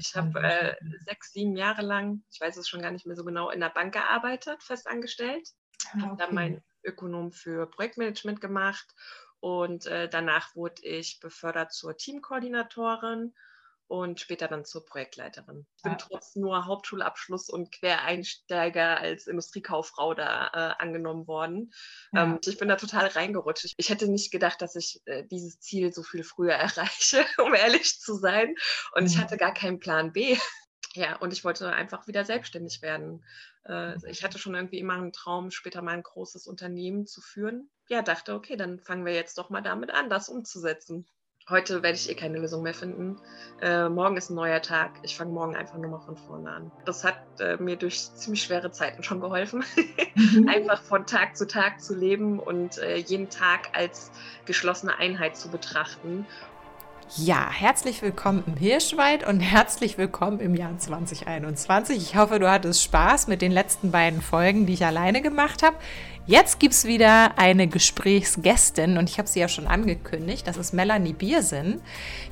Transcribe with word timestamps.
Ich 0.00 0.16
habe 0.16 0.40
äh, 0.40 0.74
sechs, 1.04 1.32
sieben 1.32 1.56
Jahre 1.56 1.82
lang, 1.82 2.22
ich 2.30 2.40
weiß 2.40 2.56
es 2.56 2.68
schon 2.68 2.82
gar 2.82 2.90
nicht 2.90 3.06
mehr 3.06 3.16
so 3.16 3.24
genau, 3.24 3.50
in 3.50 3.60
der 3.60 3.68
Bank 3.68 3.92
gearbeitet, 3.92 4.62
festangestellt. 4.62 5.48
Ah, 5.92 6.00
habe 6.02 6.16
dann 6.16 6.34
mein 6.34 6.62
Ökonom 6.82 7.32
für 7.32 7.66
Projektmanagement 7.66 8.40
gemacht 8.40 8.94
und 9.40 9.86
äh, 9.86 10.08
danach 10.08 10.54
wurde 10.56 10.82
ich 10.82 11.20
befördert 11.20 11.72
zur 11.72 11.96
Teamkoordinatorin 11.96 13.34
und 13.90 14.20
später 14.20 14.46
dann 14.46 14.64
zur 14.64 14.86
Projektleiterin. 14.86 15.66
Ich 15.76 15.82
bin 15.82 15.92
ja. 15.92 15.98
trotz 15.98 16.36
nur 16.36 16.64
Hauptschulabschluss 16.64 17.50
und 17.50 17.72
Quereinsteiger 17.72 18.98
als 19.00 19.26
Industriekauffrau 19.26 20.14
da 20.14 20.46
äh, 20.54 20.82
angenommen 20.82 21.26
worden. 21.26 21.72
Ja. 22.12 22.22
Ähm, 22.22 22.38
ich 22.46 22.56
bin 22.56 22.68
da 22.68 22.76
total 22.76 23.08
reingerutscht. 23.08 23.74
Ich 23.76 23.88
hätte 23.88 24.06
nicht 24.06 24.30
gedacht, 24.30 24.62
dass 24.62 24.76
ich 24.76 25.02
äh, 25.06 25.24
dieses 25.26 25.58
Ziel 25.58 25.92
so 25.92 26.04
viel 26.04 26.22
früher 26.22 26.54
erreiche, 26.54 27.26
um 27.38 27.52
ehrlich 27.52 27.98
zu 27.98 28.14
sein. 28.14 28.54
Und 28.94 29.02
mhm. 29.02 29.08
ich 29.08 29.18
hatte 29.18 29.36
gar 29.36 29.52
keinen 29.52 29.80
Plan 29.80 30.12
B. 30.12 30.38
Ja, 30.94 31.16
und 31.16 31.32
ich 31.32 31.44
wollte 31.44 31.72
einfach 31.72 32.06
wieder 32.06 32.24
selbstständig 32.24 32.82
werden. 32.82 33.24
Äh, 33.64 33.96
ich 34.08 34.22
hatte 34.22 34.38
schon 34.38 34.54
irgendwie 34.54 34.78
immer 34.78 34.94
einen 34.94 35.12
Traum, 35.12 35.50
später 35.50 35.82
mal 35.82 35.94
ein 35.94 36.04
großes 36.04 36.46
Unternehmen 36.46 37.06
zu 37.06 37.20
führen. 37.20 37.68
Ja, 37.88 38.02
dachte, 38.02 38.34
okay, 38.34 38.56
dann 38.56 38.78
fangen 38.78 39.04
wir 39.04 39.14
jetzt 39.14 39.36
doch 39.36 39.50
mal 39.50 39.62
damit 39.62 39.90
an, 39.90 40.08
das 40.08 40.28
umzusetzen 40.28 41.06
heute 41.48 41.82
werde 41.82 41.96
ich 41.96 42.10
eh 42.10 42.14
keine 42.14 42.38
Lösung 42.38 42.62
mehr 42.62 42.74
finden. 42.74 43.18
Äh, 43.60 43.88
morgen 43.88 44.16
ist 44.16 44.30
ein 44.30 44.34
neuer 44.34 44.62
Tag. 44.62 44.92
Ich 45.02 45.16
fange 45.16 45.32
morgen 45.32 45.56
einfach 45.56 45.76
nur 45.78 45.90
mal 45.90 46.00
von 46.00 46.16
vorne 46.16 46.50
an. 46.50 46.72
Das 46.84 47.04
hat 47.04 47.18
äh, 47.40 47.56
mir 47.56 47.76
durch 47.76 48.12
ziemlich 48.14 48.42
schwere 48.42 48.70
Zeiten 48.70 49.02
schon 49.02 49.20
geholfen, 49.20 49.64
mhm. 50.14 50.48
einfach 50.48 50.82
von 50.82 51.06
Tag 51.06 51.36
zu 51.36 51.46
Tag 51.46 51.80
zu 51.80 51.94
leben 51.94 52.38
und 52.38 52.78
äh, 52.78 52.96
jeden 52.96 53.30
Tag 53.30 53.70
als 53.72 54.12
geschlossene 54.46 54.96
Einheit 54.98 55.36
zu 55.36 55.50
betrachten. 55.50 56.26
Ja, 57.16 57.50
herzlich 57.50 58.02
willkommen 58.02 58.44
im 58.46 58.56
Hirschwald 58.56 59.26
und 59.26 59.40
herzlich 59.40 59.98
willkommen 59.98 60.38
im 60.38 60.54
Jahr 60.54 60.78
2021. 60.78 61.96
Ich 61.96 62.14
hoffe, 62.14 62.38
du 62.38 62.48
hattest 62.48 62.84
Spaß 62.84 63.26
mit 63.26 63.42
den 63.42 63.50
letzten 63.50 63.90
beiden 63.90 64.22
Folgen, 64.22 64.64
die 64.64 64.74
ich 64.74 64.84
alleine 64.86 65.20
gemacht 65.20 65.64
habe. 65.64 65.74
Jetzt 66.26 66.60
gibt 66.60 66.74
es 66.74 66.84
wieder 66.84 67.36
eine 67.36 67.66
Gesprächsgästin 67.66 68.96
und 68.96 69.10
ich 69.10 69.18
habe 69.18 69.26
sie 69.26 69.40
ja 69.40 69.48
schon 69.48 69.66
angekündigt. 69.66 70.46
Das 70.46 70.56
ist 70.56 70.72
Melanie 70.72 71.12
Biersen. 71.12 71.80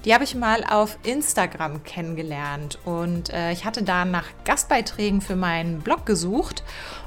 Die 0.05 0.15
habe 0.15 0.23
ich 0.23 0.37
mal 0.37 0.63
auf 0.63 0.97
Instagram 1.03 1.83
kennengelernt 1.83 2.79
und 2.85 3.33
äh, 3.33 3.51
ich 3.51 3.65
hatte 3.65 3.83
da 3.83 4.05
nach 4.05 4.27
Gastbeiträgen 4.45 5.21
für 5.21 5.35
meinen 5.35 5.81
Blog 5.81 6.07
gesucht 6.07 6.63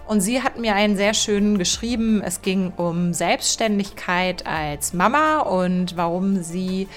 und 0.08 0.20
sie 0.20 0.44
hat 0.44 0.58
mir 0.58 0.76
einen 0.76 0.98
sehr 0.98 1.14
schönen 1.14 1.58
geschrieben. 1.58 2.22
Es 2.22 2.42
ging 2.42 2.74
um 2.76 3.14
Selbstständigkeit 3.14 4.46
als 4.46 4.92
Mama 4.92 5.40
und 5.40 5.96
warum 5.96 6.44
sie 6.44 6.90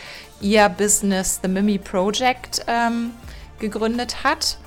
ihr 0.45 0.69
Business 0.69 1.41
The 1.43 1.49
Mimi 1.49 1.79
Project 1.79 2.65
ähm, 2.69 3.13
gegründet 3.59 4.23
hat. 4.23 4.59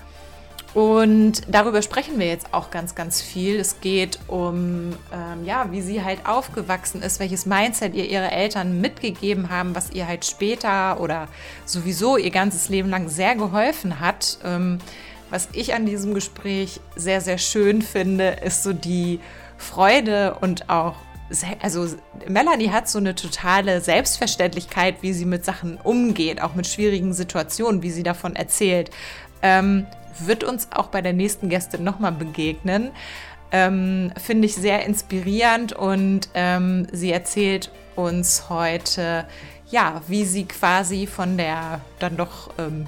Und 0.73 1.41
darüber 1.47 1.81
sprechen 1.81 2.19
wir 2.19 2.27
jetzt 2.27 2.53
auch 2.53 2.71
ganz, 2.71 2.93
ganz 2.93 3.21
viel. 3.21 3.59
Es 3.59 3.79
geht 3.79 4.19
um, 4.27 4.91
ähm, 5.13 5.45
ja, 5.45 5.71
wie 5.71 5.81
sie 5.81 6.03
halt 6.03 6.27
aufgewachsen 6.27 7.01
ist, 7.01 7.19
welches 7.19 7.45
Mindset 7.45 7.95
ihr 7.95 8.05
ihre 8.09 8.29
Eltern 8.31 8.81
mitgegeben 8.81 9.49
haben, 9.49 9.75
was 9.75 9.91
ihr 9.91 10.07
halt 10.07 10.25
später 10.25 10.99
oder 10.99 11.29
sowieso 11.65 12.17
ihr 12.17 12.31
ganzes 12.31 12.69
Leben 12.69 12.89
lang 12.89 13.07
sehr 13.07 13.35
geholfen 13.35 13.99
hat. 13.99 14.39
Ähm, 14.43 14.79
was 15.29 15.47
ich 15.53 15.73
an 15.73 15.85
diesem 15.85 16.13
Gespräch 16.13 16.79
sehr, 16.95 17.21
sehr 17.21 17.37
schön 17.37 17.81
finde, 17.81 18.37
ist 18.43 18.63
so 18.63 18.73
die 18.73 19.19
Freude 19.57 20.37
und 20.41 20.69
auch 20.69 20.95
also 21.61 21.87
Melanie 22.27 22.69
hat 22.69 22.87
so 22.87 22.99
eine 22.99 23.15
totale 23.15 23.81
Selbstverständlichkeit, 23.81 24.97
wie 25.01 25.13
sie 25.13 25.25
mit 25.25 25.43
Sachen 25.43 25.77
umgeht, 25.77 26.41
auch 26.41 26.55
mit 26.55 26.67
schwierigen 26.67 27.13
Situationen, 27.13 27.83
wie 27.83 27.91
sie 27.91 28.03
davon 28.03 28.35
erzählt. 28.35 28.91
Ähm, 29.41 29.85
wird 30.19 30.43
uns 30.43 30.69
auch 30.71 30.87
bei 30.87 31.01
der 31.01 31.13
nächsten 31.13 31.49
Gästin 31.49 31.83
nochmal 31.83 32.11
begegnen. 32.11 32.91
Ähm, 33.51 34.11
Finde 34.21 34.47
ich 34.47 34.55
sehr 34.55 34.85
inspirierend 34.85 35.73
und 35.73 36.29
ähm, 36.33 36.87
sie 36.91 37.11
erzählt 37.11 37.71
uns 37.95 38.49
heute, 38.49 39.25
ja, 39.69 40.01
wie 40.07 40.25
sie 40.25 40.45
quasi 40.45 41.07
von 41.07 41.37
der 41.37 41.81
dann 41.99 42.17
doch 42.17 42.51
ähm, 42.57 42.87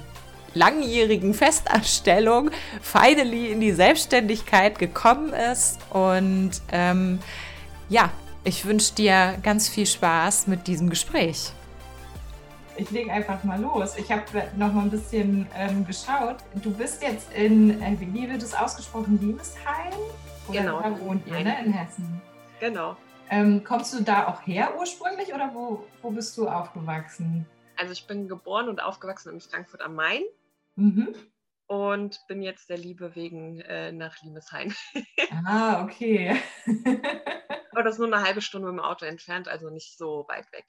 langjährigen 0.53 1.33
Festanstellung 1.33 2.51
finally 2.81 3.51
in 3.51 3.59
die 3.59 3.71
Selbstständigkeit 3.71 4.79
gekommen 4.79 5.33
ist. 5.33 5.79
Und 5.91 6.51
ähm, 6.71 7.19
ja, 7.89 8.11
ich 8.43 8.65
wünsche 8.65 8.93
dir 8.93 9.37
ganz 9.43 9.69
viel 9.69 9.85
Spaß 9.85 10.47
mit 10.47 10.67
diesem 10.67 10.89
Gespräch 10.89 11.51
ich 12.79 12.91
lege 12.91 13.11
einfach 13.11 13.43
mal 13.43 13.59
los. 13.59 13.97
Ich 13.97 14.11
habe 14.11 14.23
noch 14.55 14.73
mal 14.73 14.83
ein 14.83 14.89
bisschen 14.89 15.47
ähm, 15.55 15.85
geschaut. 15.85 16.37
Du 16.55 16.71
bist 16.71 17.03
jetzt 17.03 17.31
in, 17.33 17.81
äh, 17.81 17.97
wie 17.99 18.29
wird 18.29 18.41
es 18.41 18.53
ausgesprochen, 18.53 19.19
Liebesheim? 19.21 19.93
Oder 20.47 20.59
genau. 20.59 20.81
Da 20.81 20.99
wohnt 20.99 21.27
ihr, 21.27 21.43
ne, 21.43 21.57
in 21.65 21.73
Hessen. 21.73 22.21
Genau. 22.59 22.95
Ähm, 23.29 23.63
kommst 23.63 23.93
du 23.93 24.01
da 24.01 24.27
auch 24.27 24.45
her 24.47 24.73
ursprünglich 24.79 25.33
oder 25.33 25.51
wo, 25.53 25.85
wo 26.01 26.09
bist 26.09 26.37
du 26.37 26.47
aufgewachsen? 26.47 27.45
Also 27.77 27.93
ich 27.93 28.07
bin 28.07 28.27
geboren 28.27 28.69
und 28.69 28.81
aufgewachsen 28.81 29.33
in 29.33 29.41
Frankfurt 29.41 29.81
am 29.81 29.95
Main. 29.95 30.23
Mhm. 30.75 31.13
Und 31.69 32.19
bin 32.27 32.41
jetzt 32.41 32.71
der 32.71 32.79
Liebe 32.79 33.15
wegen 33.15 33.59
äh, 33.61 33.91
nach 33.91 34.19
Liebesheim. 34.23 34.73
ah, 35.45 35.83
okay. 35.83 36.35
Aber 37.71 37.83
das 37.83 37.93
ist 37.93 37.99
nur 37.99 38.07
eine 38.07 38.25
halbe 38.25 38.41
Stunde 38.41 38.71
mit 38.71 38.79
dem 38.79 38.83
Auto 38.83 39.05
entfernt, 39.05 39.47
also 39.47 39.69
nicht 39.69 39.95
so 39.95 40.25
weit 40.27 40.51
weg. 40.51 40.65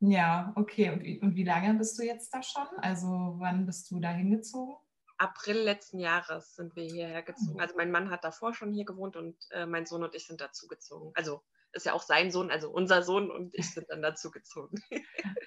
Ja, 0.00 0.54
okay. 0.56 0.90
Und 0.90 1.04
wie, 1.04 1.20
und 1.20 1.36
wie 1.36 1.44
lange 1.44 1.74
bist 1.74 1.98
du 1.98 2.02
jetzt 2.02 2.32
da 2.32 2.42
schon? 2.42 2.66
Also 2.78 3.36
wann 3.38 3.66
bist 3.66 3.90
du 3.90 4.00
da 4.00 4.08
hingezogen? 4.10 4.74
April 5.18 5.58
letzten 5.58 5.98
Jahres 5.98 6.54
sind 6.54 6.74
wir 6.76 6.84
hierher 6.84 7.22
gezogen. 7.22 7.54
Mhm. 7.54 7.60
Also 7.60 7.76
mein 7.76 7.90
Mann 7.90 8.08
hat 8.08 8.24
davor 8.24 8.54
schon 8.54 8.72
hier 8.72 8.86
gewohnt 8.86 9.16
und 9.16 9.36
äh, 9.50 9.66
mein 9.66 9.84
Sohn 9.84 10.02
und 10.02 10.14
ich 10.14 10.26
sind 10.26 10.40
dazu 10.40 10.66
gezogen. 10.66 11.12
Also 11.14 11.42
ist 11.72 11.84
ja 11.84 11.92
auch 11.92 12.02
sein 12.02 12.30
Sohn, 12.30 12.50
also 12.50 12.70
unser 12.70 13.02
Sohn 13.02 13.30
und 13.30 13.54
ich 13.54 13.70
sind 13.74 13.90
dann 13.90 14.00
dazu 14.00 14.30
gezogen. 14.30 14.80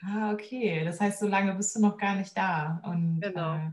ah, 0.06 0.32
okay. 0.34 0.86
Das 0.86 1.00
heißt, 1.00 1.20
so 1.20 1.28
lange 1.28 1.56
bist 1.56 1.76
du 1.76 1.82
noch 1.82 1.98
gar 1.98 2.16
nicht 2.16 2.38
da. 2.38 2.82
Und, 2.86 3.22
genau. 3.22 3.56
Äh, 3.56 3.72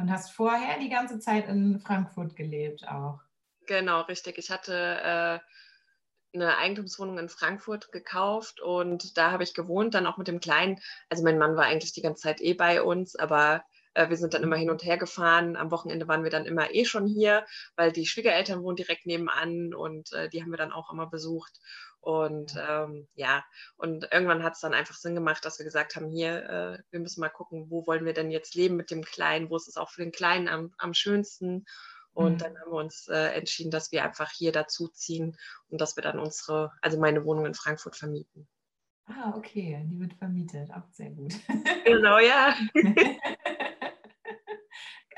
und 0.00 0.10
hast 0.10 0.32
vorher 0.32 0.78
die 0.78 0.88
ganze 0.88 1.18
Zeit 1.18 1.48
in 1.48 1.80
Frankfurt 1.80 2.36
gelebt 2.36 2.88
auch. 2.88 3.20
Genau, 3.66 4.02
richtig. 4.02 4.38
Ich 4.38 4.50
hatte 4.50 4.74
äh, 4.74 6.36
eine 6.36 6.56
Eigentumswohnung 6.58 7.18
in 7.18 7.28
Frankfurt 7.28 7.92
gekauft 7.92 8.60
und 8.60 9.16
da 9.16 9.30
habe 9.30 9.42
ich 9.42 9.54
gewohnt, 9.54 9.94
dann 9.94 10.06
auch 10.06 10.16
mit 10.16 10.28
dem 10.28 10.40
Kleinen. 10.40 10.80
Also 11.08 11.22
mein 11.22 11.38
Mann 11.38 11.56
war 11.56 11.64
eigentlich 11.64 11.92
die 11.92 12.02
ganze 12.02 12.22
Zeit 12.22 12.40
eh 12.40 12.54
bei 12.54 12.82
uns, 12.82 13.16
aber 13.16 13.64
wir 13.94 14.16
sind 14.16 14.34
dann 14.34 14.42
immer 14.42 14.56
hin 14.56 14.70
und 14.70 14.84
her 14.84 14.98
gefahren. 14.98 15.56
Am 15.56 15.70
Wochenende 15.70 16.06
waren 16.08 16.22
wir 16.22 16.30
dann 16.30 16.46
immer 16.46 16.72
eh 16.72 16.84
schon 16.84 17.06
hier, 17.06 17.44
weil 17.76 17.92
die 17.92 18.06
Schwiegereltern 18.06 18.62
wohnen 18.62 18.76
direkt 18.76 19.06
nebenan 19.06 19.74
und 19.74 20.12
äh, 20.12 20.28
die 20.28 20.42
haben 20.42 20.50
wir 20.50 20.58
dann 20.58 20.72
auch 20.72 20.92
immer 20.92 21.06
besucht. 21.08 21.60
Und 22.00 22.56
ähm, 22.56 23.08
ja, 23.14 23.44
und 23.76 24.08
irgendwann 24.10 24.42
hat 24.42 24.54
es 24.54 24.60
dann 24.60 24.72
einfach 24.72 24.94
Sinn 24.94 25.14
gemacht, 25.14 25.44
dass 25.44 25.58
wir 25.58 25.66
gesagt 25.66 25.96
haben, 25.96 26.08
hier, 26.08 26.48
äh, 26.48 26.82
wir 26.90 27.00
müssen 27.00 27.20
mal 27.20 27.28
gucken, 27.28 27.66
wo 27.68 27.86
wollen 27.86 28.06
wir 28.06 28.14
denn 28.14 28.30
jetzt 28.30 28.54
leben 28.54 28.76
mit 28.76 28.90
dem 28.90 29.04
Kleinen, 29.04 29.50
wo 29.50 29.56
ist 29.56 29.68
es 29.68 29.76
auch 29.76 29.90
für 29.90 30.02
den 30.02 30.12
Kleinen 30.12 30.48
am, 30.48 30.72
am 30.78 30.94
schönsten. 30.94 31.66
Und 32.12 32.34
mhm. 32.34 32.38
dann 32.38 32.58
haben 32.58 32.70
wir 32.70 32.78
uns 32.78 33.06
äh, 33.08 33.34
entschieden, 33.34 33.70
dass 33.70 33.92
wir 33.92 34.02
einfach 34.02 34.30
hier 34.30 34.50
dazu 34.50 34.88
ziehen 34.88 35.36
und 35.68 35.80
dass 35.80 35.96
wir 35.96 36.02
dann 36.02 36.18
unsere, 36.18 36.72
also 36.80 36.98
meine 36.98 37.24
Wohnung 37.24 37.46
in 37.46 37.54
Frankfurt 37.54 37.96
vermieten. 37.96 38.48
Ah, 39.06 39.34
okay, 39.36 39.82
die 39.86 39.98
wird 39.98 40.14
vermietet, 40.14 40.70
auch 40.70 40.88
sehr 40.92 41.10
gut. 41.10 41.34
Genau, 41.84 42.18
ja. 42.18 42.54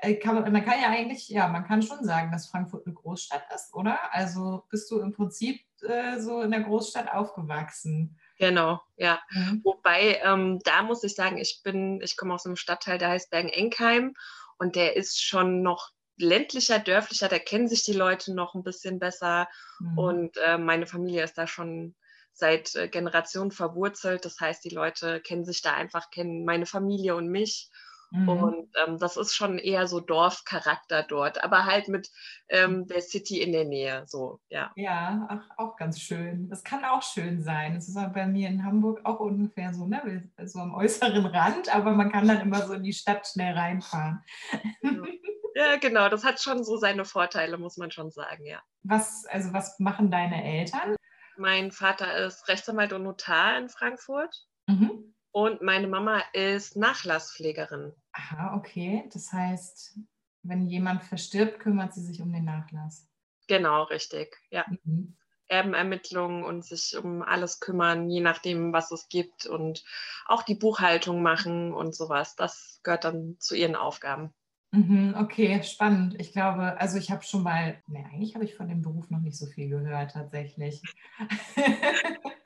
Äh, 0.03 0.17
kann 0.17 0.35
man, 0.35 0.53
man, 0.53 0.65
kann 0.65 0.81
ja 0.81 0.89
eigentlich, 0.89 1.29
ja, 1.29 1.47
man 1.47 1.65
kann 1.65 1.81
schon 1.81 2.05
sagen, 2.05 2.33
dass 2.33 2.49
Frankfurt 2.49 2.87
eine 2.87 2.95
Großstadt 2.95 3.45
ist, 3.55 3.73
oder? 3.73 3.99
Also 4.13 4.65
bist 4.69 4.91
du 4.91 5.01
im 5.01 5.13
Prinzip 5.13 5.61
äh, 5.83 6.19
so 6.19 6.43
in 6.43 6.51
der 6.51 6.63
Großstadt 6.63 7.13
aufgewachsen. 7.13 8.19
Genau, 8.39 8.81
ja. 8.97 9.21
Mhm. 9.31 9.61
Wobei, 9.63 10.21
ähm, 10.25 10.59
da 10.65 10.83
muss 10.83 11.05
ich 11.05 11.15
sagen, 11.15 11.39
ich 11.39 11.61
bin, 11.63 12.01
ich 12.03 12.17
komme 12.17 12.35
aus 12.35 12.45
einem 12.45 12.57
Stadtteil, 12.57 12.99
der 12.99 13.11
heißt 13.11 13.31
Bergen-Enkheim 13.31 14.15
und 14.59 14.75
der 14.75 14.97
ist 14.97 15.23
schon 15.23 15.63
noch 15.63 15.91
ländlicher, 16.17 16.81
dörflicher, 16.81 17.29
da 17.29 17.39
kennen 17.39 17.69
sich 17.69 17.85
die 17.85 17.93
Leute 17.93 18.35
noch 18.35 18.57
ein 18.57 18.65
bisschen 18.65 18.99
besser. 18.99 19.49
Mhm. 19.79 19.99
Und 19.99 20.37
äh, 20.39 20.59
meine 20.59 20.89
Familie 20.89 21.23
ist 21.23 21.39
da 21.39 21.47
schon 21.47 21.95
seit 22.33 22.75
äh, 22.75 22.89
Generationen 22.89 23.53
verwurzelt. 23.53 24.25
Das 24.25 24.41
heißt, 24.41 24.65
die 24.65 24.75
Leute 24.75 25.21
kennen 25.21 25.45
sich 25.45 25.63
da 25.63 25.75
einfach, 25.75 26.11
kennen 26.11 26.45
meine 26.45 26.67
Familie 26.67 27.15
und 27.15 27.29
mich. 27.29 27.71
Mhm. 28.13 28.29
Und 28.29 28.69
ähm, 28.87 28.99
das 28.99 29.17
ist 29.17 29.35
schon 29.35 29.59
eher 29.59 29.87
so 29.89 30.01
Dorfcharakter 30.01 31.03
dort, 31.03 31.43
aber 31.43 31.65
halt 31.65 31.89
mit 31.89 32.11
ähm, 32.49 32.87
der 32.87 33.01
City 33.01 33.41
in 33.41 33.53
der 33.53 33.65
Nähe. 33.65 34.05
So, 34.07 34.39
ja. 34.51 34.71
Ja, 34.77 35.27
ach, 35.31 35.49
auch 35.57 35.77
ganz 35.77 35.99
schön. 35.99 36.49
Das 36.51 36.63
kann 36.63 36.85
auch 36.85 37.03
schön 37.03 37.43
sein. 37.43 37.75
Das 37.75 37.89
ist 37.89 37.97
auch 37.97 38.13
bei 38.13 38.27
mir 38.27 38.49
in 38.49 38.65
Hamburg 38.65 39.01
auch 39.05 39.19
ungefähr 39.21 39.73
so, 39.73 39.87
ne? 39.87 40.31
so 40.45 40.59
am 40.61 40.75
äußeren 40.75 41.25
Rand, 41.25 41.75
aber 41.75 41.93
man 41.93 42.13
kann 42.13 42.29
dann 42.29 42.41
immer 42.43 42.67
so 42.67 42.75
in 42.75 42.83
die 42.83 42.93
Stadt 42.93 43.27
schnell 43.27 43.55
reinfahren. 43.55 44.23
Mhm. 44.83 45.07
Ja, 45.55 45.77
genau, 45.77 46.09
das 46.09 46.25
hat 46.25 46.41
schon 46.41 46.65
so 46.65 46.79
seine 46.79 47.05
Vorteile, 47.05 47.59
muss 47.59 47.77
man 47.77 47.91
schon 47.91 48.11
sagen, 48.11 48.47
ja. 48.47 48.63
Was, 48.85 49.27
also 49.27 49.53
was 49.53 49.79
machen 49.79 50.11
deine 50.11 50.43
Eltern? 50.43 50.97
Mein 51.37 51.71
Vater 51.73 52.17
ist 52.17 52.49
Rechtsanwalt 52.49 52.95
und 52.95 53.03
Notar 53.03 53.59
in 53.59 53.69
Frankfurt. 53.69 54.35
Mhm. 54.67 55.12
Und 55.33 55.63
meine 55.63 55.89
Mama 55.89 56.23
ist 56.35 56.77
Nachlasspflegerin. 56.77 57.93
Aha, 58.13 58.55
okay. 58.55 59.09
Das 59.13 59.33
heißt, 59.33 59.99
wenn 60.43 60.67
jemand 60.67 61.03
verstirbt, 61.03 61.59
kümmert 61.61 61.95
sie 61.95 62.03
sich 62.03 62.21
um 62.21 62.33
den 62.33 62.45
Nachlass. 62.45 63.09
Genau, 63.49 63.85
richtig. 63.85 64.37
Ja. 64.51 64.67
Mhm. 64.85 65.17
Erbenermittlungen 65.49 66.45
und 66.45 66.65
sich 66.65 66.97
um 66.97 67.23
alles 67.23 67.61
kümmern, 67.61 68.09
je 68.09 68.21
nachdem, 68.21 68.73
was 68.73 68.91
es 68.91 69.09
gibt 69.09 69.47
und 69.47 69.85
auch 70.27 70.43
die 70.43 70.55
Buchhaltung 70.55 71.23
machen 71.23 71.75
und 71.75 71.95
sowas. 71.95 72.37
Das 72.37 72.81
gehört 72.83 73.05
dann 73.05 73.37
zu 73.39 73.55
ihren 73.55 73.77
Aufgaben. 73.77 74.33
Mhm, 74.71 75.15
okay, 75.19 75.63
spannend. 75.63 76.19
Ich 76.19 76.33
glaube, 76.33 76.81
also 76.81 76.97
ich 76.97 77.11
habe 77.11 77.23
schon 77.23 77.43
mal, 77.43 77.83
ne, 77.87 78.07
eigentlich 78.11 78.35
habe 78.35 78.45
ich 78.45 78.55
von 78.55 78.69
dem 78.69 78.81
Beruf 78.81 79.11
noch 79.11 79.21
nicht 79.21 79.37
so 79.37 79.45
viel 79.47 79.69
gehört 79.69 80.13
tatsächlich. 80.13 80.81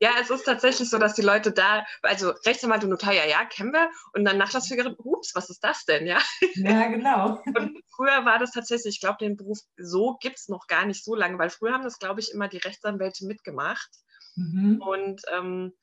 Ja, 0.00 0.12
es 0.18 0.30
ist 0.30 0.44
tatsächlich 0.44 0.88
so, 0.88 0.96
dass 0.96 1.14
die 1.14 1.22
Leute 1.22 1.52
da, 1.52 1.84
also 2.02 2.30
Rechtsanwalt 2.46 2.82
und 2.84 2.90
Notar, 2.90 3.12
ja, 3.12 3.26
ja, 3.26 3.44
kennen 3.44 3.72
wir. 3.72 3.90
Und 4.14 4.24
dann 4.24 4.38
Nachlassführerin, 4.38 4.96
ups, 4.96 5.34
was 5.34 5.50
ist 5.50 5.62
das 5.62 5.84
denn, 5.84 6.06
ja? 6.06 6.18
Ja, 6.54 6.88
genau. 6.88 7.42
Und 7.44 7.78
früher 7.94 8.24
war 8.24 8.38
das 8.38 8.52
tatsächlich, 8.52 8.94
ich 8.94 9.00
glaube, 9.00 9.18
den 9.20 9.36
Beruf 9.36 9.58
so 9.76 10.16
gibt 10.20 10.38
es 10.38 10.48
noch 10.48 10.66
gar 10.68 10.86
nicht 10.86 11.04
so 11.04 11.14
lange, 11.14 11.38
weil 11.38 11.50
früher 11.50 11.74
haben 11.74 11.84
das, 11.84 11.98
glaube 11.98 12.20
ich, 12.20 12.32
immer 12.32 12.48
die 12.48 12.58
Rechtsanwälte 12.58 13.26
mitgemacht. 13.26 13.90
Mhm. 14.36 14.80
Und 14.80 15.20
ähm, 15.36 15.74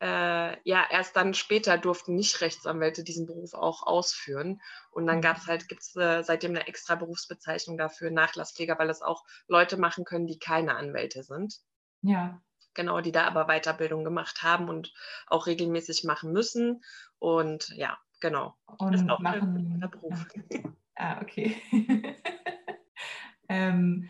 äh, 0.00 0.56
ja, 0.68 0.86
erst 0.90 1.14
dann 1.14 1.34
später 1.34 1.78
durften 1.78 2.14
nicht 2.14 2.40
Rechtsanwälte 2.40 3.04
diesen 3.04 3.26
Beruf 3.26 3.54
auch 3.54 3.86
ausführen. 3.86 4.60
Und 4.90 5.06
dann 5.06 5.20
gab 5.20 5.36
es 5.36 5.46
halt, 5.46 5.68
gibt 5.68 5.82
es 5.82 5.94
äh, 5.94 6.22
seitdem 6.24 6.52
eine 6.52 6.66
extra 6.66 6.96
Berufsbezeichnung 6.96 7.78
dafür, 7.78 8.10
Nachlasspfleger, 8.10 8.78
weil 8.78 8.90
es 8.90 9.02
auch 9.02 9.22
Leute 9.46 9.76
machen 9.76 10.04
können, 10.04 10.26
die 10.26 10.38
keine 10.38 10.74
Anwälte 10.74 11.22
sind. 11.22 11.54
Ja. 12.02 12.40
Genau, 12.80 13.02
die 13.02 13.12
da 13.12 13.26
aber 13.26 13.44
Weiterbildung 13.44 14.04
gemacht 14.04 14.42
haben 14.42 14.70
und 14.70 14.94
auch 15.26 15.46
regelmäßig 15.46 16.04
machen 16.04 16.32
müssen. 16.32 16.82
Und 17.18 17.68
ja, 17.76 17.98
genau. 18.20 18.54
Und 18.78 18.94
das 18.94 19.02
ist 19.02 19.10
auch 19.10 19.18
machen, 19.18 19.78
ein 19.82 19.90
Beruf. 19.90 20.26
Ah, 20.94 21.20
okay. 21.20 21.60
ähm, 23.50 24.08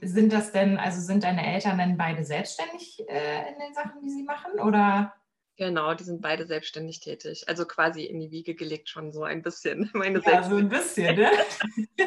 sind 0.00 0.32
das 0.32 0.52
denn, 0.52 0.78
also 0.78 1.00
sind 1.00 1.24
deine 1.24 1.44
Eltern 1.44 1.78
denn 1.78 1.96
beide 1.96 2.22
selbstständig 2.22 3.02
äh, 3.08 3.52
in 3.52 3.58
den 3.58 3.74
Sachen, 3.74 4.00
die 4.00 4.10
sie 4.10 4.22
machen? 4.22 4.60
Oder? 4.60 5.12
Genau, 5.56 5.92
die 5.94 6.04
sind 6.04 6.22
beide 6.22 6.46
selbstständig 6.46 7.00
tätig. 7.00 7.48
Also 7.48 7.66
quasi 7.66 8.04
in 8.04 8.20
die 8.20 8.30
Wiege 8.30 8.54
gelegt 8.54 8.90
schon 8.90 9.12
so 9.12 9.24
ein 9.24 9.42
bisschen. 9.42 9.90
Meine 9.94 10.22
ja, 10.24 10.44
so 10.44 10.54
ein 10.54 10.68
bisschen, 10.68 11.16
ne? 11.16 11.32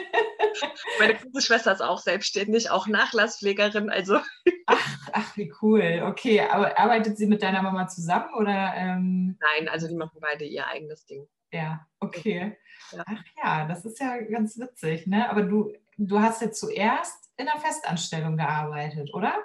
Meine 1.00 1.16
große 1.16 1.42
Schwester 1.46 1.74
ist 1.74 1.82
auch 1.82 2.00
selbstständig, 2.00 2.70
auch 2.70 2.88
Nachlasspflegerin. 2.88 3.90
Also. 3.90 4.20
Ach, 4.68 5.01
ach, 5.14 5.38
wie 5.38 5.54
cool. 5.62 6.04
Okay, 6.06 6.42
aber 6.42 6.78
arbeitet 6.78 7.18
sie 7.18 7.28
mit 7.28 7.42
deiner 7.42 7.62
Mama 7.62 7.88
zusammen 7.88 8.34
oder? 8.36 8.74
Ähm... 8.76 9.38
Nein, 9.40 9.70
also 9.70 9.88
die 9.88 9.96
machen 9.96 10.20
beide 10.22 10.46
ihr 10.46 10.68
eigenes 10.68 11.06
Ding. 11.06 11.28
Ja, 11.52 11.86
okay. 12.00 12.58
Ja. 12.92 13.04
Ach 13.06 13.24
ja, 13.44 13.68
das 13.68 13.86
ist 13.86 14.00
ja 14.00 14.20
ganz 14.22 14.58
witzig, 14.58 15.08
ne? 15.08 15.30
Aber 15.30 15.44
du, 15.44 15.74
du 15.98 16.20
hast 16.20 16.42
jetzt 16.42 16.60
zuerst 16.60 17.32
in 17.38 17.46
der 17.46 17.60
Festanstellung 17.60 18.38
gearbeitet, 18.38 19.14
oder? 19.14 19.36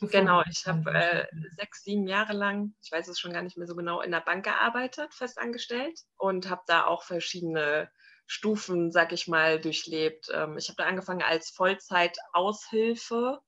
Bevor 0.00 0.20
genau, 0.20 0.42
ich 0.50 0.66
habe 0.66 0.92
äh, 0.92 1.26
sechs, 1.56 1.84
sieben 1.84 2.08
Jahre 2.08 2.32
lang, 2.32 2.74
ich 2.82 2.90
weiß 2.90 3.06
es 3.08 3.20
schon 3.20 3.32
gar 3.32 3.42
nicht 3.42 3.56
mehr 3.56 3.66
so 3.66 3.76
genau, 3.76 4.00
in 4.00 4.10
der 4.10 4.20
Bank 4.20 4.44
gearbeitet, 4.44 5.14
festangestellt 5.14 6.00
und 6.16 6.50
habe 6.50 6.62
da 6.66 6.86
auch 6.86 7.04
verschiedene 7.04 7.88
Stufen, 8.26 8.90
sag 8.90 9.12
ich 9.12 9.28
mal, 9.28 9.60
durchlebt. 9.60 10.30
Ähm, 10.34 10.58
ich 10.58 10.68
habe 10.68 10.76
da 10.78 10.86
angefangen 10.86 11.22
als 11.22 11.50
Vollzeit-Aushilfe 11.50 13.40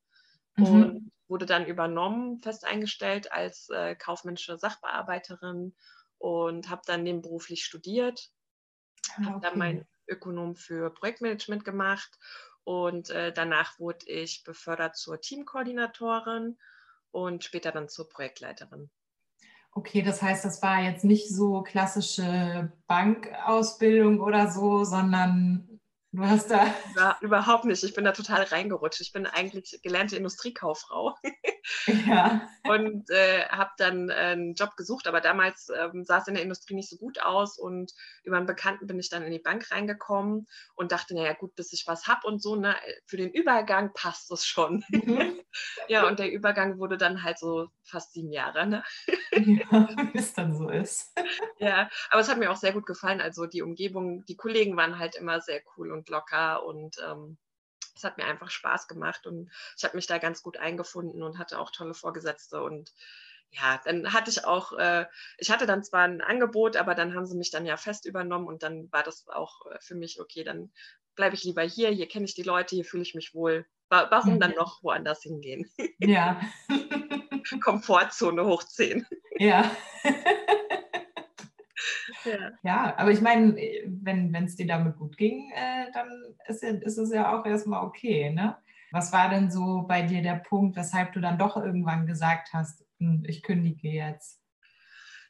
mhm. 0.56 0.66
und 0.66 1.12
wurde 1.28 1.46
dann 1.46 1.66
übernommen, 1.66 2.38
fest 2.38 2.64
eingestellt 2.64 3.32
als 3.32 3.68
äh, 3.70 3.94
kaufmännische 3.96 4.58
Sachbearbeiterin 4.58 5.74
und 6.18 6.70
habe 6.70 6.82
dann 6.86 7.02
nebenberuflich 7.02 7.64
studiert. 7.64 8.30
Ah, 9.10 9.12
okay. 9.18 9.26
Habe 9.26 9.40
dann 9.40 9.58
mein 9.58 9.86
Ökonom 10.08 10.56
für 10.56 10.90
Projektmanagement 10.90 11.64
gemacht 11.64 12.18
und 12.64 13.10
äh, 13.10 13.32
danach 13.32 13.78
wurde 13.78 14.06
ich 14.06 14.44
befördert 14.44 14.96
zur 14.96 15.20
Teamkoordinatorin 15.20 16.58
und 17.10 17.44
später 17.44 17.72
dann 17.72 17.88
zur 17.88 18.08
Projektleiterin. 18.08 18.90
Okay, 19.72 20.02
das 20.02 20.22
heißt, 20.22 20.44
das 20.44 20.62
war 20.62 20.80
jetzt 20.80 21.04
nicht 21.04 21.28
so 21.28 21.62
klassische 21.62 22.72
Bankausbildung 22.86 24.20
oder 24.20 24.50
so, 24.50 24.84
sondern 24.84 25.75
Du 26.16 26.24
hast 26.24 26.50
da. 26.50 26.74
Ja, 26.96 27.18
überhaupt 27.20 27.66
nicht. 27.66 27.84
Ich 27.84 27.92
bin 27.92 28.04
da 28.04 28.12
total 28.12 28.44
reingerutscht. 28.44 29.02
Ich 29.02 29.12
bin 29.12 29.26
eigentlich 29.26 29.78
gelernte 29.82 30.16
Industriekauffrau. 30.16 31.14
Ja. 32.06 32.48
und 32.68 33.10
äh, 33.10 33.44
habe 33.48 33.72
dann 33.78 34.08
äh, 34.08 34.12
einen 34.12 34.54
Job 34.54 34.76
gesucht, 34.76 35.08
aber 35.08 35.20
damals 35.20 35.68
ähm, 35.76 36.04
sah 36.04 36.18
es 36.18 36.28
in 36.28 36.34
der 36.34 36.42
Industrie 36.44 36.74
nicht 36.74 36.88
so 36.88 36.96
gut 36.96 37.20
aus 37.20 37.58
und 37.58 37.92
über 38.22 38.36
einen 38.36 38.46
Bekannten 38.46 38.86
bin 38.86 39.00
ich 39.00 39.10
dann 39.10 39.24
in 39.24 39.32
die 39.32 39.40
Bank 39.40 39.70
reingekommen 39.72 40.46
und 40.76 40.92
dachte, 40.92 41.14
naja, 41.14 41.32
gut, 41.32 41.56
bis 41.56 41.72
ich 41.72 41.84
was 41.86 42.06
habe 42.06 42.26
und 42.26 42.40
so, 42.40 42.54
ne, 42.54 42.76
für 43.06 43.16
den 43.16 43.30
Übergang 43.30 43.92
passt 43.94 44.30
es 44.30 44.46
schon. 44.46 44.84
Mhm. 44.90 45.40
ja, 45.88 46.06
und 46.06 46.18
der 46.18 46.30
Übergang 46.30 46.78
wurde 46.78 46.98
dann 46.98 47.24
halt 47.24 47.38
so 47.38 47.68
fast 47.82 48.12
sieben 48.12 48.30
Jahre, 48.30 48.66
ne? 48.66 48.84
ja, 49.32 49.88
wie 50.12 50.18
es 50.18 50.34
dann 50.34 50.56
so 50.56 50.68
ist. 50.68 51.16
ja, 51.58 51.88
aber 52.10 52.20
es 52.20 52.28
hat 52.28 52.38
mir 52.38 52.50
auch 52.50 52.56
sehr 52.56 52.72
gut 52.72 52.86
gefallen. 52.86 53.20
Also 53.20 53.46
die 53.46 53.62
Umgebung, 53.62 54.24
die 54.26 54.36
Kollegen 54.36 54.76
waren 54.76 54.98
halt 54.98 55.16
immer 55.16 55.40
sehr 55.40 55.62
cool 55.76 55.92
und 55.92 56.05
locker 56.08 56.64
und 56.64 56.96
ähm, 57.06 57.38
es 57.94 58.04
hat 58.04 58.18
mir 58.18 58.26
einfach 58.26 58.50
Spaß 58.50 58.88
gemacht 58.88 59.26
und 59.26 59.50
ich 59.76 59.84
habe 59.84 59.96
mich 59.96 60.06
da 60.06 60.18
ganz 60.18 60.42
gut 60.42 60.58
eingefunden 60.58 61.22
und 61.22 61.38
hatte 61.38 61.58
auch 61.58 61.70
tolle 61.70 61.94
Vorgesetzte 61.94 62.62
und 62.62 62.92
ja, 63.50 63.80
dann 63.84 64.12
hatte 64.12 64.30
ich 64.30 64.44
auch, 64.44 64.72
äh, 64.72 65.06
ich 65.38 65.50
hatte 65.50 65.66
dann 65.66 65.82
zwar 65.82 66.02
ein 66.02 66.20
Angebot, 66.20 66.76
aber 66.76 66.94
dann 66.94 67.14
haben 67.14 67.26
sie 67.26 67.36
mich 67.36 67.50
dann 67.50 67.64
ja 67.64 67.76
fest 67.76 68.04
übernommen 68.04 68.46
und 68.46 68.62
dann 68.62 68.90
war 68.92 69.02
das 69.02 69.26
auch 69.28 69.66
äh, 69.66 69.78
für 69.80 69.94
mich, 69.94 70.20
okay, 70.20 70.44
dann 70.44 70.70
bleibe 71.14 71.34
ich 71.34 71.44
lieber 71.44 71.62
hier, 71.62 71.90
hier 71.90 72.08
kenne 72.08 72.26
ich 72.26 72.34
die 72.34 72.42
Leute, 72.42 72.74
hier 72.74 72.84
fühle 72.84 73.02
ich 73.02 73.14
mich 73.14 73.34
wohl. 73.34 73.66
Warum 73.88 74.34
mhm. 74.34 74.40
dann 74.40 74.54
noch 74.54 74.82
woanders 74.82 75.22
hingehen? 75.22 75.70
Ja. 76.00 76.40
Komfortzone 77.62 78.44
hoch 78.44 78.64
10. 78.64 79.06
Ja. 79.38 79.70
ja. 82.26 82.50
ja, 82.62 82.94
aber 82.98 83.10
ich 83.10 83.20
meine, 83.20 83.54
wenn 83.54 84.34
es 84.44 84.56
dir 84.56 84.66
damit 84.66 84.96
gut 84.96 85.16
ging, 85.16 85.50
äh, 85.54 85.90
dann 85.92 86.08
ist, 86.46 86.62
ist 86.62 86.98
es 86.98 87.12
ja 87.12 87.38
auch 87.38 87.46
erstmal 87.46 87.84
okay, 87.84 88.30
ne? 88.30 88.56
Was 88.92 89.12
war 89.12 89.28
denn 89.28 89.50
so 89.50 89.84
bei 89.86 90.02
dir 90.02 90.22
der 90.22 90.36
Punkt, 90.36 90.76
weshalb 90.76 91.12
du 91.12 91.20
dann 91.20 91.38
doch 91.38 91.56
irgendwann 91.56 92.06
gesagt 92.06 92.52
hast, 92.52 92.84
hm, 92.98 93.24
ich 93.26 93.42
kündige 93.42 93.88
jetzt? 93.88 94.40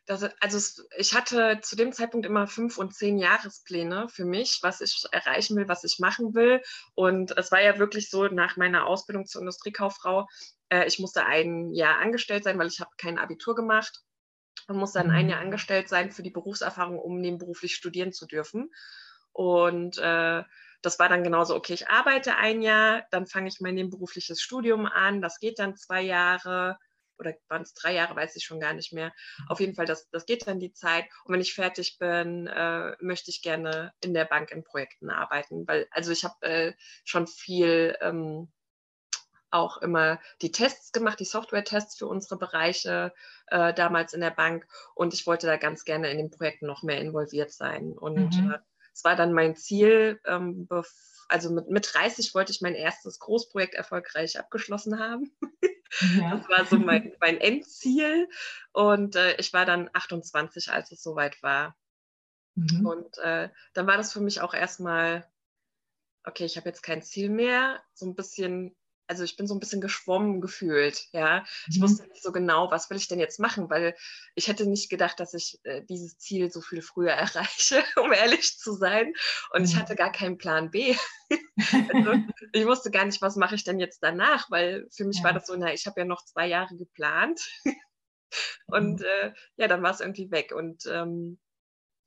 Das, 0.04 0.22
also 0.40 0.82
ich 0.96 1.14
hatte 1.14 1.58
zu 1.62 1.74
dem 1.74 1.92
Zeitpunkt 1.92 2.26
immer 2.26 2.46
fünf 2.46 2.78
und 2.78 2.94
zehn 2.94 3.18
Jahrespläne 3.18 4.08
für 4.08 4.24
mich, 4.24 4.60
was 4.62 4.80
ich 4.80 5.04
erreichen 5.10 5.56
will, 5.56 5.66
was 5.66 5.82
ich 5.82 5.98
machen 5.98 6.34
will. 6.34 6.62
Und 6.94 7.36
es 7.36 7.50
war 7.50 7.60
ja 7.60 7.78
wirklich 7.78 8.08
so 8.08 8.26
nach 8.28 8.56
meiner 8.56 8.86
Ausbildung 8.86 9.26
zur 9.26 9.40
Industriekauffrau, 9.40 10.28
äh, 10.68 10.86
ich 10.86 10.98
musste 10.98 11.26
ein 11.26 11.72
Jahr 11.72 11.98
angestellt 11.98 12.44
sein, 12.44 12.58
weil 12.58 12.68
ich 12.68 12.80
habe 12.80 12.90
kein 12.96 13.18
Abitur 13.18 13.54
gemacht 13.54 14.02
und 14.66 14.76
musste 14.76 14.98
dann 14.98 15.10
ein 15.10 15.28
Jahr 15.28 15.40
mhm. 15.40 15.46
angestellt 15.46 15.88
sein 15.88 16.10
für 16.10 16.22
die 16.22 16.30
Berufserfahrung, 16.30 16.98
um 16.98 17.20
nebenberuflich 17.20 17.74
studieren 17.74 18.12
zu 18.12 18.26
dürfen. 18.26 18.70
Und 19.32 19.98
äh, 19.98 20.42
das 20.82 20.98
war 20.98 21.08
dann 21.08 21.24
genauso, 21.24 21.54
okay, 21.54 21.74
ich 21.74 21.88
arbeite 21.88 22.36
ein 22.36 22.62
Jahr, 22.62 23.04
dann 23.10 23.26
fange 23.26 23.48
ich 23.48 23.60
mein 23.60 23.74
nebenberufliches 23.74 24.40
Studium 24.40 24.86
an, 24.86 25.20
das 25.20 25.38
geht 25.40 25.58
dann 25.58 25.76
zwei 25.76 26.02
Jahre 26.02 26.78
oder 27.18 27.34
waren 27.48 27.62
es 27.62 27.74
drei 27.74 27.94
Jahre, 27.94 28.14
weiß 28.14 28.36
ich 28.36 28.44
schon 28.44 28.60
gar 28.60 28.74
nicht 28.74 28.92
mehr. 28.92 29.12
Auf 29.48 29.60
jeden 29.60 29.74
Fall, 29.74 29.86
das, 29.86 30.08
das 30.10 30.26
geht 30.26 30.46
dann 30.46 30.60
die 30.60 30.72
Zeit. 30.72 31.06
Und 31.24 31.32
wenn 31.32 31.40
ich 31.40 31.54
fertig 31.54 31.98
bin, 31.98 32.46
äh, 32.46 32.94
möchte 33.00 33.30
ich 33.30 33.42
gerne 33.42 33.92
in 34.00 34.14
der 34.14 34.26
Bank 34.26 34.50
in 34.50 34.64
Projekten 34.64 35.10
arbeiten, 35.10 35.66
weil 35.66 35.86
also 35.90 36.12
ich 36.12 36.24
habe 36.24 36.34
äh, 36.42 36.72
schon 37.04 37.26
viel 37.26 37.96
ähm, 38.00 38.52
auch 39.50 39.78
immer 39.78 40.20
die 40.42 40.52
Tests 40.52 40.92
gemacht, 40.92 41.20
die 41.20 41.24
Software-Tests 41.24 41.96
für 41.96 42.06
unsere 42.06 42.36
Bereiche 42.36 43.12
äh, 43.46 43.72
damals 43.74 44.12
in 44.12 44.20
der 44.20 44.30
Bank. 44.30 44.66
Und 44.94 45.14
ich 45.14 45.26
wollte 45.26 45.46
da 45.46 45.56
ganz 45.56 45.84
gerne 45.84 46.10
in 46.10 46.18
den 46.18 46.30
Projekten 46.30 46.66
noch 46.66 46.82
mehr 46.82 47.00
involviert 47.00 47.52
sein. 47.52 47.92
Und 47.92 48.36
mhm. 48.36 48.52
äh, 48.52 48.58
es 48.92 49.04
war 49.04 49.16
dann 49.16 49.32
mein 49.32 49.56
Ziel, 49.56 50.20
ähm, 50.24 50.68
also 51.28 51.52
mit, 51.52 51.68
mit 51.68 51.88
30 51.92 52.34
wollte 52.34 52.52
ich 52.52 52.60
mein 52.60 52.74
erstes 52.74 53.18
Großprojekt 53.18 53.74
erfolgreich 53.74 54.38
abgeschlossen 54.38 54.98
haben. 54.98 55.30
Ja. 56.18 56.36
Das 56.36 56.48
war 56.48 56.64
so 56.66 56.78
mein, 56.78 57.14
mein 57.20 57.38
Endziel. 57.38 58.28
Und 58.72 59.16
äh, 59.16 59.36
ich 59.36 59.52
war 59.52 59.64
dann 59.64 59.88
28, 59.92 60.70
als 60.70 60.90
es 60.90 61.02
soweit 61.02 61.42
war. 61.42 61.76
Mhm. 62.54 62.86
Und 62.86 63.18
äh, 63.18 63.50
dann 63.72 63.86
war 63.86 63.96
das 63.96 64.12
für 64.12 64.20
mich 64.20 64.40
auch 64.40 64.54
erstmal, 64.54 65.26
okay, 66.24 66.44
ich 66.44 66.56
habe 66.56 66.68
jetzt 66.68 66.82
kein 66.82 67.02
Ziel 67.02 67.30
mehr, 67.30 67.80
so 67.94 68.06
ein 68.06 68.14
bisschen 68.14 68.74
also 69.08 69.24
ich 69.24 69.36
bin 69.36 69.46
so 69.46 69.54
ein 69.54 69.60
bisschen 69.60 69.80
geschwommen 69.80 70.40
gefühlt, 70.40 71.06
ja. 71.12 71.44
Ich 71.68 71.78
mhm. 71.78 71.82
wusste 71.82 72.06
nicht 72.08 72.22
so 72.22 72.32
genau, 72.32 72.70
was 72.70 72.90
will 72.90 72.96
ich 72.96 73.08
denn 73.08 73.20
jetzt 73.20 73.38
machen, 73.38 73.70
weil 73.70 73.96
ich 74.34 74.48
hätte 74.48 74.66
nicht 74.66 74.90
gedacht, 74.90 75.20
dass 75.20 75.34
ich 75.34 75.60
äh, 75.64 75.82
dieses 75.84 76.18
Ziel 76.18 76.50
so 76.50 76.60
viel 76.60 76.82
früher 76.82 77.12
erreiche, 77.12 77.82
um 77.96 78.12
ehrlich 78.12 78.58
zu 78.58 78.72
sein. 78.72 79.12
Und 79.52 79.62
mhm. 79.62 79.66
ich 79.66 79.76
hatte 79.76 79.96
gar 79.96 80.12
keinen 80.12 80.38
Plan 80.38 80.70
B. 80.70 80.96
also 81.94 82.14
ich 82.52 82.66
wusste 82.66 82.90
gar 82.90 83.04
nicht, 83.04 83.22
was 83.22 83.36
mache 83.36 83.54
ich 83.54 83.64
denn 83.64 83.80
jetzt 83.80 84.02
danach, 84.02 84.50
weil 84.50 84.86
für 84.90 85.04
mich 85.04 85.18
ja. 85.18 85.24
war 85.24 85.32
das 85.32 85.46
so, 85.46 85.56
na, 85.56 85.72
ich 85.72 85.86
habe 85.86 86.00
ja 86.00 86.06
noch 86.06 86.24
zwei 86.24 86.46
Jahre 86.46 86.76
geplant. 86.76 87.40
Und 88.66 89.02
äh, 89.02 89.32
ja, 89.56 89.68
dann 89.68 89.82
war 89.82 89.92
es 89.92 90.00
irgendwie 90.00 90.30
weg. 90.30 90.52
Und 90.52 90.84
ähm, 90.86 91.38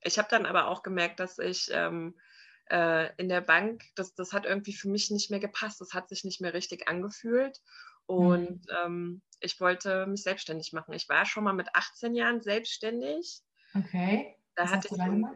ich 0.02 0.18
habe 0.18 0.28
dann 0.30 0.46
aber 0.46 0.68
auch 0.68 0.84
gemerkt, 0.84 1.20
dass 1.20 1.40
ich 1.40 1.70
ähm, 1.72 2.20
äh, 2.70 3.14
in 3.18 3.30
der 3.30 3.42
Bank, 3.42 3.84
das, 3.96 4.14
das 4.14 4.34
hat 4.34 4.46
irgendwie 4.46 4.74
für 4.74 4.90
mich 4.90 5.12
nicht 5.12 5.30
mehr 5.30 5.40
gepasst. 5.40 5.82
Das 5.82 5.94
hat 5.94 6.10
sich 6.10 6.24
nicht 6.24 6.42
mehr 6.42 6.54
richtig 6.54 6.88
angefühlt. 6.88 7.62
Und 8.06 8.62
mhm. 8.62 8.76
ähm, 8.86 9.22
ich 9.40 9.60
wollte 9.62 10.08
mich 10.08 10.24
selbstständig 10.24 10.74
machen. 10.74 10.94
Ich 10.94 11.08
war 11.10 11.26
schon 11.26 11.44
mal 11.44 11.54
mit 11.54 11.68
18 11.74 12.16
Jahren 12.16 12.42
selbstständig. 12.42 13.42
Okay. 13.76 14.36
Da 14.56 14.64
Was 14.64 14.72
hatte 14.72 14.88
ich 14.92 14.98
so, 14.98 15.28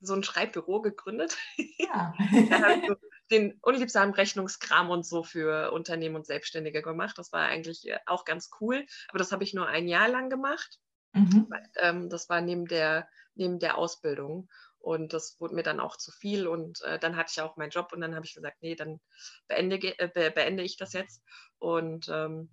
so, 0.00 0.14
ein 0.14 0.22
Schreibbüro 0.22 0.80
gegründet. 0.80 1.36
Ja. 1.78 2.14
da 2.50 2.62
habe 2.62 2.80
ich 2.80 2.88
so 2.88 2.96
den 3.30 3.58
unliebsamen 3.60 4.14
Rechnungskram 4.14 4.90
und 4.90 5.06
so 5.06 5.22
für 5.22 5.72
Unternehmen 5.72 6.16
und 6.16 6.26
Selbstständige 6.26 6.82
gemacht. 6.82 7.18
Das 7.18 7.32
war 7.32 7.42
eigentlich 7.42 7.88
äh, 7.88 7.98
auch 8.06 8.24
ganz 8.24 8.50
cool. 8.60 8.86
Aber 9.08 9.18
das 9.18 9.32
habe 9.32 9.44
ich 9.44 9.54
nur 9.54 9.66
ein 9.66 9.88
Jahr 9.88 10.08
lang 10.08 10.30
gemacht. 10.30 10.78
Mhm. 11.12 11.48
Ähm, 11.76 12.08
das 12.08 12.28
war 12.28 12.40
neben 12.40 12.66
der, 12.66 13.08
neben 13.34 13.58
der 13.58 13.76
Ausbildung. 13.76 14.48
Und 14.82 15.12
das 15.12 15.40
wurde 15.40 15.54
mir 15.54 15.62
dann 15.62 15.80
auch 15.80 15.96
zu 15.96 16.10
viel. 16.10 16.46
Und 16.46 16.82
äh, 16.82 16.98
dann 16.98 17.16
hatte 17.16 17.30
ich 17.32 17.40
auch 17.40 17.56
meinen 17.56 17.70
Job 17.70 17.92
und 17.92 18.00
dann 18.00 18.14
habe 18.14 18.26
ich 18.26 18.34
gesagt, 18.34 18.58
nee, 18.60 18.74
dann 18.74 19.00
beende, 19.48 19.76
äh, 19.76 20.30
beende 20.30 20.62
ich 20.62 20.76
das 20.76 20.92
jetzt. 20.92 21.22
Und 21.58 22.08
ähm, 22.08 22.50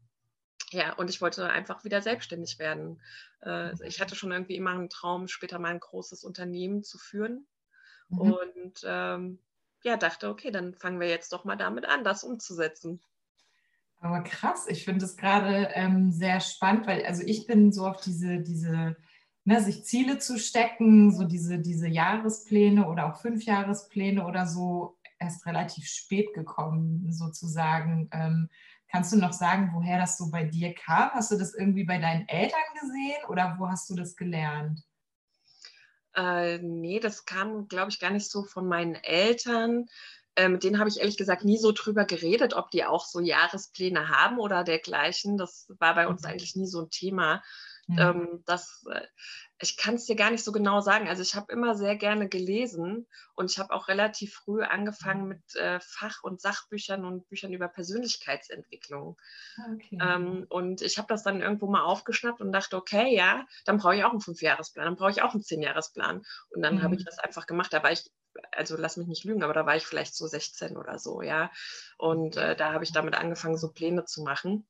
ja, 0.71 0.93
und 0.93 1.09
ich 1.09 1.21
wollte 1.21 1.49
einfach 1.49 1.83
wieder 1.83 2.01
selbstständig 2.01 2.59
werden. 2.59 3.01
Äh, 3.41 3.71
ich 3.85 3.99
hatte 3.99 4.15
schon 4.15 4.31
irgendwie 4.31 4.55
immer 4.55 4.71
einen 4.71 4.89
Traum, 4.89 5.27
später 5.27 5.57
mal 5.57 5.71
ein 5.71 5.79
großes 5.79 6.23
Unternehmen 6.23 6.83
zu 6.83 6.99
führen. 6.99 7.47
Mhm. 8.09 8.19
Und 8.19 8.81
ähm, 8.85 9.39
ja, 9.83 9.97
dachte, 9.97 10.29
okay, 10.29 10.51
dann 10.51 10.75
fangen 10.75 10.99
wir 10.99 11.09
jetzt 11.09 11.33
doch 11.33 11.45
mal 11.45 11.55
damit 11.55 11.85
an, 11.85 12.03
das 12.03 12.23
umzusetzen. 12.23 13.01
Aber 14.01 14.21
krass, 14.21 14.67
ich 14.67 14.85
finde 14.85 15.05
es 15.05 15.17
gerade 15.17 15.69
ähm, 15.73 16.11
sehr 16.11 16.39
spannend, 16.39 16.87
weil 16.87 17.05
also 17.05 17.23
ich 17.25 17.47
bin 17.47 17.71
so 17.71 17.85
auf 17.85 17.99
diese, 18.01 18.39
diese 18.39 18.95
ne, 19.45 19.61
sich 19.61 19.83
Ziele 19.83 20.19
zu 20.19 20.37
stecken, 20.37 21.11
so 21.11 21.25
diese, 21.25 21.59
diese 21.59 21.87
Jahrespläne 21.87 22.87
oder 22.87 23.07
auch 23.07 23.21
Fünfjahrespläne 23.21 24.25
oder 24.25 24.45
so, 24.45 24.97
erst 25.19 25.45
relativ 25.45 25.87
spät 25.87 26.33
gekommen, 26.33 27.11
sozusagen. 27.11 28.09
Ähm, 28.11 28.49
kannst 28.91 29.11
du 29.11 29.17
noch 29.17 29.33
sagen, 29.33 29.71
woher 29.73 29.99
das 29.99 30.17
so 30.17 30.31
bei 30.31 30.45
dir 30.45 30.73
kam? 30.73 31.11
Hast 31.11 31.31
du 31.31 31.37
das 31.37 31.53
irgendwie 31.53 31.83
bei 31.83 31.99
deinen 31.99 32.27
Eltern 32.27 32.59
gesehen 32.79 33.25
oder 33.27 33.55
wo 33.59 33.67
hast 33.67 33.89
du 33.89 33.95
das 33.95 34.15
gelernt? 34.15 34.81
Äh, 36.15 36.57
nee, 36.59 36.99
das 36.99 37.25
kam, 37.25 37.67
glaube 37.67 37.91
ich, 37.91 37.99
gar 37.99 38.11
nicht 38.11 38.29
so 38.29 38.43
von 38.43 38.67
meinen 38.67 38.95
Eltern. 38.95 39.85
Äh, 40.35 40.49
mit 40.49 40.63
denen 40.63 40.79
habe 40.79 40.89
ich 40.89 40.99
ehrlich 40.99 41.17
gesagt 41.17 41.43
nie 41.43 41.57
so 41.57 41.71
drüber 41.71 42.05
geredet, 42.05 42.53
ob 42.53 42.71
die 42.71 42.85
auch 42.85 43.05
so 43.05 43.19
Jahrespläne 43.19 44.09
haben 44.09 44.39
oder 44.39 44.63
dergleichen. 44.63 45.37
Das 45.37 45.67
war 45.79 45.95
bei 45.95 46.07
uns 46.07 46.23
mhm. 46.23 46.29
eigentlich 46.29 46.55
nie 46.55 46.67
so 46.67 46.81
ein 46.81 46.89
Thema. 46.89 47.43
Mhm. 47.89 48.43
Das, 48.45 48.85
äh, 48.91 49.01
ich 49.59 49.77
kann 49.77 49.95
es 49.95 50.05
dir 50.05 50.15
gar 50.15 50.31
nicht 50.31 50.43
so 50.43 50.51
genau 50.51 50.79
sagen. 50.79 51.09
Also 51.09 51.21
ich 51.21 51.35
habe 51.35 51.51
immer 51.51 51.75
sehr 51.75 51.95
gerne 51.95 52.29
gelesen 52.29 53.07
und 53.35 53.51
ich 53.51 53.59
habe 53.59 53.73
auch 53.73 53.87
relativ 53.87 54.35
früh 54.35 54.61
angefangen 54.63 55.27
mit 55.27 55.55
äh, 55.55 55.79
Fach- 55.81 56.23
und 56.23 56.39
Sachbüchern 56.39 57.03
und 57.03 57.27
Büchern 57.29 57.51
über 57.51 57.67
Persönlichkeitsentwicklung. 57.67 59.17
Okay. 59.73 59.97
Ähm, 60.01 60.45
und 60.49 60.81
ich 60.81 60.97
habe 60.97 61.07
das 61.07 61.23
dann 61.23 61.41
irgendwo 61.41 61.67
mal 61.67 61.83
aufgeschnappt 61.83 62.41
und 62.41 62.51
dachte, 62.51 62.77
okay, 62.77 63.13
ja, 63.13 63.45
dann 63.65 63.77
brauche 63.77 63.95
ich 63.95 64.03
auch 64.03 64.11
einen 64.11 64.21
Fünfjahresplan, 64.21 64.85
dann 64.85 64.95
brauche 64.95 65.11
ich 65.11 65.21
auch 65.21 65.33
einen 65.33 65.43
Zehnjahresplan. 65.43 66.21
Und 66.49 66.61
dann 66.61 66.75
mhm. 66.75 66.83
habe 66.83 66.95
ich 66.95 67.03
das 67.03 67.19
einfach 67.19 67.47
gemacht. 67.47 67.73
Da 67.73 67.83
war 67.83 67.91
ich, 67.91 68.09
also 68.51 68.77
lass 68.77 68.97
mich 68.97 69.07
nicht 69.07 69.25
lügen, 69.25 69.43
aber 69.43 69.53
da 69.53 69.65
war 69.65 69.75
ich 69.75 69.85
vielleicht 69.85 70.15
so 70.15 70.27
16 70.27 70.77
oder 70.77 70.99
so, 70.99 71.21
ja. 71.21 71.51
Und 71.97 72.37
äh, 72.37 72.55
da 72.55 72.71
habe 72.71 72.83
ich 72.83 72.93
damit 72.93 73.15
angefangen, 73.15 73.57
so 73.57 73.71
Pläne 73.71 74.05
zu 74.05 74.21
machen. 74.21 74.67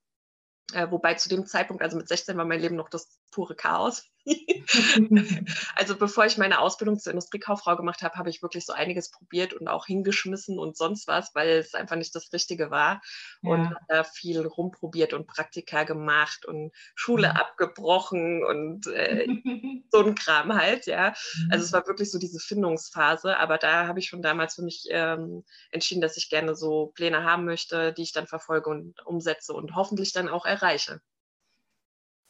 Äh, 0.73 0.91
wobei 0.91 1.15
zu 1.15 1.29
dem 1.29 1.45
Zeitpunkt, 1.45 1.81
also 1.83 1.97
mit 1.97 2.07
16 2.07 2.38
war 2.38 2.45
mein 2.45 2.59
Leben 2.59 2.75
noch 2.75 2.89
das 2.89 3.19
pure 3.31 3.55
Chaos. 3.55 4.07
also 5.75 5.97
bevor 5.97 6.25
ich 6.25 6.38
meine 6.38 6.59
Ausbildung 6.59 6.99
zur 6.99 7.13
Industriekauffrau 7.13 7.75
gemacht 7.75 8.01
habe, 8.01 8.15
habe 8.15 8.29
ich 8.29 8.41
wirklich 8.41 8.65
so 8.65 8.73
einiges 8.73 9.11
probiert 9.11 9.53
und 9.53 9.67
auch 9.67 9.85
hingeschmissen 9.85 10.59
und 10.59 10.77
sonst 10.77 11.07
was, 11.07 11.33
weil 11.35 11.49
es 11.49 11.73
einfach 11.73 11.95
nicht 11.95 12.13
das 12.15 12.31
Richtige 12.33 12.71
war. 12.71 13.01
Ja. 13.41 13.51
Und 13.51 13.75
da 13.88 14.03
viel 14.03 14.45
rumprobiert 14.45 15.13
und 15.13 15.27
Praktika 15.27 15.83
gemacht 15.83 16.45
und 16.45 16.71
Schule 16.95 17.29
mhm. 17.29 17.38
abgebrochen 17.38 18.43
und 18.43 18.88
äh, 18.88 19.27
so 19.91 20.03
ein 20.03 20.15
Kram 20.15 20.53
halt, 20.53 20.85
ja. 20.85 21.13
Also 21.49 21.65
es 21.65 21.71
mhm. 21.71 21.77
war 21.77 21.88
wirklich 21.88 22.11
so 22.11 22.19
diese 22.19 22.39
Findungsphase, 22.39 23.38
aber 23.38 23.57
da 23.57 23.88
habe 23.88 23.99
ich 23.99 24.07
schon 24.07 24.21
damals 24.21 24.55
für 24.55 24.63
mich 24.63 24.88
ähm, 24.89 25.43
entschieden, 25.71 26.01
dass 26.01 26.17
ich 26.17 26.29
gerne 26.29 26.55
so 26.55 26.88
Pläne 26.95 27.23
haben 27.23 27.45
möchte, 27.45 27.93
die 27.93 28.03
ich 28.03 28.13
dann 28.13 28.27
verfolge 28.27 28.69
und 28.69 29.05
umsetze 29.05 29.53
und 29.53 29.75
hoffentlich 29.75 30.13
dann 30.13 30.29
auch 30.29 30.45
erreiche. 30.45 31.01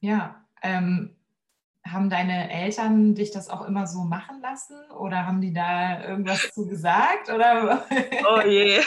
Ja, 0.01 0.45
ähm, 0.61 1.18
haben 1.91 2.09
deine 2.09 2.51
Eltern 2.51 3.15
dich 3.15 3.31
das 3.31 3.49
auch 3.49 3.65
immer 3.65 3.87
so 3.87 4.03
machen 4.03 4.41
lassen 4.41 4.75
oder 4.91 5.25
haben 5.25 5.41
die 5.41 5.53
da 5.53 6.03
irgendwas 6.03 6.51
zu 6.53 6.67
gesagt? 6.67 7.29
Oder? 7.29 7.85
Oh 8.31 8.41
je. 8.41 8.81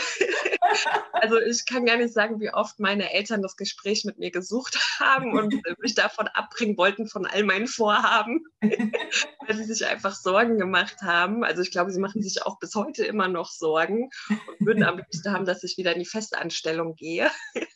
Also 1.12 1.38
ich 1.38 1.64
kann 1.66 1.86
gar 1.86 1.96
nicht 1.96 2.12
sagen, 2.12 2.40
wie 2.40 2.52
oft 2.52 2.80
meine 2.80 3.12
Eltern 3.12 3.42
das 3.42 3.56
Gespräch 3.56 4.04
mit 4.04 4.18
mir 4.18 4.30
gesucht 4.30 4.78
haben 5.00 5.32
und 5.36 5.54
mich 5.80 5.94
davon 5.94 6.28
abbringen 6.28 6.76
wollten 6.76 7.08
von 7.08 7.26
all 7.26 7.44
meinen 7.44 7.66
Vorhaben, 7.66 8.44
weil 8.60 9.56
sie 9.56 9.64
sich 9.64 9.86
einfach 9.86 10.14
Sorgen 10.14 10.58
gemacht 10.58 11.02
haben. 11.02 11.44
Also 11.44 11.62
ich 11.62 11.70
glaube, 11.70 11.90
sie 11.90 12.00
machen 12.00 12.22
sich 12.22 12.44
auch 12.44 12.58
bis 12.58 12.74
heute 12.74 13.04
immer 13.04 13.28
noch 13.28 13.50
Sorgen 13.50 14.10
und 14.28 14.66
würden 14.66 14.84
am 14.84 14.98
liebsten 14.98 15.32
haben, 15.32 15.44
dass 15.44 15.62
ich 15.64 15.76
wieder 15.76 15.92
in 15.92 16.00
die 16.00 16.06
Festanstellung 16.06 16.94
gehe. 16.94 17.30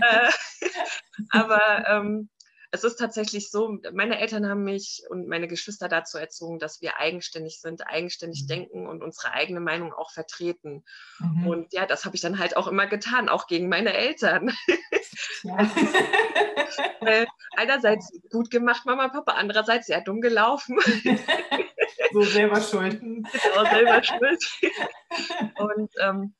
Äh, 0.00 0.30
aber 1.30 1.84
ähm, 1.88 2.30
es 2.70 2.84
ist 2.84 2.96
tatsächlich 2.96 3.50
so, 3.50 3.78
meine 3.92 4.18
Eltern 4.18 4.46
haben 4.48 4.62
mich 4.62 5.02
und 5.08 5.26
meine 5.26 5.48
Geschwister 5.48 5.88
dazu 5.88 6.18
erzogen, 6.18 6.58
dass 6.58 6.82
wir 6.82 6.98
eigenständig 6.98 7.60
sind, 7.60 7.86
eigenständig 7.86 8.42
mhm. 8.42 8.46
denken 8.48 8.86
und 8.86 9.02
unsere 9.02 9.32
eigene 9.32 9.60
Meinung 9.60 9.92
auch 9.92 10.10
vertreten. 10.10 10.84
Mhm. 11.18 11.46
Und 11.46 11.72
ja, 11.72 11.86
das 11.86 12.04
habe 12.04 12.16
ich 12.16 12.22
dann 12.22 12.38
halt 12.38 12.56
auch 12.56 12.66
immer 12.66 12.86
getan, 12.86 13.28
auch 13.28 13.46
gegen 13.46 13.68
meine 13.68 13.94
Eltern. 13.94 14.52
Ja. 15.42 15.56
einerseits 17.56 18.12
gut 18.30 18.50
gemacht, 18.50 18.84
Mama, 18.84 19.08
Papa, 19.08 19.32
andererseits 19.32 19.86
sehr 19.86 20.02
dumm 20.02 20.20
gelaufen. 20.20 20.78
so 22.12 22.22
selber 22.22 22.60
schuld. 22.60 23.00
Genau, 23.00 23.24
selber 23.70 24.02
schuld. 24.02 24.44
Und 25.58 25.90
ähm, 26.00 26.34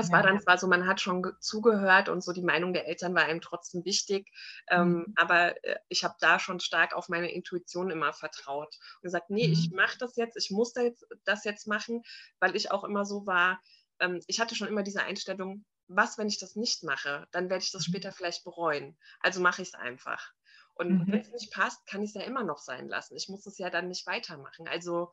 es 0.00 0.10
war 0.10 0.22
dann 0.22 0.40
zwar 0.40 0.58
so, 0.58 0.66
man 0.66 0.86
hat 0.86 1.00
schon 1.00 1.26
zugehört 1.40 2.08
und 2.08 2.22
so 2.22 2.32
die 2.32 2.42
Meinung 2.42 2.72
der 2.72 2.86
Eltern 2.86 3.14
war 3.14 3.24
einem 3.24 3.40
trotzdem 3.40 3.84
wichtig, 3.84 4.30
ähm, 4.68 4.92
mhm. 4.92 5.14
aber 5.16 5.62
äh, 5.64 5.78
ich 5.88 6.04
habe 6.04 6.14
da 6.20 6.38
schon 6.38 6.60
stark 6.60 6.94
auf 6.94 7.08
meine 7.08 7.30
Intuition 7.30 7.90
immer 7.90 8.12
vertraut 8.12 8.74
und 8.96 9.02
gesagt, 9.02 9.30
nee, 9.30 9.46
mhm. 9.46 9.52
ich 9.52 9.70
mache 9.70 9.98
das 9.98 10.16
jetzt, 10.16 10.36
ich 10.36 10.50
muss 10.50 10.72
das 10.72 10.84
jetzt, 10.84 11.06
das 11.24 11.44
jetzt 11.44 11.66
machen, 11.66 12.02
weil 12.40 12.56
ich 12.56 12.70
auch 12.70 12.84
immer 12.84 13.04
so 13.04 13.26
war, 13.26 13.60
ähm, 14.00 14.20
ich 14.26 14.40
hatte 14.40 14.54
schon 14.54 14.68
immer 14.68 14.82
diese 14.82 15.02
Einstellung, 15.02 15.64
was, 15.88 16.18
wenn 16.18 16.28
ich 16.28 16.38
das 16.38 16.54
nicht 16.54 16.84
mache, 16.84 17.26
dann 17.32 17.48
werde 17.50 17.64
ich 17.64 17.72
das 17.72 17.88
mhm. 17.88 17.92
später 17.92 18.12
vielleicht 18.12 18.44
bereuen. 18.44 18.96
Also 19.20 19.40
mache 19.40 19.62
ich 19.62 19.68
es 19.68 19.74
einfach. 19.74 20.32
Und 20.74 20.90
mhm. 20.90 21.12
wenn 21.12 21.20
es 21.20 21.32
nicht 21.32 21.52
passt, 21.52 21.84
kann 21.86 22.02
ich 22.02 22.10
es 22.10 22.14
ja 22.14 22.22
immer 22.22 22.44
noch 22.44 22.58
sein 22.58 22.88
lassen. 22.88 23.16
Ich 23.16 23.28
muss 23.28 23.46
es 23.46 23.58
ja 23.58 23.70
dann 23.70 23.88
nicht 23.88 24.06
weitermachen. 24.06 24.68
Also 24.68 25.12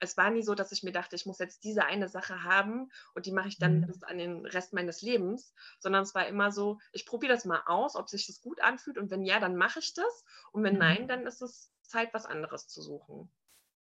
es 0.00 0.16
war 0.16 0.30
nie 0.30 0.42
so, 0.42 0.54
dass 0.54 0.72
ich 0.72 0.82
mir 0.82 0.92
dachte, 0.92 1.16
ich 1.16 1.26
muss 1.26 1.38
jetzt 1.38 1.64
diese 1.64 1.84
eine 1.84 2.08
Sache 2.08 2.44
haben 2.44 2.90
und 3.14 3.26
die 3.26 3.32
mache 3.32 3.48
ich 3.48 3.58
dann 3.58 3.80
mhm. 3.80 3.94
an 4.02 4.18
den 4.18 4.46
Rest 4.46 4.72
meines 4.72 5.02
Lebens, 5.02 5.54
sondern 5.78 6.02
es 6.02 6.14
war 6.14 6.26
immer 6.26 6.52
so, 6.52 6.78
ich 6.92 7.06
probiere 7.06 7.32
das 7.32 7.44
mal 7.44 7.62
aus, 7.66 7.96
ob 7.96 8.08
sich 8.08 8.26
das 8.26 8.40
gut 8.40 8.60
anfühlt 8.60 8.98
und 8.98 9.10
wenn 9.10 9.22
ja, 9.22 9.40
dann 9.40 9.56
mache 9.56 9.80
ich 9.80 9.94
das 9.94 10.24
und 10.52 10.62
wenn 10.62 10.74
mhm. 10.74 10.80
nein, 10.80 11.08
dann 11.08 11.26
ist 11.26 11.42
es 11.42 11.70
Zeit, 11.82 12.12
was 12.14 12.26
anderes 12.26 12.68
zu 12.68 12.82
suchen. 12.82 13.30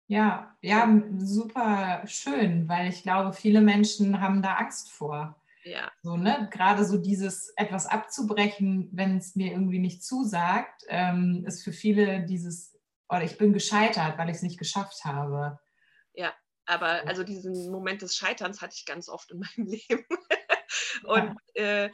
Ja, 0.08 0.56
ja, 0.60 1.02
super 1.18 2.02
schön, 2.06 2.68
weil 2.68 2.88
ich 2.88 3.02
glaube, 3.02 3.32
viele 3.32 3.60
Menschen 3.60 4.20
haben 4.20 4.40
da 4.40 4.54
Angst 4.54 4.92
vor. 4.92 5.40
Ja. 5.64 5.90
So, 6.02 6.16
ne? 6.16 6.48
Gerade 6.52 6.84
so 6.84 6.96
dieses 6.96 7.52
etwas 7.56 7.86
abzubrechen, 7.86 8.88
wenn 8.92 9.16
es 9.16 9.34
mir 9.34 9.50
irgendwie 9.50 9.80
nicht 9.80 10.04
zusagt, 10.04 10.84
ähm, 10.88 11.42
ist 11.44 11.64
für 11.64 11.72
viele 11.72 12.24
dieses, 12.24 12.78
oder 13.08 13.24
ich 13.24 13.36
bin 13.36 13.52
gescheitert, 13.52 14.16
weil 14.16 14.28
ich 14.28 14.36
es 14.36 14.42
nicht 14.42 14.60
geschafft 14.60 15.04
habe. 15.04 15.58
Ja, 16.16 16.34
aber 16.64 17.06
also 17.06 17.22
diesen 17.22 17.70
Moment 17.70 18.02
des 18.02 18.16
Scheiterns 18.16 18.60
hatte 18.60 18.74
ich 18.76 18.84
ganz 18.86 19.08
oft 19.08 19.30
in 19.30 19.38
meinem 19.56 19.66
Leben. 19.66 20.04
und 21.04 21.38
äh, 21.54 21.90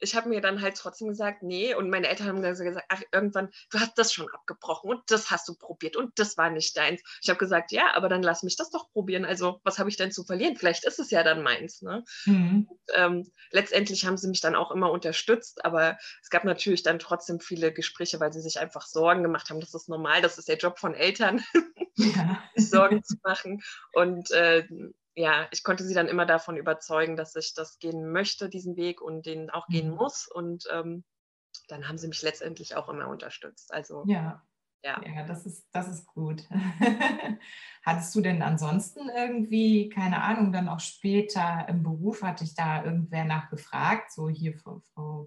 ich 0.00 0.14
habe 0.14 0.28
mir 0.28 0.40
dann 0.40 0.60
halt 0.60 0.76
trotzdem 0.76 1.08
gesagt, 1.08 1.42
nee. 1.42 1.74
Und 1.74 1.90
meine 1.90 2.08
Eltern 2.08 2.28
haben 2.28 2.42
gesagt, 2.42 2.84
ach, 2.88 3.02
irgendwann, 3.12 3.50
du 3.70 3.80
hast 3.80 3.98
das 3.98 4.12
schon 4.12 4.28
abgebrochen 4.30 4.90
und 4.90 5.02
das 5.08 5.30
hast 5.30 5.48
du 5.48 5.54
probiert 5.54 5.96
und 5.96 6.18
das 6.18 6.36
war 6.36 6.50
nicht 6.50 6.76
deins. 6.76 7.02
Ich 7.22 7.28
habe 7.28 7.38
gesagt, 7.38 7.72
ja, 7.72 7.94
aber 7.94 8.08
dann 8.08 8.22
lass 8.22 8.42
mich 8.42 8.56
das 8.56 8.70
doch 8.70 8.90
probieren. 8.92 9.24
Also, 9.24 9.60
was 9.64 9.78
habe 9.78 9.88
ich 9.88 9.96
denn 9.96 10.12
zu 10.12 10.24
verlieren? 10.24 10.56
Vielleicht 10.56 10.84
ist 10.84 10.98
es 10.98 11.10
ja 11.10 11.22
dann 11.22 11.42
meins. 11.42 11.82
Ne? 11.82 12.04
Mhm. 12.26 12.66
Und, 12.68 12.78
ähm, 12.94 13.32
letztendlich 13.50 14.06
haben 14.06 14.16
sie 14.16 14.28
mich 14.28 14.40
dann 14.40 14.54
auch 14.54 14.70
immer 14.70 14.90
unterstützt, 14.90 15.64
aber 15.64 15.98
es 16.22 16.30
gab 16.30 16.44
natürlich 16.44 16.82
dann 16.82 16.98
trotzdem 16.98 17.40
viele 17.40 17.72
Gespräche, 17.72 18.20
weil 18.20 18.32
sie 18.32 18.40
sich 18.40 18.60
einfach 18.60 18.86
Sorgen 18.86 19.22
gemacht 19.22 19.50
haben. 19.50 19.60
Das 19.60 19.74
ist 19.74 19.88
normal, 19.88 20.22
das 20.22 20.38
ist 20.38 20.48
der 20.48 20.58
Job 20.58 20.78
von 20.78 20.94
Eltern, 20.94 21.42
ja. 21.98 22.42
Sorgen 22.56 23.02
zu 23.02 23.16
machen. 23.22 23.62
Und 23.92 24.30
äh, 24.30 24.66
ja, 25.14 25.48
ich 25.50 25.64
konnte 25.64 25.84
sie 25.84 25.94
dann 25.94 26.08
immer 26.08 26.26
davon 26.26 26.56
überzeugen, 26.56 27.16
dass 27.16 27.34
ich 27.34 27.52
das 27.54 27.78
gehen 27.78 28.12
möchte, 28.12 28.48
diesen 28.48 28.76
Weg 28.76 29.00
und 29.02 29.26
den 29.26 29.50
auch 29.50 29.66
gehen 29.66 29.90
mhm. 29.90 29.96
muss. 29.96 30.28
Und 30.28 30.64
ähm, 30.72 31.04
dann 31.66 31.88
haben 31.88 31.98
sie 31.98 32.08
mich 32.08 32.22
letztendlich 32.22 32.76
auch 32.76 32.88
immer 32.88 33.08
unterstützt. 33.08 33.72
Also 33.74 34.04
ja, 34.06 34.42
Ja. 34.84 35.00
ja, 35.04 35.26
das 35.26 35.44
ist, 35.44 35.66
das 35.72 35.88
ist 35.88 36.06
gut. 36.06 36.44
Hattest 37.84 38.14
du 38.14 38.20
denn 38.20 38.42
ansonsten 38.42 39.08
irgendwie, 39.08 39.88
keine 39.88 40.22
Ahnung, 40.22 40.52
dann 40.52 40.68
auch 40.68 40.80
später 40.80 41.66
im 41.68 41.82
Beruf, 41.82 42.22
hat 42.22 42.40
dich 42.40 42.54
da 42.54 42.84
irgendwer 42.84 43.24
nachgefragt? 43.24 44.12
So 44.12 44.28
hier, 44.28 44.54
Frau, 44.54 44.82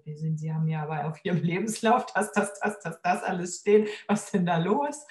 sehen, 0.06 0.38
Sie 0.38 0.52
haben 0.52 0.68
ja 0.68 0.82
aber 0.82 1.06
auf 1.06 1.22
Ihrem 1.24 1.42
Lebenslauf 1.42 2.06
das, 2.14 2.32
das, 2.32 2.58
das, 2.60 2.80
das, 2.80 3.02
das 3.02 3.22
alles 3.22 3.58
stehen. 3.60 3.86
Was 4.06 4.24
ist 4.24 4.34
denn 4.34 4.46
da 4.46 4.56
los? 4.56 5.06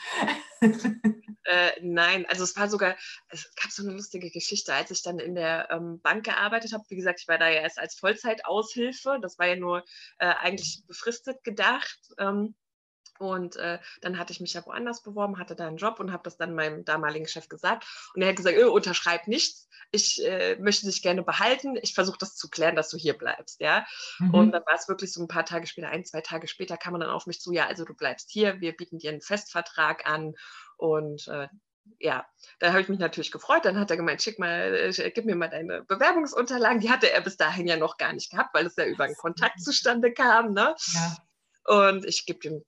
Äh, 1.45 1.71
nein, 1.81 2.25
also 2.27 2.43
es 2.43 2.55
war 2.55 2.69
sogar, 2.69 2.95
es 3.29 3.53
gab 3.55 3.71
so 3.71 3.83
eine 3.83 3.93
lustige 3.93 4.29
Geschichte, 4.29 4.73
als 4.73 4.91
ich 4.91 5.01
dann 5.01 5.19
in 5.19 5.35
der 5.35 5.69
ähm, 5.71 5.99
Bank 6.01 6.25
gearbeitet 6.25 6.73
habe. 6.73 6.83
Wie 6.89 6.95
gesagt, 6.95 7.21
ich 7.21 7.27
war 7.27 7.37
da 7.37 7.49
ja 7.49 7.61
erst 7.61 7.79
als 7.79 7.95
Vollzeitaushilfe. 7.95 9.19
Das 9.21 9.39
war 9.39 9.47
ja 9.47 9.55
nur 9.55 9.83
äh, 10.19 10.27
eigentlich 10.27 10.83
befristet 10.87 11.43
gedacht. 11.43 11.99
Ähm, 12.19 12.55
und 13.21 13.55
äh, 13.57 13.77
dann 14.01 14.17
hatte 14.17 14.33
ich 14.33 14.41
mich 14.41 14.53
ja 14.53 14.65
woanders 14.65 15.03
beworben, 15.03 15.37
hatte 15.37 15.55
da 15.55 15.67
einen 15.67 15.77
Job 15.77 15.99
und 15.99 16.11
habe 16.11 16.23
das 16.23 16.37
dann 16.37 16.55
meinem 16.55 16.83
damaligen 16.83 17.27
Chef 17.27 17.47
gesagt. 17.49 17.85
Und 18.15 18.23
er 18.23 18.29
hat 18.29 18.35
gesagt, 18.35 18.57
unterschreib 18.57 19.27
nichts. 19.27 19.67
Ich 19.91 20.25
äh, 20.25 20.55
möchte 20.55 20.87
dich 20.87 21.03
gerne 21.03 21.21
behalten. 21.21 21.77
Ich 21.83 21.93
versuche 21.93 22.17
das 22.17 22.35
zu 22.35 22.49
klären, 22.49 22.75
dass 22.75 22.89
du 22.89 22.97
hier 22.97 23.15
bleibst. 23.15 23.61
Ja. 23.61 23.85
Mhm. 24.17 24.33
Und 24.33 24.51
dann 24.53 24.63
war 24.65 24.73
es 24.73 24.87
wirklich 24.87 25.13
so 25.13 25.21
ein 25.21 25.27
paar 25.27 25.45
Tage 25.45 25.67
später, 25.67 25.89
ein, 25.89 26.03
zwei 26.03 26.21
Tage 26.21 26.47
später, 26.47 26.77
kam 26.77 26.93
man 26.93 27.01
dann 27.01 27.11
auf 27.11 27.27
mich 27.27 27.39
zu, 27.39 27.53
ja, 27.53 27.67
also 27.67 27.85
du 27.85 27.93
bleibst 27.93 28.31
hier, 28.31 28.59
wir 28.59 28.75
bieten 28.75 28.97
dir 28.97 29.11
einen 29.11 29.21
Festvertrag 29.21 30.09
an. 30.09 30.33
Und 30.77 31.27
äh, 31.27 31.47
ja, 31.99 32.25
da 32.57 32.69
habe 32.69 32.81
ich 32.81 32.89
mich 32.89 32.99
natürlich 32.99 33.31
gefreut. 33.31 33.65
Dann 33.65 33.79
hat 33.79 33.91
er 33.91 33.97
gemeint, 33.97 34.23
schick 34.23 34.39
mal, 34.39 34.73
äh, 34.73 35.11
gib 35.11 35.25
mir 35.25 35.35
mal 35.35 35.49
deine 35.49 35.83
Bewerbungsunterlagen. 35.83 36.79
Die 36.79 36.89
hatte 36.89 37.11
er 37.11 37.21
bis 37.21 37.37
dahin 37.37 37.67
ja 37.67 37.77
noch 37.77 37.97
gar 37.97 38.13
nicht 38.13 38.31
gehabt, 38.31 38.55
weil 38.55 38.65
es 38.65 38.75
ja 38.77 38.85
über 38.85 39.03
einen 39.03 39.15
Kontakt 39.15 39.61
zustande 39.61 40.11
kam. 40.11 40.53
Ne? 40.53 40.75
Ja. 40.93 41.17
Und 41.65 42.05
ich 42.05 42.25
gebe 42.25 42.47
ihm 42.47 42.63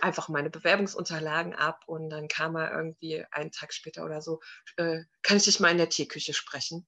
einfach 0.00 0.28
meine 0.28 0.50
Bewerbungsunterlagen 0.50 1.54
ab 1.54 1.84
und 1.86 2.10
dann 2.10 2.28
kam 2.28 2.56
er 2.56 2.72
irgendwie 2.72 3.24
einen 3.30 3.50
Tag 3.50 3.72
später 3.72 4.04
oder 4.04 4.22
so, 4.22 4.40
äh, 4.76 5.02
kann 5.22 5.36
ich 5.36 5.44
dich 5.44 5.60
mal 5.60 5.70
in 5.70 5.78
der 5.78 5.88
Teeküche 5.88 6.34
sprechen? 6.34 6.86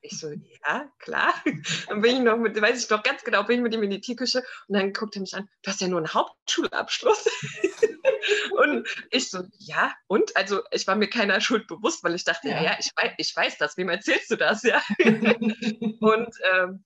Ich 0.00 0.18
so, 0.18 0.30
ja, 0.30 0.90
klar. 0.98 1.34
Dann 1.88 2.00
bin 2.00 2.16
ich 2.16 2.22
noch 2.22 2.38
mit, 2.38 2.58
weiß 2.58 2.82
ich 2.82 2.88
noch 2.88 3.02
ganz 3.02 3.22
genau, 3.24 3.42
bin 3.42 3.56
ich 3.56 3.62
mit 3.62 3.74
ihm 3.74 3.82
in 3.82 3.90
die 3.90 4.00
Teeküche 4.00 4.42
und 4.68 4.74
dann 4.74 4.92
guckt 4.92 5.16
er 5.16 5.20
mich 5.20 5.34
an, 5.34 5.48
du 5.62 5.70
hast 5.70 5.80
ja 5.80 5.88
nur 5.88 5.98
einen 5.98 6.14
Hauptschulabschluss. 6.14 7.28
und 8.52 8.88
ich 9.10 9.28
so, 9.28 9.42
ja, 9.58 9.92
und? 10.06 10.34
Also 10.36 10.62
ich 10.70 10.86
war 10.86 10.94
mir 10.94 11.08
keiner 11.08 11.40
Schuld 11.40 11.66
bewusst, 11.66 12.04
weil 12.04 12.14
ich 12.14 12.24
dachte, 12.24 12.48
ja, 12.48 12.62
ja, 12.62 12.76
ich, 12.78 12.90
weiß, 12.96 13.12
ich 13.18 13.36
weiß 13.36 13.58
das, 13.58 13.76
wem 13.76 13.88
erzählst 13.88 14.30
du 14.30 14.36
das, 14.36 14.62
ja? 14.62 14.80
und 14.98 16.34
ähm, 16.54 16.84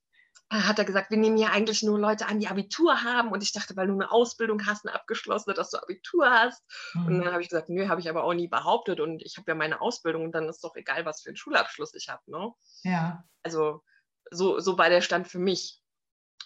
hat 0.52 0.78
er 0.78 0.85
gesagt, 0.85 1.11
wir 1.11 1.16
nehmen 1.16 1.38
ja 1.38 1.49
eigentlich 1.49 1.82
nur 1.82 1.99
Leute 1.99 2.26
an, 2.26 2.38
die 2.38 2.49
Abitur 2.49 3.02
haben. 3.02 3.30
Und 3.30 3.42
ich 3.42 3.52
dachte, 3.52 3.75
weil 3.76 3.87
du 3.87 3.94
eine 3.94 4.12
Ausbildung 4.12 4.66
hast, 4.66 4.87
eine 4.87 4.94
abgeschlossene, 4.94 5.54
dass 5.54 5.71
du 5.71 5.78
Abitur 5.78 6.30
hast. 6.30 6.62
Mhm. 6.94 7.06
Und 7.06 7.18
dann 7.21 7.32
habe 7.32 7.42
ich 7.42 7.49
gesagt, 7.49 7.68
nö, 7.68 7.88
habe 7.88 8.00
ich 8.00 8.09
aber 8.09 8.25
auch 8.25 8.35
nie 8.35 8.49
behauptet. 8.49 9.00
Und 9.00 9.23
ich 9.23 9.37
habe 9.38 9.50
ja 9.50 9.54
meine 9.54 9.80
Ausbildung 9.80 10.25
und 10.25 10.32
dann 10.32 10.49
ist 10.49 10.62
doch 10.62 10.76
egal, 10.76 11.04
was 11.06 11.23
für 11.23 11.30
einen 11.30 11.37
Schulabschluss 11.37 11.94
ich 11.94 12.09
habe. 12.09 12.23
Ne? 12.26 12.52
Ja. 12.82 13.25
Also 13.42 13.82
so, 14.30 14.61
so 14.61 14.76
war 14.76 14.90
der 14.90 15.00
Stand 15.00 15.28
für 15.28 15.38
mich. 15.38 15.80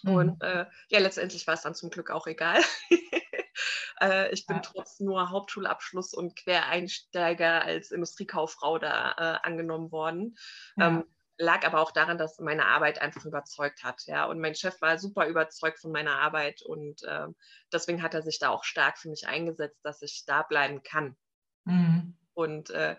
Mhm. 0.03 0.15
Und 0.15 0.43
äh, 0.43 0.65
ja, 0.89 0.99
letztendlich 0.99 1.45
war 1.47 1.55
es 1.55 1.61
dann 1.61 1.75
zum 1.75 1.89
Glück 1.89 2.09
auch 2.09 2.27
egal. 2.27 2.61
äh, 4.01 4.31
ich 4.31 4.45
bin 4.45 4.57
ja. 4.57 4.61
trotz 4.61 4.99
nur 4.99 5.29
Hauptschulabschluss 5.29 6.13
und 6.13 6.35
Quereinsteiger 6.35 7.61
als 7.63 7.91
Industriekauffrau 7.91 8.79
da 8.79 9.11
äh, 9.17 9.47
angenommen 9.47 9.91
worden. 9.91 10.37
Ja. 10.77 10.87
Ähm, 10.87 11.03
lag 11.37 11.65
aber 11.65 11.81
auch 11.81 11.91
daran, 11.91 12.17
dass 12.17 12.39
meine 12.39 12.65
Arbeit 12.65 12.99
einfach 13.01 13.25
überzeugt 13.25 13.83
hat. 13.83 14.03
Ja, 14.05 14.25
und 14.25 14.39
mein 14.39 14.55
Chef 14.55 14.81
war 14.81 14.97
super 14.97 15.27
überzeugt 15.27 15.79
von 15.79 15.91
meiner 15.91 16.19
Arbeit 16.19 16.61
und 16.61 17.03
äh, 17.03 17.27
deswegen 17.71 18.01
hat 18.01 18.13
er 18.13 18.23
sich 18.23 18.39
da 18.39 18.49
auch 18.49 18.63
stark 18.63 18.97
für 18.97 19.09
mich 19.09 19.27
eingesetzt, 19.27 19.79
dass 19.83 20.01
ich 20.01 20.25
da 20.25 20.43
bleiben 20.43 20.83
kann. 20.83 21.15
Mhm. 21.65 22.17
Und 22.33 22.69
äh, 22.71 22.95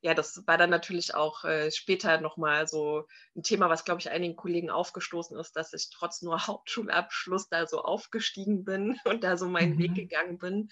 ja, 0.00 0.14
das 0.14 0.46
war 0.46 0.56
dann 0.56 0.70
natürlich 0.70 1.14
auch 1.14 1.44
äh, 1.44 1.72
später 1.72 2.20
nochmal 2.20 2.68
so 2.68 3.08
ein 3.36 3.42
Thema, 3.42 3.68
was, 3.68 3.84
glaube 3.84 4.00
ich, 4.00 4.10
einigen 4.10 4.36
Kollegen 4.36 4.70
aufgestoßen 4.70 5.36
ist, 5.38 5.56
dass 5.56 5.72
ich 5.72 5.90
trotz 5.90 6.22
nur 6.22 6.38
Hauptschulabschluss 6.46 7.48
da 7.48 7.66
so 7.66 7.82
aufgestiegen 7.82 8.64
bin 8.64 8.98
und 9.04 9.24
da 9.24 9.36
so 9.36 9.48
meinen 9.48 9.74
mhm. 9.74 9.78
Weg 9.78 9.94
gegangen 9.94 10.38
bin. 10.38 10.70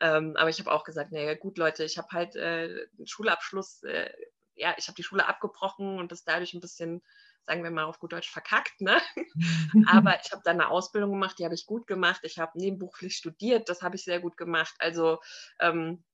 Ähm, 0.00 0.36
aber 0.36 0.50
ich 0.50 0.58
habe 0.58 0.72
auch 0.72 0.84
gesagt, 0.84 1.12
naja, 1.12 1.34
gut, 1.34 1.58
Leute, 1.58 1.84
ich 1.84 1.98
habe 1.98 2.08
halt 2.12 2.36
äh, 2.36 2.86
einen 2.96 3.06
Schulabschluss 3.06 3.82
äh, 3.84 4.10
ja, 4.54 4.74
ich 4.76 4.88
habe 4.88 4.96
die 4.96 5.02
Schule 5.02 5.26
abgebrochen 5.26 5.98
und 5.98 6.12
das 6.12 6.24
dadurch 6.24 6.54
ein 6.54 6.60
bisschen, 6.60 7.02
sagen 7.46 7.62
wir 7.62 7.70
mal 7.70 7.84
auf 7.84 7.98
gut 7.98 8.12
Deutsch, 8.12 8.30
verkackt. 8.30 8.80
Ne? 8.80 9.00
Aber 9.88 10.20
ich 10.20 10.32
habe 10.32 10.42
dann 10.44 10.60
eine 10.60 10.70
Ausbildung 10.70 11.10
gemacht, 11.10 11.38
die 11.38 11.44
habe 11.44 11.54
ich 11.54 11.66
gut 11.66 11.86
gemacht. 11.86 12.20
Ich 12.22 12.38
habe 12.38 12.58
nebenberuflich 12.58 13.16
studiert, 13.16 13.68
das 13.68 13.82
habe 13.82 13.96
ich 13.96 14.04
sehr 14.04 14.20
gut 14.20 14.36
gemacht. 14.36 14.74
Also 14.78 15.18
ähm, 15.60 16.04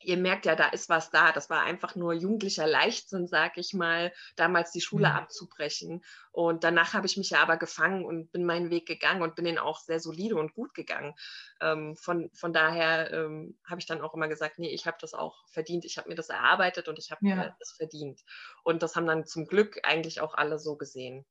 ihr 0.00 0.16
merkt 0.16 0.46
ja, 0.46 0.54
da 0.54 0.68
ist 0.68 0.88
was 0.88 1.10
da. 1.10 1.32
Das 1.32 1.50
war 1.50 1.62
einfach 1.62 1.96
nur 1.96 2.12
jugendlicher 2.12 2.66
Leichtsinn, 2.66 3.26
sag 3.26 3.56
ich 3.56 3.74
mal, 3.74 4.12
damals 4.36 4.72
die 4.72 4.80
Schule 4.80 5.08
mhm. 5.08 5.14
abzubrechen. 5.14 6.04
Und 6.32 6.64
danach 6.64 6.94
habe 6.94 7.06
ich 7.06 7.16
mich 7.16 7.30
ja 7.30 7.42
aber 7.42 7.56
gefangen 7.56 8.04
und 8.04 8.30
bin 8.32 8.44
meinen 8.44 8.70
Weg 8.70 8.86
gegangen 8.86 9.22
und 9.22 9.34
bin 9.34 9.44
den 9.44 9.58
auch 9.58 9.80
sehr 9.80 10.00
solide 10.00 10.36
und 10.36 10.54
gut 10.54 10.74
gegangen. 10.74 11.14
Ähm, 11.60 11.96
von, 11.96 12.30
von 12.34 12.52
daher 12.52 13.10
ähm, 13.12 13.58
habe 13.64 13.80
ich 13.80 13.86
dann 13.86 14.00
auch 14.00 14.14
immer 14.14 14.28
gesagt, 14.28 14.58
nee, 14.58 14.70
ich 14.70 14.86
habe 14.86 14.98
das 15.00 15.14
auch 15.14 15.46
verdient. 15.48 15.84
Ich 15.84 15.98
habe 15.98 16.08
mir 16.08 16.14
das 16.14 16.28
erarbeitet 16.28 16.88
und 16.88 16.98
ich 16.98 17.10
habe 17.10 17.26
ja. 17.26 17.56
es 17.60 17.72
verdient. 17.72 18.22
Und 18.64 18.82
das 18.82 18.96
haben 18.96 19.06
dann 19.06 19.26
zum 19.26 19.46
Glück 19.46 19.80
eigentlich 19.82 20.20
auch 20.20 20.34
alle 20.34 20.58
so 20.58 20.76
gesehen. 20.76 21.24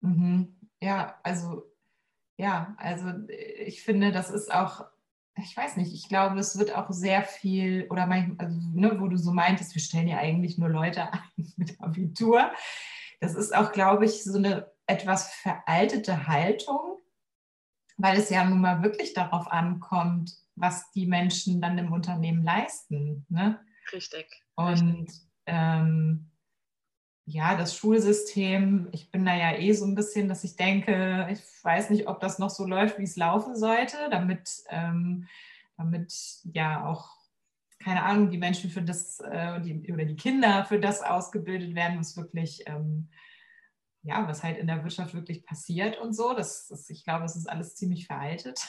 Mhm. 0.00 0.58
Ja, 0.80 1.18
also 1.22 1.70
ja, 2.36 2.74
also 2.78 3.08
äh, 3.28 3.64
ich 3.64 3.82
finde, 3.82 4.12
das 4.12 4.30
ist 4.30 4.52
auch 4.52 4.86
ich 5.36 5.56
weiß 5.56 5.76
nicht, 5.76 5.92
ich 5.92 6.08
glaube, 6.08 6.38
es 6.38 6.58
wird 6.58 6.74
auch 6.74 6.90
sehr 6.90 7.22
viel, 7.22 7.86
oder 7.90 8.06
manchmal, 8.06 8.46
also, 8.46 8.60
ne, 8.74 9.00
wo 9.00 9.08
du 9.08 9.16
so 9.16 9.32
meintest, 9.32 9.74
wir 9.74 9.82
stellen 9.82 10.08
ja 10.08 10.18
eigentlich 10.18 10.58
nur 10.58 10.68
Leute 10.68 11.12
ein 11.12 11.52
mit 11.56 11.80
Abitur. 11.80 12.50
Das 13.20 13.34
ist 13.34 13.54
auch, 13.54 13.72
glaube 13.72 14.06
ich, 14.06 14.24
so 14.24 14.38
eine 14.38 14.70
etwas 14.86 15.32
veraltete 15.34 16.26
Haltung, 16.26 16.98
weil 17.96 18.18
es 18.18 18.30
ja 18.30 18.44
nun 18.44 18.60
mal 18.60 18.82
wirklich 18.82 19.12
darauf 19.12 19.50
ankommt, 19.50 20.32
was 20.56 20.90
die 20.92 21.06
Menschen 21.06 21.60
dann 21.60 21.78
im 21.78 21.92
Unternehmen 21.92 22.42
leisten. 22.42 23.26
Ne? 23.28 23.60
Richtig. 23.92 24.26
Und 24.56 25.10
ähm, 25.46 26.29
ja, 27.30 27.56
das 27.56 27.76
Schulsystem, 27.76 28.88
ich 28.90 29.10
bin 29.10 29.24
da 29.24 29.34
ja 29.34 29.56
eh 29.56 29.72
so 29.72 29.84
ein 29.84 29.94
bisschen, 29.94 30.28
dass 30.28 30.42
ich 30.42 30.56
denke, 30.56 31.28
ich 31.30 31.40
weiß 31.62 31.90
nicht, 31.90 32.08
ob 32.08 32.20
das 32.20 32.38
noch 32.40 32.50
so 32.50 32.66
läuft, 32.66 32.98
wie 32.98 33.04
es 33.04 33.16
laufen 33.16 33.54
sollte, 33.56 33.96
damit, 34.10 34.64
ähm, 34.68 35.28
damit 35.76 36.12
ja 36.52 36.84
auch, 36.86 37.16
keine 37.78 38.02
Ahnung, 38.02 38.30
die 38.30 38.38
Menschen 38.38 38.68
für 38.68 38.82
das 38.82 39.20
äh, 39.20 39.60
die, 39.60 39.92
oder 39.92 40.04
die 40.04 40.16
Kinder 40.16 40.64
für 40.64 40.80
das 40.80 41.02
ausgebildet 41.02 41.74
werden, 41.74 42.00
was 42.00 42.16
wirklich, 42.16 42.64
ähm, 42.66 43.08
ja, 44.02 44.26
was 44.26 44.42
halt 44.42 44.58
in 44.58 44.66
der 44.66 44.82
Wirtschaft 44.82 45.14
wirklich 45.14 45.46
passiert 45.46 45.98
und 45.98 46.14
so. 46.14 46.34
Das, 46.34 46.66
das 46.66 46.90
ich 46.90 47.04
glaube, 47.04 47.26
es 47.26 47.36
ist 47.36 47.48
alles 47.48 47.76
ziemlich 47.76 48.06
veraltet. 48.06 48.60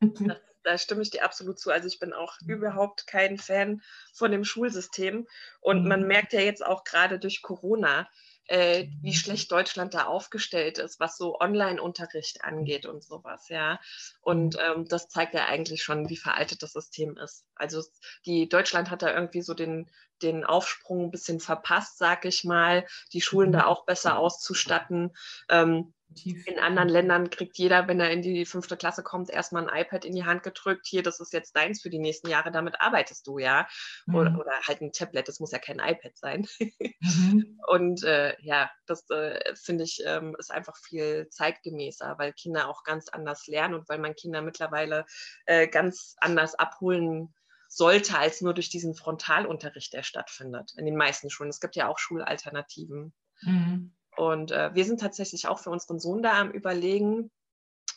Da 0.62 0.78
stimme 0.78 1.02
ich 1.02 1.10
dir 1.10 1.24
absolut 1.24 1.58
zu. 1.58 1.70
Also 1.70 1.86
ich 1.86 1.98
bin 1.98 2.12
auch 2.12 2.34
mhm. 2.42 2.54
überhaupt 2.54 3.06
kein 3.06 3.38
Fan 3.38 3.82
von 4.12 4.30
dem 4.30 4.44
Schulsystem. 4.44 5.26
Und 5.60 5.82
mhm. 5.82 5.88
man 5.88 6.06
merkt 6.06 6.32
ja 6.32 6.40
jetzt 6.40 6.64
auch 6.64 6.84
gerade 6.84 7.18
durch 7.18 7.42
Corona, 7.42 8.08
äh, 8.50 8.88
wie 9.00 9.10
mhm. 9.10 9.14
schlecht 9.14 9.52
Deutschland 9.52 9.94
da 9.94 10.06
aufgestellt 10.06 10.78
ist, 10.78 10.98
was 10.98 11.16
so 11.16 11.38
Online-Unterricht 11.38 12.42
angeht 12.42 12.84
und 12.84 13.04
sowas, 13.04 13.48
ja. 13.48 13.78
Und 14.22 14.58
ähm, 14.58 14.86
das 14.88 15.08
zeigt 15.08 15.34
ja 15.34 15.46
eigentlich 15.46 15.84
schon, 15.84 16.08
wie 16.08 16.16
veraltet 16.16 16.64
das 16.64 16.72
System 16.72 17.16
ist. 17.16 17.46
Also 17.54 17.84
die 18.26 18.48
Deutschland 18.48 18.90
hat 18.90 19.02
da 19.02 19.14
irgendwie 19.14 19.42
so 19.42 19.54
den, 19.54 19.88
den 20.20 20.44
Aufsprung 20.44 21.04
ein 21.04 21.10
bisschen 21.12 21.38
verpasst, 21.38 21.98
sag 21.98 22.24
ich 22.24 22.42
mal, 22.42 22.86
die 23.12 23.20
Schulen 23.20 23.52
da 23.52 23.66
auch 23.66 23.84
besser 23.86 24.18
auszustatten. 24.18 25.16
Ähm, 25.48 25.94
in 26.24 26.58
anderen 26.58 26.88
Ländern 26.88 27.30
kriegt 27.30 27.56
jeder, 27.56 27.86
wenn 27.88 28.00
er 28.00 28.10
in 28.10 28.22
die 28.22 28.44
fünfte 28.44 28.76
Klasse 28.76 29.02
kommt, 29.02 29.30
erstmal 29.30 29.68
ein 29.68 29.82
iPad 29.82 30.04
in 30.04 30.14
die 30.14 30.24
Hand 30.24 30.42
gedrückt. 30.42 30.86
Hier, 30.86 31.02
das 31.02 31.20
ist 31.20 31.32
jetzt 31.32 31.54
deins 31.54 31.82
für 31.82 31.90
die 31.90 31.98
nächsten 31.98 32.28
Jahre, 32.28 32.50
damit 32.50 32.80
arbeitest 32.80 33.26
du, 33.26 33.38
ja. 33.38 33.68
Mhm. 34.06 34.14
Oder, 34.14 34.38
oder, 34.38 34.52
halt 34.66 34.80
ein 34.80 34.92
Tablet, 34.92 35.28
das 35.28 35.40
muss 35.40 35.52
ja 35.52 35.58
kein 35.58 35.78
iPad 35.78 36.16
sein. 36.16 36.46
Mhm. 37.00 37.58
Und 37.68 38.02
äh, 38.04 38.34
ja, 38.40 38.70
das 38.86 39.08
äh, 39.10 39.38
finde 39.54 39.84
ich 39.84 40.02
ähm, 40.04 40.34
ist 40.38 40.50
einfach 40.50 40.76
viel 40.76 41.28
zeitgemäßer, 41.30 42.16
weil 42.18 42.32
Kinder 42.32 42.68
auch 42.68 42.82
ganz 42.82 43.08
anders 43.08 43.46
lernen 43.46 43.74
und 43.74 43.88
weil 43.88 43.98
man 43.98 44.14
Kinder 44.14 44.42
mittlerweile 44.42 45.06
äh, 45.46 45.68
ganz 45.68 46.16
anders 46.20 46.54
abholen 46.54 47.32
sollte, 47.68 48.18
als 48.18 48.40
nur 48.40 48.52
durch 48.52 48.68
diesen 48.68 48.94
Frontalunterricht, 48.94 49.92
der 49.92 50.02
stattfindet 50.02 50.72
in 50.76 50.86
den 50.86 50.96
meisten 50.96 51.30
Schulen. 51.30 51.50
Es 51.50 51.60
gibt 51.60 51.76
ja 51.76 51.88
auch 51.88 51.98
Schulalternativen. 51.98 53.14
Mhm. 53.42 53.94
Und 54.20 54.50
äh, 54.50 54.74
wir 54.74 54.84
sind 54.84 55.00
tatsächlich 55.00 55.48
auch 55.48 55.60
für 55.60 55.70
unseren 55.70 55.98
Sohn 55.98 56.22
da 56.22 56.38
am 56.38 56.50
Überlegen, 56.50 57.30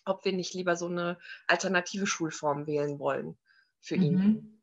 ob 0.05 0.23
wir 0.23 0.31
nicht 0.31 0.53
lieber 0.53 0.77
so 0.77 0.87
eine 0.87 1.17
alternative 1.47 2.07
Schulform 2.07 2.65
wählen 2.65 2.97
wollen 2.97 3.37
für 3.81 3.95
ihn. 3.95 4.15
Mhm. 4.15 4.61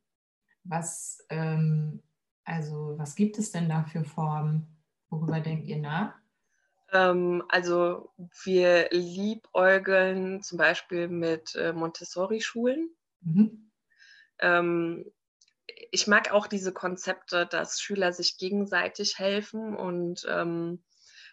Was, 0.65 1.23
ähm, 1.29 2.03
also, 2.45 2.95
was 2.97 3.15
gibt 3.15 3.37
es 3.37 3.53
denn 3.53 3.69
da 3.69 3.85
für 3.85 4.05
Formen? 4.05 4.75
Worüber 5.11 5.41
denkt 5.41 5.67
ihr 5.67 5.77
nach? 5.77 6.15
Ähm, 6.93 7.45
also 7.51 8.11
wir 8.43 8.89
liebäugeln 8.91 10.43
zum 10.43 10.57
Beispiel 10.57 11.09
mit 11.09 11.57
äh, 11.57 11.75
Montessori-Schulen. 11.75 12.89
Mhm. 13.21 13.71
Ähm, 14.39 15.13
ich 15.93 16.07
mag 16.07 16.33
auch 16.33 16.47
diese 16.47 16.73
Konzepte, 16.73 17.45
dass 17.45 17.83
Schüler 17.83 18.15
sich 18.15 18.39
gegenseitig 18.39 19.19
helfen 19.19 19.77
und 19.77 20.27
ähm. 20.27 20.83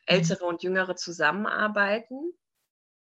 Ältere 0.08 0.46
und 0.46 0.64
Jüngere 0.64 0.96
zusammenarbeiten. 0.96 2.34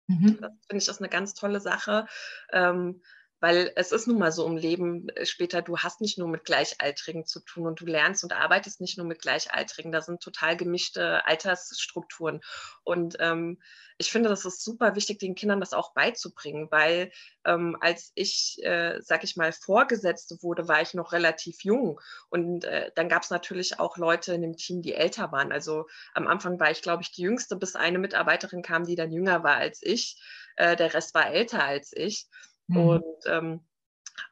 Mhm. 0.09 0.39
Das 0.41 0.53
finde 0.69 0.83
ich 0.83 0.89
ist 0.89 1.01
eine 1.01 1.09
ganz 1.09 1.35
tolle 1.35 1.61
Sache. 1.61 2.07
Ähm, 2.53 3.03
weil 3.41 3.73
es 3.77 3.93
ist 3.93 4.07
nun 4.07 4.19
mal 4.19 4.33
so 4.33 4.47
im 4.47 4.57
Leben 4.57 5.09
äh, 5.11 5.27
später, 5.27 5.63
du 5.63 5.79
hast 5.79 6.01
nicht 6.01 6.19
nur 6.19 6.29
mit 6.29 6.45
Gleichaltrigen 6.45 7.27
zu 7.27 7.41
tun 7.41 7.67
und 7.67 7.81
du 7.81 7.87
lernst 7.87 8.25
und 8.25 8.33
arbeitest 8.33 8.81
nicht 8.81 8.97
nur 8.97 9.07
mit 9.07 9.21
Gleichaltrigen. 9.21 9.93
Da 9.93 10.01
sind 10.01 10.23
total 10.23 10.57
gemischte 10.57 11.27
Altersstrukturen. 11.27 12.41
Und 12.83 13.17
ähm, 13.21 13.59
ich 13.99 14.11
finde, 14.11 14.29
das 14.29 14.45
ist 14.45 14.63
super 14.63 14.95
wichtig, 14.95 15.19
den 15.19 15.35
Kindern 15.35 15.61
das 15.61 15.73
auch 15.73 15.95
beizubringen, 15.95 16.69
weil 16.71 17.11
ähm, 17.45 17.77
als 17.81 18.13
ich, 18.15 18.59
äh, 18.63 19.01
sag 19.01 19.25
ich 19.25 19.37
mal, 19.37 19.53
Vorgesetzte 19.53 20.43
wurde, 20.43 20.69
war 20.69 20.83
ich 20.83 20.95
noch 20.95 21.13
relativ 21.13 21.63
jung. 21.63 22.01
Und 22.29 22.65
äh, 22.65 22.91
dann 22.95 23.09
gab 23.09 23.23
es 23.23 23.31
natürlich 23.31 23.79
auch 23.81 23.97
Leute 23.97 24.35
in 24.35 24.43
dem 24.43 24.57
Team, 24.57 24.83
die 24.83 24.95
älter 24.95 25.33
waren. 25.33 25.53
Also 25.53 25.87
am 26.15 26.27
Anfang 26.27 26.61
war 26.61 26.71
ich, 26.71 26.83
glaube 26.83 27.03
ich, 27.03 27.13
die 27.13 27.23
jüngste, 27.23 27.57
bis 27.57 27.77
eine 27.77 27.99
Mitarbeiterin 27.99 28.63
kam, 28.63 28.85
die 28.85 28.97
dann 28.97 29.13
jünger 29.13 29.43
war 29.43 29.57
als 29.57 29.81
ich. 29.83 30.21
Äh, 30.57 30.77
der 30.77 30.93
Rest 30.93 31.15
war 31.15 31.31
älter 31.31 31.65
als 31.65 31.93
ich. 31.95 32.29
Mhm. 32.69 32.77
Und 32.77 33.27
ähm, 33.27 33.61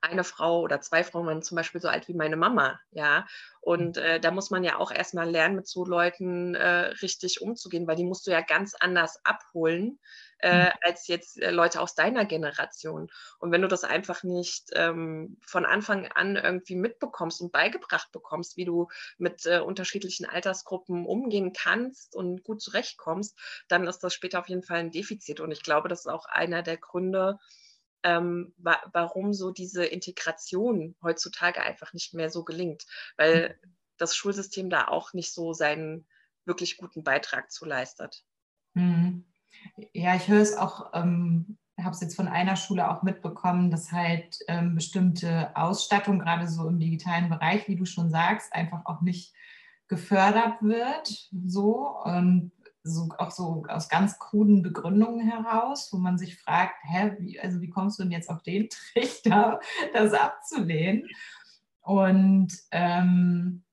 eine 0.01 0.25
Frau 0.25 0.61
oder 0.61 0.81
zwei 0.81 1.05
Frauen 1.05 1.27
waren 1.27 1.43
zum 1.43 1.57
Beispiel 1.57 1.81
so 1.81 1.89
alt 1.89 2.09
wie 2.09 2.15
meine 2.15 2.37
Mama, 2.37 2.81
ja. 2.91 3.27
Und 3.61 3.97
äh, 3.97 4.21
da 4.21 4.31
muss 4.31 4.51
man 4.51 4.65
ja 4.65 4.79
auch 4.79 4.91
erstmal 4.91 5.29
lernen, 5.29 5.57
mit 5.57 5.67
so 5.67 5.85
Leuten 5.85 6.55
äh, 6.55 6.93
richtig 7.03 7.41
umzugehen, 7.41 7.87
weil 7.87 7.97
die 7.97 8.05
musst 8.05 8.27
du 8.27 8.31
ja 8.31 8.43
ganz 8.43 8.75
anders 8.79 9.25
abholen 9.25 9.99
äh, 10.41 10.67
mhm. 10.67 10.73
als 10.83 11.07
jetzt 11.07 11.41
äh, 11.41 11.51
Leute 11.51 11.81
aus 11.81 11.95
deiner 11.95 12.27
Generation. 12.27 13.11
Und 13.39 13.53
wenn 13.53 13.63
du 13.63 13.69
das 13.69 13.85
einfach 13.85 14.23
nicht 14.23 14.69
ähm, 14.75 15.39
von 15.47 15.65
Anfang 15.65 16.07
an 16.09 16.37
irgendwie 16.37 16.77
mitbekommst 16.77 17.41
und 17.41 17.53
beigebracht 17.53 18.13
bekommst, 18.13 18.59
wie 18.59 18.67
du 18.67 18.89
mit 19.17 19.47
äh, 19.47 19.61
unterschiedlichen 19.61 20.27
Altersgruppen 20.27 21.07
umgehen 21.07 21.55
kannst 21.55 22.15
und 22.15 22.45
gut 22.45 22.61
zurechtkommst, 22.61 23.39
dann 23.69 23.87
ist 23.87 24.01
das 24.01 24.13
später 24.13 24.41
auf 24.41 24.49
jeden 24.49 24.63
Fall 24.63 24.79
ein 24.79 24.91
Defizit. 24.91 25.41
Und 25.41 25.51
ich 25.51 25.63
glaube, 25.63 25.89
das 25.89 26.01
ist 26.01 26.13
auch 26.13 26.27
einer 26.27 26.63
der 26.63 26.77
Gründe, 26.77 27.39
ähm, 28.05 28.55
wa 28.59 28.79
warum 28.93 29.33
so 29.33 29.51
diese 29.51 29.85
Integration 29.85 30.95
heutzutage 31.03 31.63
einfach 31.63 31.93
nicht 31.93 32.15
mehr 32.15 32.31
so 32.31 32.45
gelingt, 32.45 32.85
weil 33.17 33.57
mhm. 33.63 33.71
das 33.97 34.15
Schulsystem 34.15 34.71
da 34.71 34.89
auch 34.89 35.15
nicht 35.15 35.33
so 35.33 35.53
seinen 35.53 36.07
wirklich 36.45 36.77
guten 36.77 37.03
Beitrag 37.03 37.51
zu 37.51 37.65
leistet. 37.65 38.23
Mhm. 38.75 39.25
Ja, 39.93 40.15
ich 40.15 40.29
höre 40.29 40.43
es 40.43 40.57
auch, 40.57 40.93
ähm, 40.93 41.57
habe 41.81 41.95
es 41.95 42.01
jetzt 42.01 42.17
von 42.17 42.29
einer 42.29 42.57
Schule 42.57 42.89
auch 42.91 43.03
mitbekommen, 43.03 43.71
dass 43.71 43.91
halt 43.91 44.39
ähm, 44.47 44.75
bestimmte 44.75 45.57
Ausstattung, 45.57 46.19
gerade 46.19 46.47
so 46.47 46.69
im 46.69 46.79
digitalen 46.79 47.31
Bereich, 47.31 47.67
wie 47.67 47.77
du 47.77 47.87
schon 47.87 48.11
sagst, 48.11 48.53
einfach 48.53 48.85
auch 48.85 49.01
nicht 49.01 49.35
gefördert 49.89 50.63
wird. 50.63 51.31
So 51.47 52.03
und 52.05 52.53
so, 52.85 53.09
auch 53.19 53.31
so 53.31 53.65
aus 53.69 53.89
ganz 53.89 54.19
kruden 54.19 54.63
Begründungen 54.63 55.27
heraus, 55.27 55.91
wo 55.93 55.97
man 55.97 56.19
sich 56.19 56.37
fragt, 56.37 56.75
hä, 56.83 57.17
wie, 57.19 57.41
also 57.41 57.61
wie 57.63 57.71
kommst 57.71 57.99
du 57.99 58.03
denn 58.03 58.13
jetzt 58.13 58.31
auf 58.31 58.43
den 58.43 58.69
Trichter, 58.93 59.59
das 59.95 60.13
abzulehnen? 60.13 61.09
Und 61.81 62.53
ähm, 62.71 63.65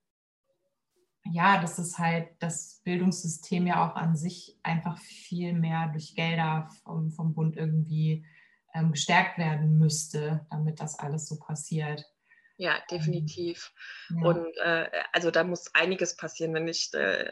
ja, 1.26 1.62
das 1.62 1.78
ist 1.78 2.00
halt 2.00 2.30
das 2.40 2.82
Bildungssystem 2.84 3.68
ja 3.68 3.86
auch 3.86 3.96
an 3.96 4.16
sich 4.16 4.58
einfach 4.64 4.98
viel 4.98 5.54
mehr 5.54 5.90
durch 5.90 6.16
Gelder 6.16 6.70
vom, 6.84 7.12
vom 7.12 7.34
Bund 7.34 7.58
irgendwie 7.58 8.26
ähm, 8.74 8.94
gestärkt 8.94 9.38
werden 9.38 9.78
müsste, 9.78 10.46
damit 10.50 10.80
das 10.80 10.98
alles 10.98 11.28
so 11.28 11.38
passiert. 11.38 12.06
Ja, 12.58 12.76
definitiv. 12.90 13.74
Ja. 14.10 14.22
Und 14.22 14.58
äh, 14.58 14.90
also 15.12 15.32
da 15.32 15.44
muss 15.44 15.74
einiges 15.74 16.16
passieren, 16.16 16.54
wenn 16.54 16.68
ich 16.68 16.94
äh, 16.94 17.32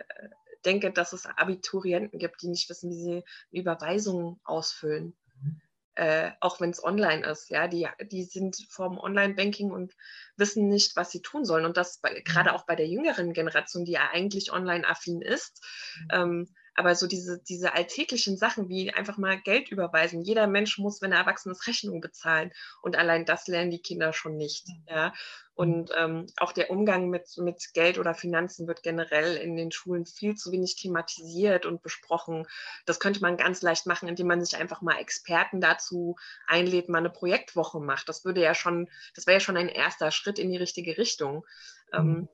denke, 0.65 0.91
dass 0.91 1.13
es 1.13 1.25
Abiturienten 1.25 2.19
gibt, 2.19 2.41
die 2.41 2.47
nicht 2.47 2.69
wissen, 2.69 2.89
wie 2.89 3.01
sie 3.01 3.23
Überweisungen 3.51 4.39
ausfüllen. 4.43 5.15
Mhm. 5.41 5.61
Äh, 5.95 6.31
auch 6.39 6.61
wenn 6.61 6.69
es 6.69 6.83
online 6.83 7.25
ist, 7.25 7.49
ja, 7.49 7.67
die, 7.67 7.87
die 8.09 8.23
sind 8.23 8.65
vom 8.69 8.97
Online-Banking 8.97 9.71
und 9.71 9.95
wissen 10.37 10.69
nicht, 10.69 10.95
was 10.95 11.11
sie 11.11 11.21
tun 11.21 11.43
sollen. 11.43 11.65
Und 11.65 11.75
das 11.75 11.99
bei, 11.99 12.21
gerade 12.21 12.53
auch 12.53 12.65
bei 12.65 12.75
der 12.75 12.87
jüngeren 12.87 13.33
Generation, 13.33 13.83
die 13.83 13.93
ja 13.93 14.09
eigentlich 14.11 14.53
online-affin 14.53 15.21
ist, 15.21 15.61
mhm. 15.99 16.07
ähm, 16.11 16.55
aber 16.79 16.95
so 16.95 17.07
diese, 17.07 17.39
diese 17.43 17.73
alltäglichen 17.73 18.37
Sachen 18.37 18.69
wie 18.69 18.93
einfach 18.93 19.17
mal 19.17 19.37
Geld 19.37 19.69
überweisen. 19.69 20.21
Jeder 20.21 20.47
Mensch 20.47 20.77
muss, 20.77 21.01
wenn 21.01 21.11
er 21.11 21.19
erwachsen 21.19 21.51
ist, 21.51 21.67
Rechnungen 21.67 21.99
bezahlen. 21.99 22.53
Und 22.81 22.95
allein 22.95 23.25
das 23.25 23.47
lernen 23.47 23.69
die 23.69 23.81
Kinder 23.81 24.13
schon 24.13 24.37
nicht. 24.37 24.69
Mhm. 24.69 24.85
Ja? 24.87 25.13
Und 25.55 25.91
ähm, 25.97 26.27
auch 26.37 26.53
der 26.53 26.71
Umgang 26.71 27.09
mit, 27.09 27.37
mit 27.37 27.73
Geld 27.73 27.99
oder 27.99 28.15
Finanzen 28.15 28.65
wird 28.65 28.81
generell 28.81 29.35
in 29.35 29.57
den 29.57 29.73
Schulen 29.73 30.05
viel 30.05 30.35
zu 30.35 30.53
wenig 30.53 30.77
thematisiert 30.77 31.65
und 31.65 31.81
besprochen. 31.81 32.47
Das 32.85 33.01
könnte 33.01 33.19
man 33.19 33.35
ganz 33.35 33.61
leicht 33.61 33.85
machen, 33.85 34.07
indem 34.07 34.27
man 34.27 34.41
sich 34.41 34.57
einfach 34.57 34.81
mal 34.81 34.99
Experten 34.99 35.59
dazu 35.59 36.15
einlädt, 36.47 36.87
mal 36.87 36.99
eine 36.99 37.09
Projektwoche 37.09 37.81
macht. 37.81 38.07
Das 38.07 38.23
würde 38.23 38.39
ja 38.41 38.55
schon, 38.55 38.89
das 39.15 39.27
wäre 39.27 39.35
ja 39.35 39.41
schon 39.41 39.57
ein 39.57 39.67
erster 39.67 40.11
Schritt 40.11 40.39
in 40.39 40.49
die 40.49 40.57
richtige 40.57 40.97
Richtung. 40.97 41.45
Ähm, 41.91 42.05
mhm. 42.05 42.17
Ähm, 42.19 42.29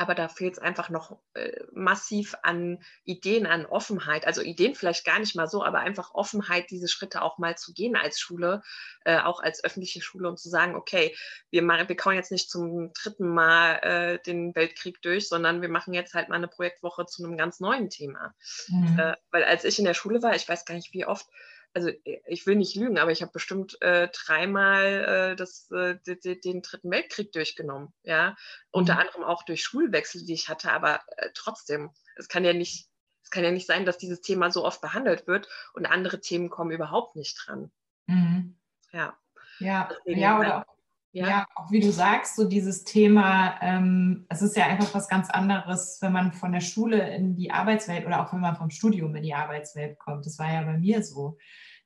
aber 0.00 0.14
da 0.14 0.28
fehlt 0.28 0.54
es 0.54 0.58
einfach 0.58 0.88
noch 0.88 1.18
äh, 1.34 1.60
massiv 1.72 2.34
an 2.42 2.82
Ideen, 3.04 3.46
an 3.46 3.66
Offenheit. 3.66 4.26
Also 4.26 4.40
Ideen 4.40 4.74
vielleicht 4.74 5.04
gar 5.04 5.18
nicht 5.18 5.36
mal 5.36 5.46
so, 5.46 5.62
aber 5.62 5.80
einfach 5.80 6.14
Offenheit, 6.14 6.70
diese 6.70 6.88
Schritte 6.88 7.20
auch 7.20 7.36
mal 7.36 7.58
zu 7.58 7.74
gehen 7.74 7.96
als 7.96 8.18
Schule, 8.18 8.62
äh, 9.04 9.18
auch 9.18 9.40
als 9.42 9.62
öffentliche 9.62 10.00
Schule 10.00 10.30
und 10.30 10.38
zu 10.38 10.48
sagen, 10.48 10.74
okay, 10.74 11.14
wir, 11.50 11.60
machen, 11.60 11.86
wir 11.86 11.96
kauen 11.96 12.14
jetzt 12.14 12.32
nicht 12.32 12.50
zum 12.50 12.94
dritten 12.94 13.28
Mal 13.28 13.74
äh, 13.82 14.18
den 14.22 14.54
Weltkrieg 14.54 15.02
durch, 15.02 15.28
sondern 15.28 15.60
wir 15.60 15.68
machen 15.68 15.92
jetzt 15.92 16.14
halt 16.14 16.30
mal 16.30 16.36
eine 16.36 16.48
Projektwoche 16.48 17.04
zu 17.04 17.22
einem 17.22 17.36
ganz 17.36 17.60
neuen 17.60 17.90
Thema. 17.90 18.34
Mhm. 18.68 18.98
Äh, 18.98 19.16
weil 19.30 19.44
als 19.44 19.64
ich 19.64 19.78
in 19.78 19.84
der 19.84 19.92
Schule 19.92 20.22
war, 20.22 20.34
ich 20.34 20.48
weiß 20.48 20.64
gar 20.64 20.76
nicht 20.76 20.94
wie 20.94 21.04
oft, 21.04 21.26
also 21.72 21.88
äh, 21.88 22.20
ich 22.26 22.46
will 22.46 22.56
nicht 22.56 22.74
lügen, 22.76 22.98
aber 22.98 23.12
ich 23.12 23.22
habe 23.22 23.32
bestimmt 23.32 23.80
äh, 23.82 24.08
dreimal 24.08 25.32
äh, 25.32 25.36
das, 25.36 25.70
äh, 25.70 25.96
den 26.04 26.62
Dritten 26.62 26.90
Weltkrieg 26.90 27.32
durchgenommen, 27.32 27.92
ja, 28.02 28.30
mhm. 28.30 28.36
unter 28.72 28.98
anderem 28.98 29.24
auch 29.24 29.42
durch 29.44 29.62
Schulwechsel, 29.62 30.24
die 30.24 30.34
ich 30.34 30.48
hatte, 30.48 30.72
aber 30.72 31.00
äh, 31.16 31.28
trotzdem, 31.34 31.90
es 32.16 32.28
kann 32.28 32.44
ja 32.44 32.52
nicht, 32.52 32.88
es 33.22 33.30
kann 33.30 33.44
ja 33.44 33.50
nicht 33.50 33.66
sein, 33.66 33.84
dass 33.84 33.98
dieses 33.98 34.20
Thema 34.20 34.50
so 34.50 34.64
oft 34.64 34.80
behandelt 34.80 35.26
wird 35.26 35.48
und 35.74 35.86
andere 35.86 36.20
Themen 36.20 36.50
kommen 36.50 36.70
überhaupt 36.70 37.16
nicht 37.16 37.36
dran. 37.44 37.70
Mhm. 38.06 38.58
Ja. 38.92 39.16
Ja, 39.58 39.90
Deswegen, 39.90 40.20
ja, 40.20 40.38
oder 40.38 40.58
auch, 40.60 40.74
ja. 41.12 41.28
ja. 41.28 41.46
auch 41.54 41.70
wie 41.70 41.80
du 41.80 41.92
sagst, 41.92 42.36
so 42.36 42.48
dieses 42.48 42.84
Thema, 42.84 43.60
ähm, 43.60 44.26
es 44.28 44.42
ist 44.42 44.56
ja 44.56 44.66
einfach 44.66 44.94
was 44.94 45.08
ganz 45.08 45.30
anderes, 45.30 45.98
wenn 46.00 46.12
man 46.12 46.32
von 46.32 46.52
der 46.52 46.60
Schule 46.60 47.14
in 47.14 47.36
die 47.36 47.50
Arbeitswelt 47.50 48.06
oder 48.06 48.24
auch 48.24 48.32
wenn 48.32 48.40
man 48.40 48.56
vom 48.56 48.70
Studium 48.70 49.14
in 49.16 49.22
die 49.22 49.34
Arbeitswelt 49.34 49.98
kommt. 49.98 50.26
Das 50.26 50.38
war 50.38 50.52
ja 50.52 50.62
bei 50.62 50.78
mir 50.78 51.02
so, 51.02 51.38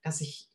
dass 0.03 0.21
ich 0.21 0.49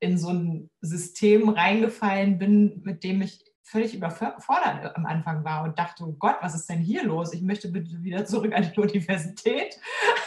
in 0.00 0.18
so 0.18 0.30
ein 0.30 0.70
System 0.80 1.48
reingefallen 1.48 2.38
bin, 2.38 2.82
mit 2.84 3.04
dem 3.04 3.22
ich 3.22 3.44
völlig 3.62 3.94
überfordert 3.94 4.96
am 4.96 5.06
Anfang 5.06 5.44
war 5.44 5.62
und 5.62 5.78
dachte, 5.78 6.04
oh 6.04 6.12
Gott, 6.18 6.36
was 6.40 6.54
ist 6.54 6.68
denn 6.68 6.80
hier 6.80 7.04
los? 7.04 7.32
Ich 7.32 7.42
möchte 7.42 7.68
bitte 7.68 8.02
wieder 8.02 8.24
zurück 8.24 8.52
an 8.52 8.70
die 8.70 8.80
Universität. 8.80 9.78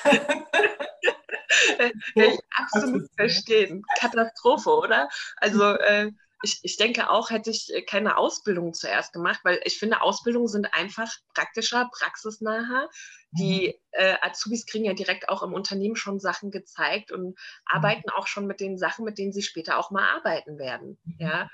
ich 2.16 2.40
absolut 2.56 3.10
verstehen. 3.16 3.84
Katastrophe, 4.00 4.70
oder? 4.70 5.10
Also 5.38 5.74
äh, 5.74 6.12
ich, 6.46 6.60
ich 6.62 6.78
denke 6.78 7.10
auch, 7.10 7.30
hätte 7.30 7.50
ich 7.50 7.74
äh, 7.74 7.82
keine 7.82 8.18
Ausbildung 8.18 8.74
zuerst 8.74 9.12
gemacht, 9.12 9.42
weil 9.44 9.60
ich 9.66 9.78
finde, 9.78 10.02
Ausbildungen 10.02 10.48
sind 10.48 10.74
einfach 10.74 11.12
praktischer, 11.34 11.90
praxisnaher. 11.92 12.90
Die 13.32 13.68
mhm. 13.68 13.74
äh, 13.92 14.16
Azubis 14.22 14.66
kriegen 14.66 14.86
ja 14.86 14.94
direkt 14.94 15.28
auch 15.28 15.44
im 15.44 15.54
Unternehmen 15.54 15.96
schon 15.96 16.20
Sachen 16.20 16.52
gezeigt 16.52 17.12
und 17.12 17.26
mhm. 17.26 17.36
arbeiten 17.66 18.10
auch 18.12 18.28
schon 18.28 18.48
mit 18.48 18.60
den 18.60 18.78
Sachen, 18.78 19.04
mit 19.04 19.18
denen 19.18 19.34
sie 19.34 19.42
später 19.42 19.78
auch 19.78 19.92
mal 19.92 20.08
arbeiten 20.08 20.58
werden. 20.58 20.98
Mhm. 21.04 21.16
Ja. 21.20 21.50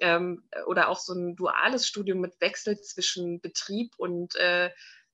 Ähm, 0.00 0.48
oder 0.66 0.88
auch 0.88 0.98
so 0.98 1.12
ein 1.12 1.36
duales 1.36 1.86
Studium 1.86 2.20
mit 2.20 2.40
Wechsel 2.40 2.80
zwischen 2.80 3.40
Betrieb 3.40 3.92
und 3.98 4.34
äh, 4.36 4.70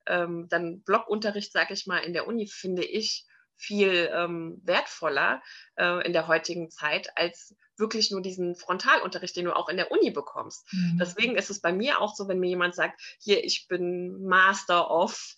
ähm, 0.07 0.47
dann 0.49 0.83
Blockunterricht, 0.83 1.53
sage 1.53 1.75
ich 1.75 1.87
mal, 1.87 1.99
in 1.99 2.13
der 2.13 2.29
Uni, 2.29 2.47
finde 2.47 2.85
ich 2.85 3.27
viel 3.57 4.09
ähm, 4.13 4.61
wertvoller 4.65 5.43
äh, 5.77 6.07
in 6.07 6.13
der 6.13 6.29
heutigen 6.29 6.71
Zeit 6.71 7.11
als 7.17 7.57
wirklich 7.79 8.11
nur 8.11 8.23
diesen 8.23 8.55
Frontalunterricht, 8.57 9.37
den 9.37 9.47
du 9.47 9.57
auch 9.57 9.69
in 9.69 9.77
der 9.77 9.91
Uni 9.91 10.11
bekommst. 10.11 10.67
Mhm. 10.73 10.99
Deswegen 10.99 11.37
ist 11.37 11.51
es 11.51 11.61
bei 11.61 11.73
mir 11.73 12.01
auch 12.01 12.15
so, 12.15 12.29
wenn 12.29 12.41
mir 12.41 12.49
jemand 12.49 12.75
sagt, 12.75 13.01
hier, 13.21 13.45
ich 13.45 13.69
bin 13.69 14.25
Master 14.25 14.91
of, 14.91 15.35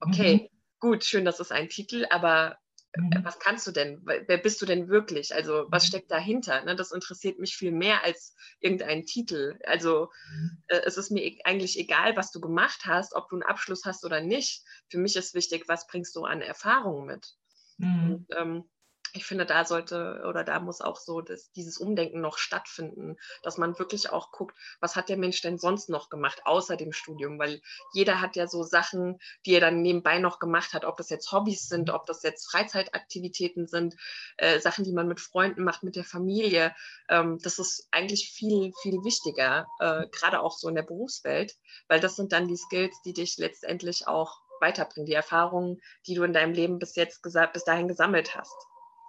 okay, 0.00 0.34
mhm. 0.34 0.58
gut, 0.80 1.04
schön, 1.04 1.24
das 1.24 1.40
ist 1.40 1.52
ein 1.52 1.68
Titel, 1.68 2.06
aber 2.10 2.58
äh, 2.92 3.00
mhm. 3.00 3.24
was 3.24 3.38
kannst 3.38 3.66
du 3.66 3.72
denn? 3.72 4.00
Wer 4.04 4.38
bist 4.38 4.60
du 4.62 4.66
denn 4.66 4.88
wirklich? 4.88 5.34
Also 5.34 5.66
was 5.68 5.84
mhm. 5.84 5.88
steckt 5.88 6.10
dahinter? 6.10 6.64
Ne? 6.64 6.76
Das 6.76 6.92
interessiert 6.92 7.38
mich 7.38 7.56
viel 7.56 7.72
mehr 7.72 8.04
als 8.04 8.34
irgendein 8.60 9.04
Titel. 9.04 9.58
Also 9.64 10.10
mhm. 10.32 10.62
äh, 10.68 10.80
es 10.84 10.96
ist 10.96 11.10
mir 11.10 11.22
e 11.22 11.38
eigentlich 11.44 11.78
egal, 11.78 12.16
was 12.16 12.30
du 12.30 12.40
gemacht 12.40 12.82
hast, 12.84 13.14
ob 13.14 13.28
du 13.28 13.36
einen 13.36 13.42
Abschluss 13.42 13.84
hast 13.84 14.04
oder 14.04 14.20
nicht. 14.20 14.62
Für 14.88 14.98
mich 14.98 15.16
ist 15.16 15.34
wichtig, 15.34 15.64
was 15.68 15.86
bringst 15.86 16.16
du 16.16 16.24
an 16.24 16.40
Erfahrungen 16.40 17.06
mit? 17.06 17.34
Mhm. 17.78 18.12
Und, 18.12 18.26
ähm, 18.36 18.64
ich 19.12 19.24
finde, 19.24 19.46
da 19.46 19.64
sollte 19.64 20.22
oder 20.28 20.44
da 20.44 20.60
muss 20.60 20.80
auch 20.80 20.96
so 20.96 21.20
das, 21.20 21.50
dieses 21.52 21.78
Umdenken 21.78 22.20
noch 22.20 22.38
stattfinden, 22.38 23.16
dass 23.42 23.58
man 23.58 23.78
wirklich 23.78 24.10
auch 24.10 24.32
guckt, 24.32 24.56
was 24.80 24.96
hat 24.96 25.08
der 25.08 25.16
Mensch 25.16 25.40
denn 25.40 25.58
sonst 25.58 25.88
noch 25.88 26.08
gemacht, 26.10 26.42
außer 26.44 26.76
dem 26.76 26.92
Studium, 26.92 27.38
weil 27.38 27.60
jeder 27.92 28.20
hat 28.20 28.36
ja 28.36 28.46
so 28.46 28.62
Sachen, 28.62 29.18
die 29.46 29.54
er 29.54 29.60
dann 29.60 29.82
nebenbei 29.82 30.18
noch 30.18 30.38
gemacht 30.38 30.72
hat, 30.72 30.84
ob 30.84 30.96
das 30.96 31.10
jetzt 31.10 31.32
Hobbys 31.32 31.68
sind, 31.68 31.90
ob 31.90 32.06
das 32.06 32.22
jetzt 32.22 32.50
Freizeitaktivitäten 32.50 33.66
sind, 33.66 33.94
äh, 34.36 34.60
Sachen, 34.60 34.84
die 34.84 34.92
man 34.92 35.08
mit 35.08 35.20
Freunden 35.20 35.64
macht, 35.64 35.82
mit 35.82 35.96
der 35.96 36.04
Familie. 36.04 36.74
Ähm, 37.08 37.38
das 37.42 37.58
ist 37.58 37.88
eigentlich 37.90 38.30
viel, 38.30 38.72
viel 38.82 39.04
wichtiger, 39.04 39.66
äh, 39.80 40.06
gerade 40.08 40.40
auch 40.40 40.56
so 40.56 40.68
in 40.68 40.74
der 40.74 40.82
Berufswelt, 40.82 41.56
weil 41.88 42.00
das 42.00 42.16
sind 42.16 42.32
dann 42.32 42.48
die 42.48 42.56
Skills, 42.56 43.00
die 43.04 43.12
dich 43.12 43.38
letztendlich 43.38 44.06
auch 44.06 44.40
weiterbringen, 44.60 45.06
die 45.06 45.14
Erfahrungen, 45.14 45.80
die 46.06 46.14
du 46.14 46.24
in 46.24 46.32
deinem 46.32 46.52
Leben 46.52 46.78
bis 46.78 46.96
jetzt 46.96 47.22
bis 47.22 47.64
dahin 47.64 47.88
gesammelt 47.88 48.36
hast. 48.36 48.56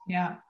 Ja, 0.10 0.44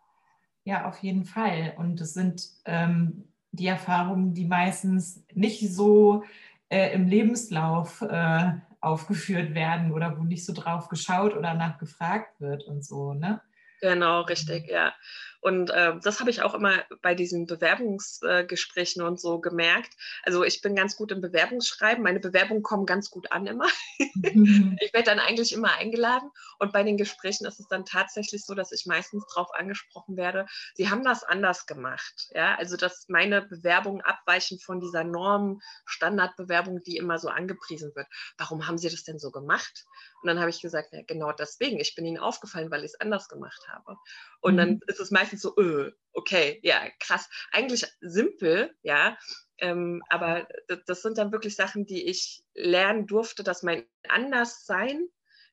ja, 0.63 0.87
auf 0.87 0.99
jeden 1.03 1.25
Fall. 1.25 1.73
Und 1.77 1.99
es 1.99 2.13
sind 2.13 2.49
ähm, 2.65 3.25
die 3.51 3.67
Erfahrungen, 3.67 4.33
die 4.33 4.45
meistens 4.45 5.25
nicht 5.33 5.73
so 5.73 6.23
äh, 6.69 6.93
im 6.93 7.07
Lebenslauf 7.07 8.01
äh, 8.01 8.53
aufgeführt 8.79 9.53
werden 9.53 9.91
oder 9.91 10.17
wo 10.17 10.23
nicht 10.23 10.45
so 10.45 10.53
drauf 10.53 10.87
geschaut 10.87 11.35
oder 11.35 11.53
nachgefragt 11.55 12.39
wird 12.39 12.63
und 12.63 12.85
so, 12.85 13.13
ne? 13.13 13.41
Genau, 13.81 14.21
richtig, 14.21 14.67
ja. 14.69 14.93
Und 15.41 15.69
äh, 15.69 15.93
das 16.03 16.19
habe 16.19 16.29
ich 16.29 16.41
auch 16.41 16.53
immer 16.53 16.83
bei 17.01 17.15
diesen 17.15 17.45
Bewerbungsgesprächen 17.45 19.01
äh, 19.01 19.05
und 19.05 19.19
so 19.19 19.39
gemerkt. 19.39 19.93
Also 20.23 20.43
ich 20.43 20.61
bin 20.61 20.75
ganz 20.75 20.97
gut 20.97 21.11
im 21.11 21.21
Bewerbungsschreiben. 21.21 22.03
Meine 22.03 22.19
Bewerbungen 22.19 22.61
kommen 22.61 22.85
ganz 22.85 23.09
gut 23.09 23.31
an 23.31 23.47
immer. 23.47 23.67
Mhm. 24.15 24.77
ich 24.81 24.93
werde 24.93 25.05
dann 25.05 25.19
eigentlich 25.19 25.53
immer 25.53 25.73
eingeladen. 25.73 26.29
Und 26.57 26.73
bei 26.73 26.83
den 26.83 26.97
Gesprächen 26.97 27.45
ist 27.45 27.59
es 27.59 27.67
dann 27.67 27.85
tatsächlich 27.85 28.45
so, 28.45 28.53
dass 28.53 28.71
ich 28.71 28.85
meistens 28.85 29.25
darauf 29.27 29.53
angesprochen 29.53 30.17
werde, 30.17 30.45
sie 30.75 30.89
haben 30.89 31.03
das 31.03 31.23
anders 31.23 31.65
gemacht. 31.65 32.29
Ja, 32.33 32.55
also 32.55 32.75
dass 32.75 33.07
meine 33.07 33.41
Bewerbungen 33.41 34.01
abweichen 34.01 34.59
von 34.59 34.81
dieser 34.81 35.05
Norm, 35.05 35.61
Standardbewerbung, 35.85 36.81
die 36.83 36.97
immer 36.97 37.17
so 37.17 37.29
angepriesen 37.29 37.95
wird. 37.95 38.07
Warum 38.37 38.67
haben 38.67 38.77
sie 38.77 38.89
das 38.89 39.03
denn 39.03 39.19
so 39.19 39.31
gemacht? 39.31 39.85
Und 40.21 40.27
dann 40.27 40.39
habe 40.39 40.49
ich 40.49 40.61
gesagt, 40.61 40.89
ja, 40.91 41.01
genau 41.05 41.31
deswegen. 41.31 41.79
Ich 41.79 41.95
bin 41.95 42.05
ihnen 42.05 42.17
aufgefallen, 42.17 42.71
weil 42.71 42.83
ich 42.83 42.91
es 42.93 42.99
anders 42.99 43.29
gemacht 43.29 43.67
habe. 43.67 43.97
Und 44.41 44.53
mhm. 44.53 44.57
dann 44.57 44.79
ist 44.87 44.99
es 44.99 45.11
meistens 45.11 45.41
so, 45.41 45.55
öh, 45.57 45.91
okay, 46.13 46.59
ja, 46.63 46.81
krass. 46.99 47.29
Eigentlich 47.51 47.85
simpel, 48.01 48.75
ja. 48.81 49.17
Ähm, 49.57 50.01
aber 50.09 50.47
das 50.85 51.01
sind 51.01 51.17
dann 51.17 51.31
wirklich 51.31 51.55
Sachen, 51.55 51.85
die 51.85 52.05
ich 52.05 52.43
lernen 52.53 53.07
durfte, 53.07 53.43
dass 53.43 53.63
mein 53.63 53.85
Anderssein 54.07 55.09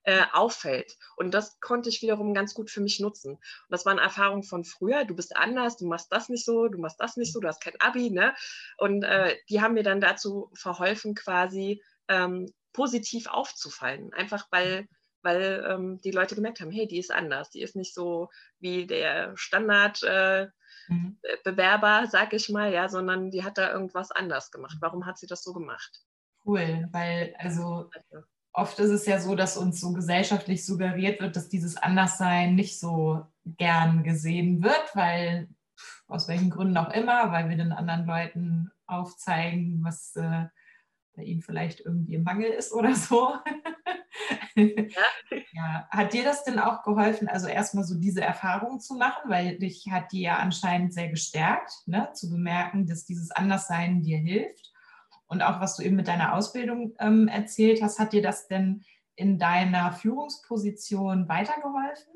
äh, 0.07 0.25
auffällt. 0.33 0.97
Und 1.17 1.35
das 1.35 1.59
konnte 1.61 1.89
ich 1.89 2.01
wiederum 2.01 2.33
ganz 2.33 2.55
gut 2.55 2.71
für 2.71 2.81
mich 2.81 3.01
nutzen. 3.01 3.33
Und 3.33 3.43
das 3.69 3.85
waren 3.85 3.99
Erfahrungen 3.99 4.45
von 4.45 4.65
früher. 4.65 5.05
Du 5.05 5.17
bist 5.17 5.37
anders, 5.37 5.77
du 5.77 5.87
machst 5.87 6.13
das 6.13 6.29
nicht 6.29 6.45
so, 6.45 6.69
du 6.69 6.79
machst 6.79 7.01
das 7.01 7.17
nicht 7.17 7.33
so, 7.33 7.41
du 7.41 7.49
hast 7.49 7.61
kein 7.61 7.79
Abi, 7.81 8.11
ne? 8.11 8.33
Und 8.79 9.03
äh, 9.03 9.37
die 9.51 9.61
haben 9.61 9.75
mir 9.75 9.83
dann 9.83 10.01
dazu 10.01 10.51
verholfen, 10.55 11.17
quasi 11.17 11.83
ähm, 12.09 12.47
positiv 12.73 13.27
aufzufallen. 13.27 14.13
Einfach 14.13 14.47
weil 14.51 14.87
weil 15.27 15.67
ähm, 15.69 16.01
die 16.03 16.13
Leute 16.13 16.37
gemerkt 16.37 16.61
haben, 16.61 16.71
hey, 16.71 16.87
die 16.87 16.99
ist 16.99 17.13
anders, 17.13 17.51
die 17.51 17.61
ist 17.61 17.75
nicht 17.75 17.93
so 17.93 18.31
wie 18.61 18.87
der 18.87 19.37
Standardbewerber, 19.37 20.53
äh, 20.89 20.93
mhm. 20.93 21.19
Äh, 21.23 22.07
sag 22.09 22.33
ich 22.33 22.49
mal, 22.49 22.73
ja, 22.73 22.89
sondern 22.89 23.33
die 23.33 23.43
hat 23.43 23.59
da 23.59 23.73
irgendwas 23.73 24.13
anders 24.13 24.53
gemacht. 24.53 24.77
Warum 24.81 25.05
hat 25.05 25.19
sie 25.19 25.27
das 25.27 25.43
so 25.43 25.53
gemacht? 25.53 26.01
Cool, 26.45 26.89
weil 26.93 27.35
also 27.39 27.91
oft 28.53 28.79
ist 28.79 28.91
es 28.91 29.05
ja 29.05 29.19
so, 29.19 29.35
dass 29.35 29.57
uns 29.57 29.81
so 29.81 29.93
gesellschaftlich 29.93 30.65
suggeriert 30.65 31.21
wird, 31.21 31.35
dass 31.35 31.49
dieses 31.49 31.77
Anderssein 31.77 32.55
nicht 32.55 32.79
so 32.79 33.27
gern 33.45 34.05
gesehen 34.05 34.63
wird, 34.63 34.95
weil 34.95 35.49
aus 36.07 36.29
welchen 36.29 36.51
Gründen 36.51 36.77
auch 36.77 36.91
immer, 36.91 37.33
weil 37.33 37.49
wir 37.49 37.57
den 37.57 37.73
anderen 37.73 38.07
Leuten 38.07 38.71
aufzeigen, 38.87 39.81
was 39.83 40.15
äh, 40.15 40.47
bei 41.17 41.23
ihnen 41.23 41.43
vielleicht 41.43 41.81
irgendwie 41.81 42.15
im 42.15 42.23
Mangel 42.23 42.51
ist 42.51 42.73
oder 42.73 42.95
so. 42.95 43.35
Ja. 44.55 44.67
ja. 45.53 45.89
Hat 45.91 46.13
dir 46.13 46.25
das 46.25 46.45
denn 46.45 46.59
auch 46.59 46.83
geholfen, 46.83 47.29
also 47.29 47.47
erstmal 47.47 47.85
so 47.85 47.99
diese 47.99 48.21
Erfahrung 48.23 48.81
zu 48.81 48.95
machen, 48.95 49.31
weil 49.31 49.59
dich 49.59 49.87
hat 49.91 50.13
die 50.13 50.23
ja 50.23 50.37
anscheinend 50.37 50.93
sehr 50.95 51.09
gestärkt, 51.09 51.73
ne? 51.87 52.11
zu 52.13 52.31
bemerken, 52.31 52.87
dass 52.87 53.05
dieses 53.05 53.31
Anderssein 53.31 54.03
dir 54.03 54.19
hilft. 54.19 54.73
Und 55.27 55.43
auch 55.43 55.61
was 55.61 55.77
du 55.77 55.83
eben 55.83 55.97
mit 55.97 56.09
deiner 56.09 56.35
Ausbildung 56.35 56.95
ähm, 57.01 57.29
erzählt 57.29 57.83
hast, 57.83 57.99
hat 57.99 58.13
dir 58.13 58.23
das 58.23 58.47
denn 58.47 58.85
in 59.17 59.39
deiner 59.39 59.93
Führungsposition 59.93 61.29
weitergeholfen? 61.29 62.16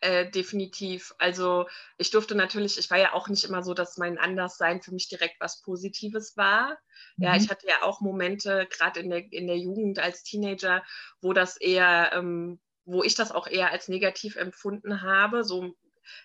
Äh, 0.00 0.30
definitiv. 0.30 1.14
Also 1.18 1.66
ich 1.96 2.10
durfte 2.10 2.34
natürlich, 2.36 2.78
ich 2.78 2.90
war 2.90 2.98
ja 2.98 3.14
auch 3.14 3.28
nicht 3.28 3.44
immer 3.44 3.62
so, 3.64 3.74
dass 3.74 3.96
mein 3.96 4.16
Anderssein 4.18 4.80
für 4.80 4.92
mich 4.92 5.08
direkt 5.08 5.40
was 5.40 5.60
Positives 5.62 6.36
war. 6.36 6.78
Mhm. 7.16 7.24
Ja, 7.24 7.36
ich 7.36 7.50
hatte 7.50 7.66
ja 7.66 7.82
auch 7.82 8.00
Momente, 8.00 8.68
gerade 8.70 9.00
in 9.00 9.10
der, 9.10 9.32
in 9.32 9.48
der 9.48 9.58
Jugend 9.58 9.98
als 9.98 10.22
Teenager, 10.22 10.84
wo 11.20 11.32
das 11.32 11.56
eher, 11.56 12.12
ähm, 12.12 12.60
wo 12.84 13.02
ich 13.02 13.16
das 13.16 13.32
auch 13.32 13.48
eher 13.48 13.72
als 13.72 13.88
negativ 13.88 14.36
empfunden 14.36 15.02
habe. 15.02 15.42
So, 15.42 15.74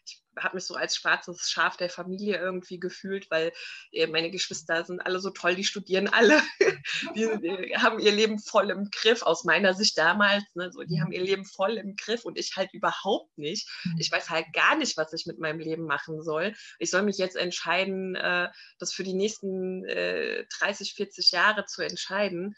ich 0.05 0.22
habe 0.37 0.55
mich 0.55 0.65
so 0.65 0.75
als 0.75 0.95
schwarzes 0.95 1.49
Schaf 1.49 1.77
der 1.77 1.89
Familie 1.89 2.37
irgendwie 2.37 2.79
gefühlt, 2.79 3.29
weil 3.29 3.51
äh, 3.91 4.07
meine 4.07 4.31
Geschwister 4.31 4.83
sind 4.85 4.99
alle 5.01 5.19
so 5.19 5.29
toll, 5.29 5.55
die 5.55 5.63
studieren 5.63 6.07
alle, 6.07 6.41
die, 7.15 7.29
die, 7.41 7.77
haben 7.77 7.99
ihr 7.99 8.11
Leben 8.11 8.39
voll 8.39 8.69
im 8.69 8.89
Griff, 8.89 9.21
aus 9.21 9.43
meiner 9.43 9.73
Sicht 9.73 9.97
damals, 9.97 10.43
ne, 10.55 10.71
so, 10.71 10.83
die 10.83 11.01
haben 11.01 11.11
ihr 11.11 11.21
Leben 11.21 11.45
voll 11.45 11.77
im 11.77 11.95
Griff 11.95 12.25
und 12.25 12.37
ich 12.37 12.53
halt 12.55 12.73
überhaupt 12.73 13.37
nicht. 13.37 13.69
Mhm. 13.83 13.97
Ich 13.99 14.11
weiß 14.11 14.29
halt 14.29 14.51
gar 14.53 14.75
nicht, 14.75 14.97
was 14.97 15.13
ich 15.13 15.25
mit 15.25 15.39
meinem 15.39 15.59
Leben 15.59 15.85
machen 15.85 16.21
soll. 16.21 16.53
Ich 16.79 16.89
soll 16.89 17.03
mich 17.03 17.17
jetzt 17.17 17.35
entscheiden, 17.35 18.15
äh, 18.15 18.49
das 18.79 18.93
für 18.93 19.03
die 19.03 19.13
nächsten 19.13 19.85
äh, 19.85 20.45
30, 20.59 20.93
40 20.93 21.31
Jahre 21.31 21.65
zu 21.65 21.81
entscheiden. 21.81 22.55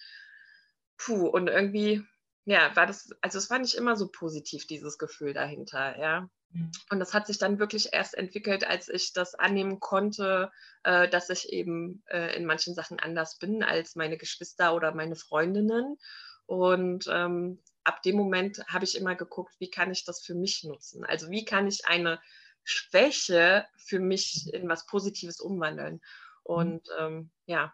Puh, 0.98 1.28
und 1.28 1.48
irgendwie, 1.48 2.04
ja, 2.46 2.76
war 2.76 2.86
das, 2.86 3.10
also 3.22 3.38
es 3.38 3.50
war 3.50 3.60
nicht 3.60 3.76
immer 3.76 3.96
so 3.96 4.10
positiv, 4.10 4.66
dieses 4.68 4.98
Gefühl 4.98 5.34
dahinter, 5.34 6.00
ja. 6.00 6.30
Mhm. 6.56 6.72
Und 6.90 7.00
das 7.00 7.14
hat 7.14 7.28
sich 7.28 7.38
dann 7.38 7.60
wirklich 7.60 7.90
erst 7.92 8.16
entwickelt, 8.16 8.66
als 8.66 8.88
ich 8.88 9.14
das 9.14 9.36
annehmen 9.36 9.80
konnte, 9.80 10.52
äh, 10.84 11.08
dass 11.10 11.30
ich 11.30 11.50
eben 11.50 12.04
äh, 12.08 12.36
in 12.36 12.46
manchen 12.46 12.74
Sachen 12.74 13.00
anders 13.00 13.38
bin 13.38 13.62
als 13.62 13.96
meine 13.96 14.18
Geschwister 14.18 14.74
oder 14.74 14.94
meine 14.94 15.16
Freundinnen. 15.16 15.98
Und 16.46 17.08
ähm, 17.12 17.62
ab 17.84 18.02
dem 18.04 18.16
Moment 18.16 18.64
habe 18.68 18.86
ich 18.86 18.98
immer 18.98 19.16
geguckt, 19.16 19.54
wie 19.60 19.70
kann 19.70 19.92
ich 19.92 20.06
das 20.06 20.22
für 20.22 20.36
mich 20.36 20.64
nutzen? 20.64 21.04
Also 21.04 21.30
wie 21.30 21.44
kann 21.44 21.68
ich 21.68 21.86
eine 21.88 22.20
Schwäche 22.64 23.66
für 23.76 24.00
mich 24.00 24.54
in 24.54 24.70
was 24.70 24.86
Positives 24.86 25.40
umwandeln? 25.40 25.96
Mhm. 25.96 26.02
Und 26.44 26.88
ähm, 27.00 27.32
ja, 27.46 27.74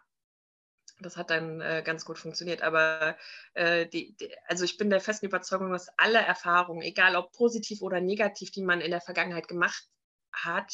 das 1.02 1.16
hat 1.16 1.30
dann 1.30 1.60
äh, 1.60 1.82
ganz 1.84 2.04
gut 2.04 2.18
funktioniert. 2.18 2.62
Aber 2.62 3.16
äh, 3.54 3.86
die, 3.86 4.16
die, 4.16 4.30
also 4.46 4.64
ich 4.64 4.76
bin 4.76 4.90
der 4.90 5.00
festen 5.00 5.26
Überzeugung, 5.26 5.70
dass 5.70 5.88
alle 5.98 6.18
Erfahrungen, 6.18 6.82
egal 6.82 7.16
ob 7.16 7.32
positiv 7.32 7.82
oder 7.82 8.00
negativ, 8.00 8.50
die 8.50 8.62
man 8.62 8.80
in 8.80 8.90
der 8.90 9.00
Vergangenheit 9.00 9.48
gemacht 9.48 9.88
hat, 10.32 10.72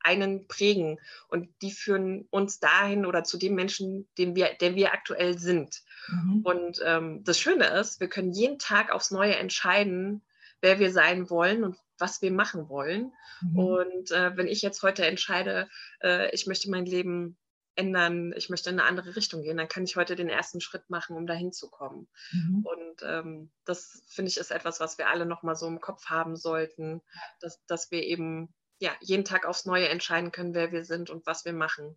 einen 0.00 0.46
prägen. 0.46 0.98
Und 1.28 1.48
die 1.62 1.72
führen 1.72 2.26
uns 2.30 2.60
dahin 2.60 3.06
oder 3.06 3.24
zu 3.24 3.38
dem 3.38 3.54
Menschen, 3.54 4.08
den 4.18 4.36
wir, 4.36 4.54
der 4.60 4.74
wir 4.74 4.92
aktuell 4.92 5.38
sind. 5.38 5.82
Mhm. 6.08 6.42
Und 6.42 6.80
ähm, 6.84 7.24
das 7.24 7.38
Schöne 7.38 7.66
ist, 7.66 8.00
wir 8.00 8.08
können 8.08 8.32
jeden 8.32 8.58
Tag 8.58 8.92
aufs 8.92 9.10
Neue 9.10 9.36
entscheiden, 9.36 10.22
wer 10.60 10.78
wir 10.78 10.92
sein 10.92 11.30
wollen 11.30 11.64
und 11.64 11.76
was 11.98 12.22
wir 12.22 12.30
machen 12.30 12.68
wollen. 12.68 13.12
Mhm. 13.40 13.58
Und 13.58 14.10
äh, 14.10 14.36
wenn 14.36 14.46
ich 14.46 14.62
jetzt 14.62 14.82
heute 14.82 15.04
entscheide, 15.04 15.68
äh, 16.02 16.32
ich 16.32 16.46
möchte 16.46 16.70
mein 16.70 16.86
Leben 16.86 17.36
ändern, 17.78 18.32
ich 18.36 18.50
möchte 18.50 18.70
in 18.70 18.78
eine 18.78 18.88
andere 18.88 19.16
Richtung 19.16 19.42
gehen, 19.42 19.56
dann 19.56 19.68
kann 19.68 19.84
ich 19.84 19.96
heute 19.96 20.16
den 20.16 20.28
ersten 20.28 20.60
Schritt 20.60 20.90
machen, 20.90 21.16
um 21.16 21.26
dahin 21.26 21.52
zu 21.52 21.70
kommen. 21.70 22.08
Mhm. 22.32 22.66
Und 22.66 23.02
ähm, 23.02 23.50
das 23.64 24.02
finde 24.08 24.30
ich 24.30 24.36
ist 24.36 24.50
etwas, 24.50 24.80
was 24.80 24.98
wir 24.98 25.08
alle 25.08 25.26
nochmal 25.26 25.56
so 25.56 25.66
im 25.66 25.80
Kopf 25.80 26.06
haben 26.06 26.36
sollten, 26.36 27.00
dass, 27.40 27.64
dass 27.66 27.90
wir 27.90 28.02
eben 28.02 28.52
ja, 28.80 28.90
jeden 29.00 29.24
Tag 29.24 29.46
aufs 29.46 29.64
Neue 29.64 29.88
entscheiden 29.88 30.32
können, 30.32 30.54
wer 30.54 30.72
wir 30.72 30.84
sind 30.84 31.10
und 31.10 31.26
was 31.26 31.44
wir 31.44 31.52
machen. 31.52 31.96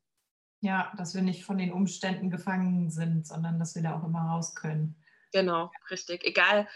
Ja, 0.62 0.94
dass 0.96 1.16
wir 1.16 1.24
nicht 1.24 1.44
von 1.44 1.58
den 1.58 1.74
Umständen 1.74 2.30
gefangen 2.30 2.92
sind, 2.92 3.26
sondern 3.26 3.58
dass 3.60 3.76
wir 3.76 3.82
da 3.82 4.00
auch 4.00 4.04
immer 4.04 4.22
raus 4.22 4.54
können. 4.54 5.01
Genau, 5.32 5.72
richtig. 5.90 6.26
Egal. 6.26 6.68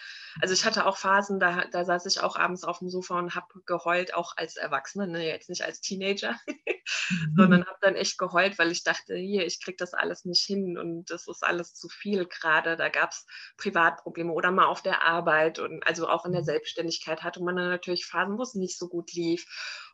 Also 0.41 0.53
ich 0.53 0.65
hatte 0.65 0.85
auch 0.85 0.97
Phasen, 0.97 1.39
da, 1.39 1.65
da 1.71 1.83
saß 1.83 2.05
ich 2.05 2.21
auch 2.21 2.37
abends 2.37 2.63
auf 2.63 2.79
dem 2.79 2.89
Sofa 2.89 3.19
und 3.19 3.35
habe 3.35 3.47
geheult, 3.65 4.13
auch 4.13 4.37
als 4.37 4.55
Erwachsene, 4.55 5.07
ne? 5.07 5.27
jetzt 5.27 5.49
nicht 5.49 5.63
als 5.63 5.81
Teenager, 5.81 6.39
mhm. 6.47 7.35
sondern 7.35 7.65
habe 7.65 7.77
dann 7.81 7.95
echt 7.95 8.17
geheult, 8.17 8.57
weil 8.57 8.71
ich 8.71 8.83
dachte, 8.83 9.15
hier, 9.15 9.45
ich 9.45 9.61
kriege 9.61 9.77
das 9.77 9.93
alles 9.93 10.23
nicht 10.23 10.43
hin 10.45 10.77
und 10.77 11.09
das 11.09 11.27
ist 11.27 11.43
alles 11.43 11.73
zu 11.73 11.89
viel 11.89 12.25
gerade. 12.25 12.77
Da 12.77 12.89
gab 12.89 13.11
es 13.11 13.25
Privatprobleme 13.57 14.31
oder 14.31 14.51
mal 14.51 14.67
auf 14.67 14.81
der 14.81 15.03
Arbeit 15.03 15.59
und 15.59 15.85
also 15.85 16.07
auch 16.07 16.25
in 16.25 16.31
der 16.31 16.41
mhm. 16.41 16.45
Selbstständigkeit 16.45 17.23
hatte 17.23 17.43
man 17.43 17.57
dann 17.57 17.69
natürlich 17.69 18.05
Phasen, 18.05 18.37
wo 18.37 18.43
es 18.43 18.55
nicht 18.55 18.77
so 18.77 18.87
gut 18.87 19.11
lief. 19.11 19.45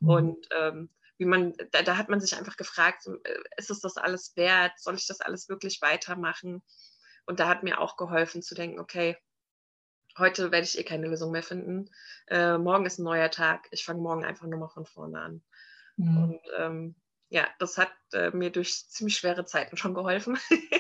Mhm. 0.02 0.10
Und 0.10 0.48
ähm, 0.52 0.90
wie 1.18 1.26
man, 1.26 1.54
da, 1.72 1.84
da, 1.84 1.98
hat 1.98 2.10
man 2.10 2.20
sich 2.20 2.36
einfach 2.36 2.58
gefragt, 2.58 3.06
äh, 3.08 3.38
ist 3.58 3.70
es 3.70 3.80
das 3.80 3.98
alles 3.98 4.36
wert? 4.36 4.74
Soll 4.78 4.96
ich 4.96 5.06
das 5.06 5.22
alles 5.22 5.50
wirklich 5.50 5.80
weitermachen? 5.82 6.64
Und 7.26 7.40
da 7.40 7.48
hat 7.48 7.64
mir 7.64 7.80
auch 7.80 7.98
geholfen 7.98 8.42
zu 8.42 8.56
denken, 8.56 8.80
okay, 8.80 9.18
heute 10.18 10.52
werde 10.52 10.66
ich 10.66 10.78
eh 10.78 10.84
keine 10.84 11.08
Lösung 11.08 11.32
mehr 11.32 11.44
finden. 11.44 11.90
Äh, 12.28 12.58
morgen 12.58 12.86
ist 12.86 13.00
ein 13.00 13.04
neuer 13.04 13.32
Tag. 13.32 13.68
Ich 13.72 13.86
fange 13.86 14.02
morgen 14.02 14.26
einfach 14.26 14.48
nur 14.48 14.60
mal 14.60 14.70
von 14.70 14.86
vorne 14.86 15.20
an. 15.20 15.44
Mhm. 15.98 16.18
Und 16.18 16.42
ähm, 16.58 16.96
ja, 17.32 17.48
das 17.60 17.78
hat 17.78 17.94
äh, 18.12 18.30
mir 18.32 18.50
durch 18.50 18.90
ziemlich 18.90 19.16
schwere 19.16 19.46
Zeiten 19.46 19.78
schon 19.78 19.94
geholfen, 19.94 20.38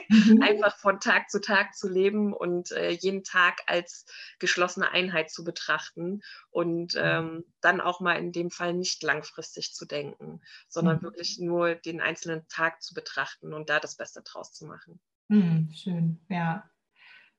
mhm. 0.09 0.41
einfach 0.43 0.77
von 0.77 0.99
Tag 0.99 1.29
zu 1.29 1.39
Tag 1.39 1.75
zu 1.75 1.87
leben 1.87 2.33
und 2.33 2.71
äh, 2.71 2.89
jeden 2.89 3.23
Tag 3.23 3.61
als 3.67 4.05
geschlossene 4.37 4.91
Einheit 4.91 5.31
zu 5.31 5.45
betrachten 5.45 6.21
und 6.49 6.93
ähm, 6.97 7.45
dann 7.61 7.79
auch 7.79 8.01
mal 8.01 8.17
in 8.17 8.33
dem 8.33 8.51
Fall 8.51 8.73
nicht 8.73 9.01
langfristig 9.01 9.73
zu 9.73 9.85
denken, 9.85 10.41
sondern 10.67 10.97
mhm. 10.97 11.03
wirklich 11.03 11.39
nur 11.39 11.75
den 11.75 12.01
einzelnen 12.01 12.45
Tag 12.49 12.81
zu 12.81 12.93
betrachten 12.93 13.53
und 13.53 13.69
da 13.69 13.79
das 13.79 13.95
Beste 13.95 14.21
draus 14.21 14.51
zu 14.51 14.65
machen. 14.65 14.99
Mhm, 15.31 15.71
schön, 15.73 16.19
ja. 16.27 16.69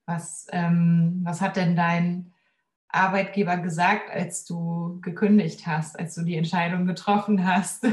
Was, 0.07 0.47
ähm, 0.51 1.21
was 1.25 1.43
hat 1.43 1.57
denn 1.57 1.77
dein 1.77 2.33
Arbeitgeber 2.89 3.59
gesagt, 3.59 4.11
als 4.11 4.47
du 4.47 4.99
gekündigt 5.03 5.67
hast, 5.67 5.99
als 5.99 6.15
du 6.15 6.23
die 6.23 6.37
Entscheidung 6.37 6.87
getroffen 6.87 7.47
hast? 7.47 7.85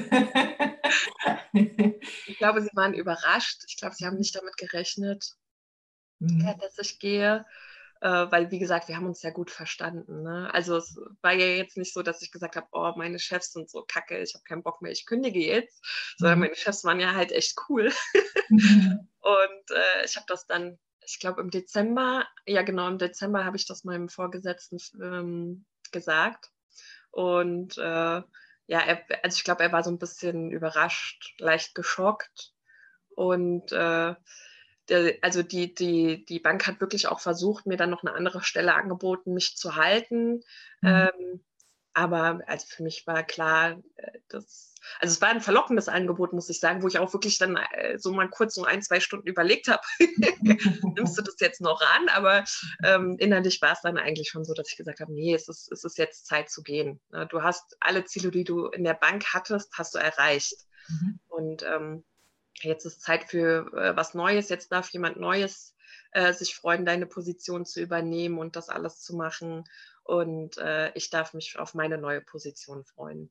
ich 1.51 2.37
glaube, 2.37 2.61
sie 2.61 2.69
waren 2.73 2.93
überrascht. 2.93 3.65
Ich 3.67 3.75
glaube, 3.75 3.93
sie 3.95 4.05
haben 4.05 4.15
nicht 4.15 4.33
damit 4.37 4.55
gerechnet, 4.55 5.33
mhm. 6.19 6.49
dass 6.61 6.77
ich 6.79 6.99
gehe. 6.99 7.45
Äh, 7.99 8.07
weil, 8.31 8.51
wie 8.51 8.59
gesagt, 8.59 8.87
wir 8.87 8.95
haben 8.95 9.07
uns 9.07 9.21
ja 9.21 9.31
gut 9.31 9.51
verstanden. 9.51 10.23
Ne? 10.23 10.49
Also 10.53 10.77
es 10.77 10.97
war 11.21 11.33
ja 11.33 11.45
jetzt 11.45 11.75
nicht 11.75 11.93
so, 11.93 12.03
dass 12.03 12.21
ich 12.21 12.31
gesagt 12.31 12.55
habe, 12.55 12.67
oh, 12.71 12.93
meine 12.95 13.19
Chefs 13.19 13.51
sind 13.51 13.69
so 13.69 13.83
kacke, 13.85 14.17
ich 14.19 14.33
habe 14.33 14.45
keinen 14.45 14.63
Bock 14.63 14.81
mehr, 14.81 14.93
ich 14.93 15.05
kündige 15.05 15.45
jetzt, 15.45 15.83
sondern 16.17 16.39
mhm. 16.39 16.45
meine 16.45 16.55
Chefs 16.55 16.85
waren 16.85 17.01
ja 17.01 17.13
halt 17.13 17.33
echt 17.33 17.57
cool. 17.67 17.91
Mhm. 18.47 19.08
Und 19.29 19.71
äh, 19.71 20.05
ich 20.05 20.15
habe 20.15 20.25
das 20.27 20.45
dann 20.47 20.79
ich 21.09 21.19
glaube 21.19 21.41
im 21.41 21.49
Dezember, 21.49 22.27
ja 22.45 22.61
genau, 22.61 22.87
im 22.87 22.97
Dezember 22.97 23.45
habe 23.45 23.57
ich 23.57 23.65
das 23.65 23.83
meinem 23.83 24.09
Vorgesetzten 24.09 24.77
ähm, 25.01 25.65
gesagt. 25.91 26.51
Und 27.11 27.77
äh, 27.77 27.81
ja, 27.81 28.25
er, 28.67 29.03
also 29.23 29.35
ich 29.35 29.43
glaube, 29.43 29.63
er 29.63 29.71
war 29.71 29.83
so 29.83 29.89
ein 29.89 29.97
bisschen 29.97 30.51
überrascht, 30.51 31.33
leicht 31.39 31.73
geschockt. 31.73 32.53
Und 33.15 33.71
äh, 33.71 34.13
der, 34.87 35.17
also 35.21 35.41
die, 35.41 35.73
die, 35.73 36.25
die 36.25 36.39
Bank 36.39 36.67
hat 36.67 36.79
wirklich 36.79 37.07
auch 37.07 37.19
versucht, 37.19 37.65
mir 37.65 37.77
dann 37.77 37.89
noch 37.89 38.03
eine 38.03 38.13
andere 38.13 38.43
Stelle 38.43 38.75
angeboten, 38.75 39.33
mich 39.33 39.57
zu 39.57 39.75
halten. 39.75 40.41
Mhm. 40.81 41.09
Ähm, 41.11 41.45
aber 41.93 42.41
also 42.45 42.67
für 42.69 42.83
mich 42.83 43.07
war 43.07 43.23
klar, 43.23 43.81
äh, 43.95 44.19
dass 44.29 44.68
also 44.99 45.13
es 45.13 45.21
war 45.21 45.29
ein 45.29 45.41
verlockendes 45.41 45.87
Angebot, 45.87 46.33
muss 46.33 46.49
ich 46.49 46.59
sagen, 46.59 46.81
wo 46.81 46.87
ich 46.87 46.99
auch 46.99 47.13
wirklich 47.13 47.37
dann 47.37 47.57
äh, 47.57 47.97
so 47.97 48.11
mal 48.11 48.29
kurz 48.29 48.55
so 48.55 48.63
ein, 48.63 48.81
zwei 48.81 48.99
Stunden 48.99 49.27
überlegt 49.27 49.67
habe, 49.67 49.81
nimmst 50.95 51.17
du 51.17 51.21
das 51.21 51.35
jetzt 51.39 51.61
noch 51.61 51.81
an? 51.81 52.09
Aber 52.09 52.43
ähm, 52.83 53.15
innerlich 53.19 53.61
war 53.61 53.73
es 53.73 53.81
dann 53.81 53.97
eigentlich 53.97 54.29
schon 54.29 54.45
so, 54.45 54.53
dass 54.53 54.69
ich 54.69 54.77
gesagt 54.77 54.99
habe, 54.99 55.13
nee, 55.13 55.33
es 55.33 55.47
ist, 55.47 55.71
es 55.71 55.83
ist 55.83 55.97
jetzt 55.97 56.25
Zeit 56.25 56.49
zu 56.49 56.63
gehen. 56.63 56.99
Du 57.29 57.43
hast 57.43 57.77
alle 57.79 58.05
Ziele, 58.05 58.31
die 58.31 58.43
du 58.43 58.67
in 58.67 58.83
der 58.83 58.93
Bank 58.93 59.25
hattest, 59.33 59.71
hast 59.77 59.95
du 59.95 59.99
erreicht. 59.99 60.65
Mhm. 60.87 61.19
Und 61.27 61.63
ähm, 61.63 62.03
jetzt 62.61 62.85
ist 62.85 63.01
Zeit 63.01 63.25
für 63.25 63.71
äh, 63.73 63.95
was 63.95 64.13
Neues. 64.13 64.49
Jetzt 64.49 64.71
darf 64.71 64.89
jemand 64.89 65.17
Neues 65.17 65.75
äh, 66.11 66.33
sich 66.33 66.55
freuen, 66.55 66.85
deine 66.85 67.05
Position 67.05 67.65
zu 67.65 67.81
übernehmen 67.81 68.37
und 68.37 68.55
das 68.55 68.69
alles 68.69 69.01
zu 69.01 69.15
machen. 69.15 69.65
Und 70.03 70.57
äh, 70.57 70.91
ich 70.95 71.09
darf 71.09 71.33
mich 71.33 71.59
auf 71.59 71.75
meine 71.75 71.97
neue 71.97 72.21
Position 72.21 72.83
freuen. 72.83 73.29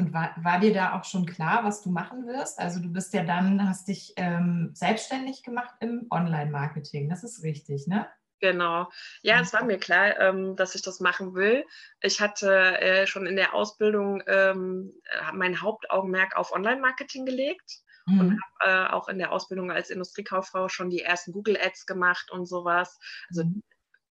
Und 0.00 0.14
war, 0.14 0.34
war, 0.42 0.60
dir 0.60 0.72
da 0.72 0.98
auch 0.98 1.04
schon 1.04 1.26
klar, 1.26 1.62
was 1.62 1.82
du 1.82 1.90
machen 1.90 2.26
wirst? 2.26 2.58
Also 2.58 2.80
du 2.80 2.88
bist 2.88 3.12
ja 3.12 3.22
dann, 3.22 3.68
hast 3.68 3.86
dich 3.86 4.14
ähm, 4.16 4.70
selbstständig 4.72 5.42
gemacht 5.42 5.74
im 5.80 6.06
Online-Marketing. 6.10 7.10
Das 7.10 7.22
ist 7.22 7.42
richtig, 7.42 7.86
ne? 7.86 8.06
Genau. 8.40 8.88
Ja, 9.20 9.40
es 9.40 9.52
war 9.52 9.62
mir 9.62 9.78
klar, 9.78 10.18
ähm, 10.18 10.56
dass 10.56 10.74
ich 10.74 10.80
das 10.80 11.00
machen 11.00 11.34
will. 11.34 11.66
Ich 12.00 12.22
hatte 12.22 12.80
äh, 12.80 13.06
schon 13.06 13.26
in 13.26 13.36
der 13.36 13.52
Ausbildung 13.52 14.22
ähm, 14.26 14.94
mein 15.34 15.60
Hauptaugenmerk 15.60 16.34
auf 16.34 16.50
Online-Marketing 16.50 17.26
gelegt 17.26 17.82
mhm. 18.06 18.20
und 18.20 18.40
habe 18.40 18.88
äh, 18.88 18.92
auch 18.94 19.08
in 19.08 19.18
der 19.18 19.32
Ausbildung 19.32 19.70
als 19.70 19.90
Industriekauffrau 19.90 20.70
schon 20.70 20.88
die 20.88 21.02
ersten 21.02 21.32
Google 21.32 21.58
Ads 21.60 21.84
gemacht 21.84 22.30
und 22.30 22.46
sowas. 22.46 22.98
Also 23.28 23.44
mhm. 23.44 23.62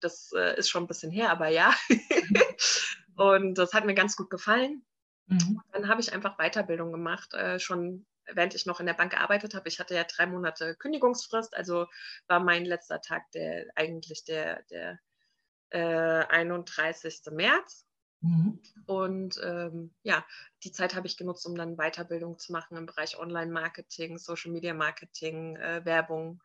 das 0.01 0.33
äh, 0.37 0.59
ist 0.59 0.69
schon 0.69 0.85
ein 0.85 0.89
bisschen 0.89 1.11
her, 1.11 1.31
aber 1.31 1.49
ja. 1.49 1.73
Mhm. 1.89 2.43
und 3.17 3.55
das 3.57 3.73
hat 3.73 3.87
mir 3.87 3.95
ganz 3.95 4.17
gut 4.17 4.29
gefallen. 4.29 4.85
Mhm. 5.29 5.61
Dann 5.73 5.89
habe 5.89 6.01
ich 6.01 6.13
einfach 6.13 6.37
Weiterbildung 6.39 6.93
gemacht, 6.93 7.35
äh, 7.35 7.59
schon 7.59 8.07
während 8.35 8.55
ich 8.55 8.67
noch 8.67 8.81
in 8.81 8.87
der 8.87 8.95
Bank 8.95 9.13
gearbeitet 9.13 9.55
habe. 9.55 9.69
Ich 9.69 9.79
hatte 9.79 9.95
ja 9.95 10.05
drei 10.05 10.27
Monate 10.27 10.75
Kündigungsfrist, 10.75 11.57
also 11.57 11.87
war 12.27 12.41
mein 12.41 12.65
letzter 12.65 13.01
Tag 13.01 13.31
der 13.33 13.67
eigentlich 13.75 14.25
der, 14.25 14.63
der 14.65 14.99
äh, 15.71 16.27
31. 16.27 17.21
März. 17.31 17.87
Mhm. 18.21 18.61
Und 18.87 19.41
ähm, 19.45 19.95
ja, 20.03 20.27
die 20.65 20.73
Zeit 20.73 20.95
habe 20.95 21.07
ich 21.07 21.17
genutzt, 21.17 21.47
um 21.47 21.55
dann 21.55 21.77
Weiterbildung 21.77 22.39
zu 22.39 22.53
machen 22.53 22.77
im 22.77 22.87
Bereich 22.87 23.19
Online-Marketing, 23.19 24.19
Social-Media-Marketing, 24.19 25.57
äh, 25.57 25.85
Werbung 25.85 26.43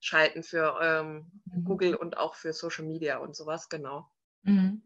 schalten 0.00 0.42
für 0.42 0.78
ähm, 0.80 1.42
mhm. 1.44 1.64
Google 1.64 1.94
und 1.94 2.16
auch 2.16 2.34
für 2.34 2.52
Social 2.52 2.84
Media 2.84 3.18
und 3.18 3.36
sowas, 3.36 3.68
genau. 3.68 4.10
Mhm. 4.42 4.82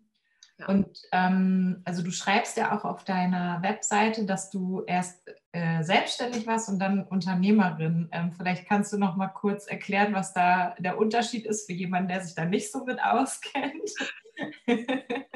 Und 0.67 1.03
ähm, 1.13 1.83
also 1.85 2.03
du 2.03 2.11
schreibst 2.11 2.57
ja 2.57 2.77
auch 2.77 2.85
auf 2.85 3.05
deiner 3.05 3.63
Webseite, 3.63 4.25
dass 4.25 4.51
du 4.51 4.83
erst 4.87 5.21
äh, 5.53 5.83
selbstständig 5.83 6.47
warst 6.47 6.69
und 6.69 6.79
dann 6.79 7.05
Unternehmerin. 7.05 8.09
Ähm, 8.13 8.33
vielleicht 8.33 8.69
kannst 8.69 8.93
du 8.93 8.99
noch 8.99 9.17
mal 9.17 9.29
kurz 9.29 9.67
erklären, 9.67 10.15
was 10.15 10.33
da 10.33 10.75
der 10.79 10.99
Unterschied 10.99 11.47
ist 11.47 11.67
für 11.67 11.73
jemanden, 11.73 12.09
der 12.09 12.21
sich 12.21 12.35
da 12.35 12.45
nicht 12.45 12.71
so 12.71 12.85
mit 12.85 13.03
auskennt. 13.03 13.91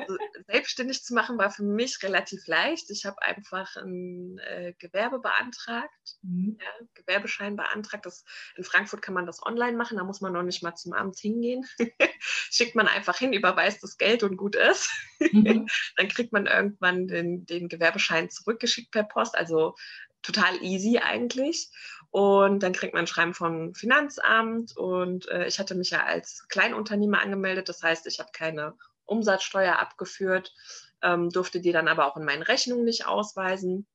Also, 0.06 0.18
selbstständig 0.48 1.02
zu 1.02 1.14
machen 1.14 1.38
war 1.38 1.50
für 1.50 1.62
mich 1.62 2.02
relativ 2.02 2.46
leicht. 2.46 2.90
Ich 2.90 3.06
habe 3.06 3.22
einfach 3.22 3.76
ein 3.76 4.38
äh, 4.38 4.74
Gewerbe 4.78 5.18
beantragt, 5.18 6.18
mhm. 6.22 6.58
ja, 6.60 6.86
Gewerbeschein 6.94 7.56
beantragt. 7.56 8.04
Das, 8.06 8.24
in 8.56 8.64
Frankfurt 8.64 9.02
kann 9.02 9.14
man 9.14 9.26
das 9.26 9.42
online 9.44 9.76
machen, 9.76 9.96
da 9.96 10.04
muss 10.04 10.20
man 10.20 10.32
noch 10.32 10.42
nicht 10.42 10.62
mal 10.62 10.74
zum 10.74 10.92
Amt 10.92 11.18
hingehen. 11.18 11.64
Schickt 12.20 12.74
man 12.74 12.86
einfach 12.86 13.16
hin, 13.16 13.32
überweist 13.32 13.82
das 13.82 13.96
Geld 13.96 14.22
und 14.22 14.36
gut 14.36 14.56
ist. 14.56 14.90
Mhm. 15.20 15.66
Dann 15.96 16.08
kriegt 16.08 16.32
man 16.32 16.46
irgendwann 16.46 17.08
den, 17.08 17.46
den 17.46 17.68
Gewerbeschein 17.68 18.30
zurückgeschickt 18.30 18.90
per 18.90 19.04
Post. 19.04 19.36
Also 19.36 19.74
total 20.22 20.62
easy 20.62 20.98
eigentlich. 20.98 21.70
Und 22.10 22.62
dann 22.62 22.72
kriegt 22.72 22.94
man 22.94 23.04
ein 23.04 23.06
Schreiben 23.08 23.34
vom 23.34 23.74
Finanzamt 23.74 24.76
und 24.76 25.28
äh, 25.30 25.48
ich 25.48 25.58
hatte 25.58 25.74
mich 25.74 25.90
ja 25.90 26.04
als 26.04 26.46
Kleinunternehmer 26.48 27.20
angemeldet. 27.20 27.68
Das 27.68 27.82
heißt, 27.82 28.06
ich 28.06 28.20
habe 28.20 28.30
keine 28.32 28.74
Umsatzsteuer 29.06 29.78
abgeführt, 29.78 30.52
ähm, 31.02 31.30
durfte 31.30 31.60
die 31.60 31.72
dann 31.72 31.88
aber 31.88 32.06
auch 32.06 32.16
in 32.16 32.24
meinen 32.24 32.42
Rechnungen 32.42 32.84
nicht 32.84 33.06
ausweisen. 33.06 33.86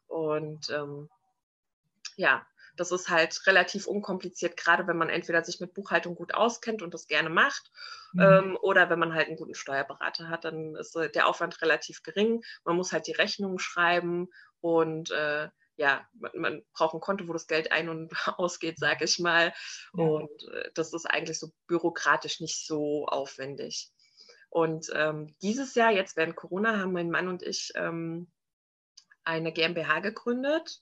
Und 0.08 0.70
ähm, 0.70 1.10
ja, 2.16 2.46
das 2.78 2.92
ist 2.92 3.10
halt 3.10 3.46
relativ 3.48 3.88
unkompliziert, 3.88 4.56
gerade 4.56 4.88
wenn 4.88 4.98
man 4.98 5.10
entweder 5.10 5.44
sich 5.44 5.60
mit 5.60 5.74
Buchhaltung 5.74 6.16
gut 6.16 6.34
auskennt 6.34 6.82
und 6.82 6.94
das 6.94 7.08
gerne 7.08 7.30
macht, 7.30 7.72
mhm. 8.14 8.22
ähm, 8.22 8.58
oder 8.62 8.90
wenn 8.90 9.00
man 9.00 9.14
halt 9.14 9.28
einen 9.28 9.38
guten 9.38 9.56
Steuerberater 9.56 10.30
hat, 10.30 10.46
dann 10.46 10.76
ist 10.76 10.96
äh, 10.96 11.10
der 11.10 11.28
Aufwand 11.28 11.62
relativ 11.62 12.04
gering. 12.04 12.44
Man 12.64 12.76
muss 12.76 12.94
halt 12.94 13.08
die 13.08 13.14
Rechnungen 13.14 13.60
schreiben 13.60 14.30
und 14.62 15.12
äh, 15.12 15.50
ja, 15.76 16.08
man, 16.14 16.32
man, 16.36 16.66
braucht 16.74 16.96
ein 16.96 17.02
Konto, 17.02 17.28
wo 17.28 17.34
das 17.34 17.48
Geld 17.48 17.72
ein- 17.72 17.90
und 17.90 18.12
ausgeht, 18.38 18.80
sage 18.80 19.06
ich 19.06 19.20
mal. 19.20 19.54
Ja. 19.94 20.04
Und 20.04 20.44
äh, 20.54 20.72
das 20.74 20.94
ist 20.94 21.06
eigentlich 21.06 21.40
so 21.40 21.52
bürokratisch 21.68 22.40
nicht 22.40 22.66
so 22.66 23.06
aufwendig. 23.06 23.92
Und 24.50 24.90
ähm, 24.94 25.36
dieses 25.42 25.76
Jahr, 25.76 25.92
jetzt 25.92 26.16
während 26.16 26.36
Corona, 26.36 26.80
haben 26.80 26.94
mein 26.94 27.12
Mann 27.12 27.28
und 27.28 27.44
ich 27.44 27.72
ähm, 27.76 28.32
eine 29.24 29.52
GmbH 29.52 30.00
gegründet 30.00 30.82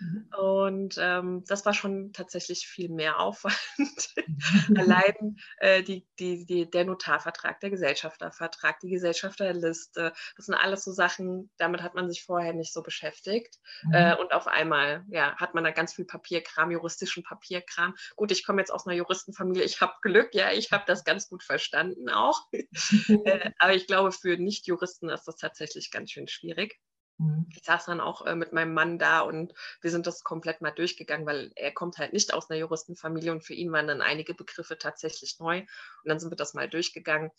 Mhm. 0.00 0.28
Und 0.36 0.96
ähm, 0.98 1.44
das 1.46 1.64
war 1.64 1.74
schon 1.74 2.12
tatsächlich 2.12 2.66
viel 2.66 2.88
mehr 2.88 3.18
Aufwand. 3.20 3.56
Allein 4.76 5.36
äh, 5.58 5.82
die, 5.82 6.06
die, 6.18 6.44
die, 6.44 6.70
der 6.70 6.84
Notarvertrag, 6.84 7.60
der 7.60 7.70
Gesellschaftervertrag, 7.70 8.80
die 8.80 8.90
Gesellschafterliste, 8.90 10.12
das 10.36 10.46
sind 10.46 10.54
alles 10.54 10.84
so 10.84 10.92
Sachen, 10.92 11.50
damit 11.56 11.82
hat 11.82 11.94
man 11.94 12.08
sich 12.08 12.24
vorher 12.24 12.52
nicht 12.52 12.72
so 12.72 12.82
beschäftigt. 12.82 13.58
Mhm. 13.84 13.94
Äh, 13.94 14.16
und 14.16 14.32
auf 14.32 14.46
einmal 14.46 15.04
ja, 15.08 15.36
hat 15.36 15.54
man 15.54 15.64
da 15.64 15.70
ganz 15.70 15.94
viel 15.94 16.04
Papierkram, 16.04 16.70
juristischen 16.70 17.22
Papierkram. 17.22 17.94
Gut, 18.16 18.30
ich 18.30 18.44
komme 18.44 18.60
jetzt 18.60 18.70
aus 18.70 18.86
einer 18.86 18.96
Juristenfamilie, 18.96 19.64
ich 19.64 19.80
habe 19.80 19.94
Glück, 20.02 20.34
ja, 20.34 20.52
ich 20.52 20.72
habe 20.72 20.84
das 20.86 21.04
ganz 21.04 21.28
gut 21.28 21.42
verstanden 21.42 22.08
auch. 22.08 22.40
äh, 22.52 23.50
aber 23.58 23.74
ich 23.74 23.86
glaube, 23.86 24.12
für 24.12 24.36
Nicht-Juristen 24.36 25.08
ist 25.08 25.24
das 25.24 25.36
tatsächlich 25.36 25.90
ganz 25.90 26.10
schön 26.10 26.28
schwierig. 26.28 26.78
Mhm. 27.18 27.46
Ich 27.50 27.64
saß 27.64 27.86
dann 27.86 28.00
auch 28.00 28.26
äh, 28.26 28.34
mit 28.34 28.52
meinem 28.52 28.74
Mann 28.74 28.98
da 28.98 29.20
und 29.20 29.54
wir 29.80 29.90
sind 29.90 30.06
das 30.06 30.22
komplett 30.22 30.60
mal 30.60 30.70
durchgegangen, 30.70 31.26
weil 31.26 31.52
er 31.56 31.72
kommt 31.72 31.98
halt 31.98 32.12
nicht 32.12 32.34
aus 32.34 32.50
einer 32.50 32.58
Juristenfamilie 32.58 33.32
und 33.32 33.44
für 33.44 33.54
ihn 33.54 33.72
waren 33.72 33.86
dann 33.86 34.02
einige 34.02 34.34
Begriffe 34.34 34.78
tatsächlich 34.78 35.38
neu. 35.38 35.60
Und 35.60 35.68
dann 36.04 36.18
sind 36.18 36.30
wir 36.30 36.36
das 36.36 36.54
mal 36.54 36.68
durchgegangen. 36.68 37.30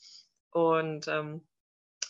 Und 0.51 1.07
ähm, 1.07 1.47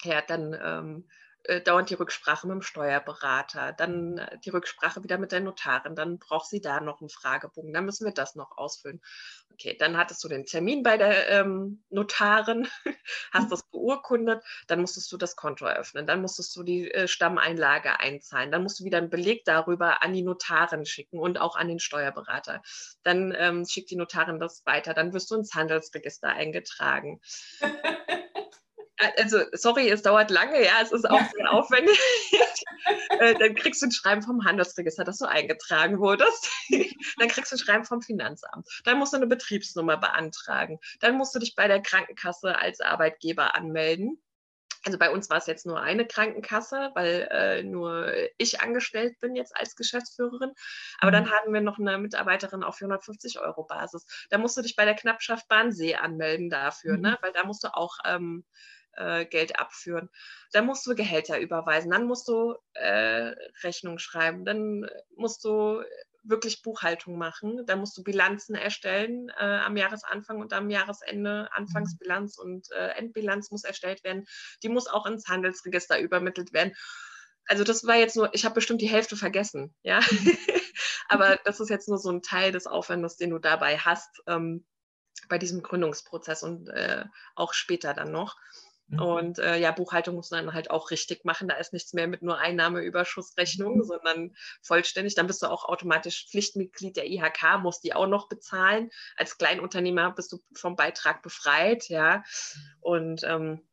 ja, 0.03 0.21
dann 0.21 0.57
ähm, 0.61 1.09
äh, 1.47 1.61
dauernd 1.61 1.89
die 1.89 1.95
Rücksprache 1.95 2.47
mit 2.47 2.55
dem 2.55 2.61
Steuerberater, 2.61 3.73
dann 3.73 4.17
äh, 4.17 4.37
die 4.39 4.49
Rücksprache 4.49 5.03
wieder 5.03 5.17
mit 5.17 5.31
der 5.31 5.39
Notarin, 5.39 5.95
dann 5.95 6.19
braucht 6.19 6.47
sie 6.47 6.61
da 6.61 6.79
noch 6.81 7.01
einen 7.01 7.09
Fragebogen, 7.09 7.73
dann 7.73 7.85
müssen 7.85 8.05
wir 8.05 8.13
das 8.13 8.35
noch 8.35 8.57
ausfüllen. 8.57 9.01
Okay, 9.53 9.75
dann 9.77 9.97
hattest 9.97 10.23
du 10.23 10.27
den 10.27 10.45
Termin 10.45 10.83
bei 10.83 10.97
der 10.97 11.29
ähm, 11.29 11.83
Notarin, 11.89 12.67
hast 13.31 13.51
das 13.51 13.63
beurkundet, 13.63 14.43
dann 14.67 14.81
musstest 14.81 15.11
du 15.11 15.17
das 15.17 15.35
Konto 15.35 15.65
eröffnen, 15.65 16.05
dann 16.05 16.21
musstest 16.21 16.55
du 16.55 16.63
die 16.63 16.91
äh, 16.91 17.07
Stammeinlage 17.07 17.99
einzahlen, 17.99 18.51
dann 18.51 18.63
musst 18.63 18.79
du 18.79 18.83
wieder 18.83 18.99
einen 18.99 19.09
Beleg 19.09 19.45
darüber 19.45 20.03
an 20.03 20.13
die 20.13 20.23
Notarin 20.23 20.85
schicken 20.85 21.17
und 21.17 21.39
auch 21.39 21.55
an 21.55 21.69
den 21.69 21.79
Steuerberater. 21.79 22.61
Dann 23.03 23.33
ähm, 23.37 23.65
schickt 23.65 23.89
die 23.89 23.95
Notarin 23.95 24.39
das 24.39 24.65
weiter, 24.65 24.93
dann 24.93 25.13
wirst 25.13 25.31
du 25.31 25.35
ins 25.35 25.55
Handelsregister 25.55 26.27
eingetragen. 26.27 27.19
also 29.17 29.39
sorry, 29.53 29.89
es 29.89 30.01
dauert 30.01 30.31
lange, 30.31 30.63
ja, 30.63 30.81
es 30.81 30.91
ist 30.91 31.09
auch 31.09 31.21
sehr 31.31 31.51
aufwendig. 31.51 31.99
Äh, 33.19 33.33
dann 33.35 33.55
kriegst 33.55 33.81
du 33.81 33.87
ein 33.87 33.91
Schreiben 33.91 34.21
vom 34.21 34.45
Handelsregister, 34.45 35.03
dass 35.03 35.17
du 35.17 35.25
eingetragen 35.25 35.99
wurdest. 35.99 36.49
dann 37.17 37.27
kriegst 37.27 37.51
du 37.51 37.55
ein 37.55 37.59
Schreiben 37.59 37.83
vom 37.83 38.01
Finanzamt. 38.01 38.65
Dann 38.85 38.97
musst 38.97 39.11
du 39.11 39.17
eine 39.17 39.27
Betriebsnummer 39.27 39.97
beantragen. 39.97 40.79
Dann 41.01 41.17
musst 41.17 41.35
du 41.35 41.39
dich 41.39 41.55
bei 41.55 41.67
der 41.67 41.81
Krankenkasse 41.81 42.57
als 42.57 42.79
Arbeitgeber 42.79 43.55
anmelden. 43.55 44.21
Also 44.85 44.97
bei 44.97 45.09
uns 45.11 45.29
war 45.29 45.37
es 45.37 45.47
jetzt 45.47 45.65
nur 45.65 45.81
eine 45.81 46.07
Krankenkasse, 46.07 46.91
weil 46.95 47.27
äh, 47.29 47.63
nur 47.63 48.09
ich 48.37 48.61
angestellt 48.61 49.19
bin 49.19 49.35
jetzt 49.35 49.53
als 49.57 49.75
Geschäftsführerin. 49.75 50.53
Aber 50.99 51.11
dann 51.11 51.25
mhm. 51.25 51.31
hatten 51.31 51.53
wir 51.53 51.59
noch 51.59 51.77
eine 51.77 51.97
Mitarbeiterin 51.97 52.63
auf 52.63 52.77
450 52.77 53.39
Euro 53.39 53.65
Basis. 53.65 54.05
Da 54.29 54.37
musst 54.37 54.55
du 54.55 54.61
dich 54.61 54.77
bei 54.77 54.85
der 54.85 54.95
Knappschaft 54.95 55.49
Bahnsee 55.49 55.95
anmelden 55.95 56.49
dafür, 56.49 56.93
ne? 56.93 56.97
mhm. 56.97 57.03
ne? 57.03 57.17
weil 57.21 57.33
da 57.33 57.43
musst 57.43 57.65
du 57.65 57.75
auch 57.75 57.97
ähm, 58.05 58.45
äh, 58.97 59.25
Geld 59.25 59.59
abführen. 59.59 60.09
Dann 60.51 60.65
musst 60.65 60.85
du 60.85 60.95
Gehälter 60.95 61.39
überweisen, 61.39 61.91
dann 61.91 62.05
musst 62.05 62.27
du 62.27 62.55
äh, 62.73 63.33
Rechnung 63.63 63.99
schreiben, 63.99 64.45
dann 64.45 64.89
musst 65.15 65.43
du 65.43 65.83
wirklich 66.23 66.61
Buchhaltung 66.61 67.17
machen, 67.17 67.65
dann 67.65 67.79
musst 67.79 67.97
du 67.97 68.03
Bilanzen 68.03 68.55
erstellen 68.55 69.29
äh, 69.39 69.43
am 69.43 69.77
Jahresanfang 69.77 70.41
und 70.41 70.53
am 70.53 70.69
Jahresende. 70.69 71.47
Anfangsbilanz 71.53 72.37
und 72.37 72.69
äh, 72.71 72.89
Endbilanz 72.89 73.49
muss 73.51 73.63
erstellt 73.63 74.03
werden. 74.03 74.25
Die 74.63 74.69
muss 74.69 74.87
auch 74.87 75.05
ins 75.05 75.27
Handelsregister 75.27 75.99
übermittelt 75.99 76.53
werden. 76.53 76.73
Also 77.45 77.63
das 77.63 77.87
war 77.87 77.95
jetzt 77.95 78.17
nur, 78.17 78.33
ich 78.33 78.43
habe 78.43 78.55
bestimmt 78.55 78.81
die 78.81 78.89
Hälfte 78.89 79.15
vergessen, 79.15 79.73
ja. 79.81 79.99
Aber 81.09 81.37
das 81.45 81.61
ist 81.61 81.69
jetzt 81.69 81.87
nur 81.87 81.97
so 81.97 82.11
ein 82.11 82.21
Teil 82.21 82.51
des 82.51 82.67
Aufwandes, 82.67 83.15
den 83.15 83.29
du 83.29 83.39
dabei 83.39 83.77
hast 83.77 84.21
ähm, 84.27 84.65
bei 85.29 85.37
diesem 85.37 85.63
Gründungsprozess 85.63 86.43
und 86.43 86.67
äh, 86.69 87.05
auch 87.35 87.53
später 87.53 87.93
dann 87.93 88.11
noch. 88.11 88.35
Mhm. 88.87 88.99
Und 88.99 89.39
äh, 89.39 89.57
ja, 89.57 89.71
Buchhaltung 89.71 90.15
muss 90.15 90.31
man 90.31 90.45
dann 90.45 90.53
halt 90.53 90.71
auch 90.71 90.91
richtig 90.91 91.25
machen. 91.25 91.47
Da 91.47 91.55
ist 91.55 91.73
nichts 91.73 91.93
mehr 91.93 92.07
mit 92.07 92.21
nur 92.21 92.37
Einnahmeüberschussrechnung, 92.37 93.77
mhm. 93.77 93.83
sondern 93.83 94.35
vollständig. 94.61 95.15
Dann 95.15 95.27
bist 95.27 95.41
du 95.41 95.47
auch 95.47 95.65
automatisch 95.65 96.27
Pflichtmitglied 96.29 96.95
der 96.95 97.09
IHK, 97.09 97.59
musst 97.61 97.83
die 97.83 97.93
auch 97.93 98.07
noch 98.07 98.29
bezahlen. 98.29 98.89
Als 99.15 99.37
Kleinunternehmer 99.37 100.11
bist 100.11 100.31
du 100.31 100.39
vom 100.53 100.75
Beitrag 100.75 101.21
befreit, 101.21 101.89
ja. 101.89 102.23
Und 102.79 103.23
ähm, 103.23 103.67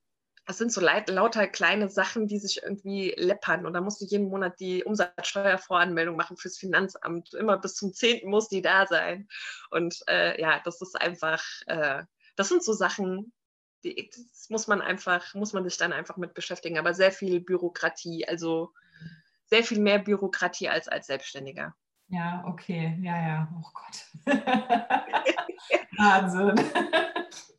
das 0.47 0.59
sind 0.59 0.73
so 0.73 0.81
lauter 0.83 1.47
kleine 1.47 1.89
Sachen, 1.89 2.27
die 2.27 2.39
sich 2.39 2.63
irgendwie 2.63 3.15
läppern. 3.17 3.65
Und 3.65 3.73
da 3.73 3.81
musst 3.81 4.01
du 4.03 4.05
jeden 4.05 4.29
Monat 4.29 4.61
die 4.61 4.85
Umsatzsteuervoranmeldung 4.85 6.17
machen 6.17 6.37
fürs 6.37 6.59
Finanzamt. 6.59 7.33
Immer 7.33 7.57
bis 7.57 7.77
zum 7.77 7.95
10. 7.95 8.29
muss 8.29 8.49
die 8.49 8.61
da 8.61 8.87
sein. 8.87 9.29
Und 9.71 10.03
äh, 10.07 10.39
ja, 10.41 10.61
das 10.65 10.83
ist 10.83 11.01
einfach, 11.01 11.43
äh, 11.67 12.03
das 12.37 12.49
sind 12.49 12.63
so 12.63 12.75
Sachen, 12.75 13.33
die, 13.85 14.11
das 14.11 14.51
muss 14.51 14.67
man 14.67 14.81
einfach, 14.81 15.35
muss 15.35 15.53
man 15.53 15.65
sich 15.65 15.77
dann 15.77 15.93
einfach 15.93 16.17
mit 16.17 16.35
beschäftigen. 16.35 16.79
Aber 16.79 16.95
sehr 16.95 17.13
viel 17.13 17.41
Bürokratie, 17.41 18.27
also 18.27 18.73
sehr 19.47 19.63
viel 19.63 19.79
mehr 19.79 19.99
Bürokratie 19.99 20.69
als 20.69 20.89
als 20.89 21.07
Selbstständiger. 21.07 21.75
Ja, 22.09 22.45
okay, 22.47 22.99
ja, 23.01 23.17
ja, 23.17 23.49
oh 23.57 23.71
Gott. 23.73 24.27
Wahnsinn. 25.97 26.55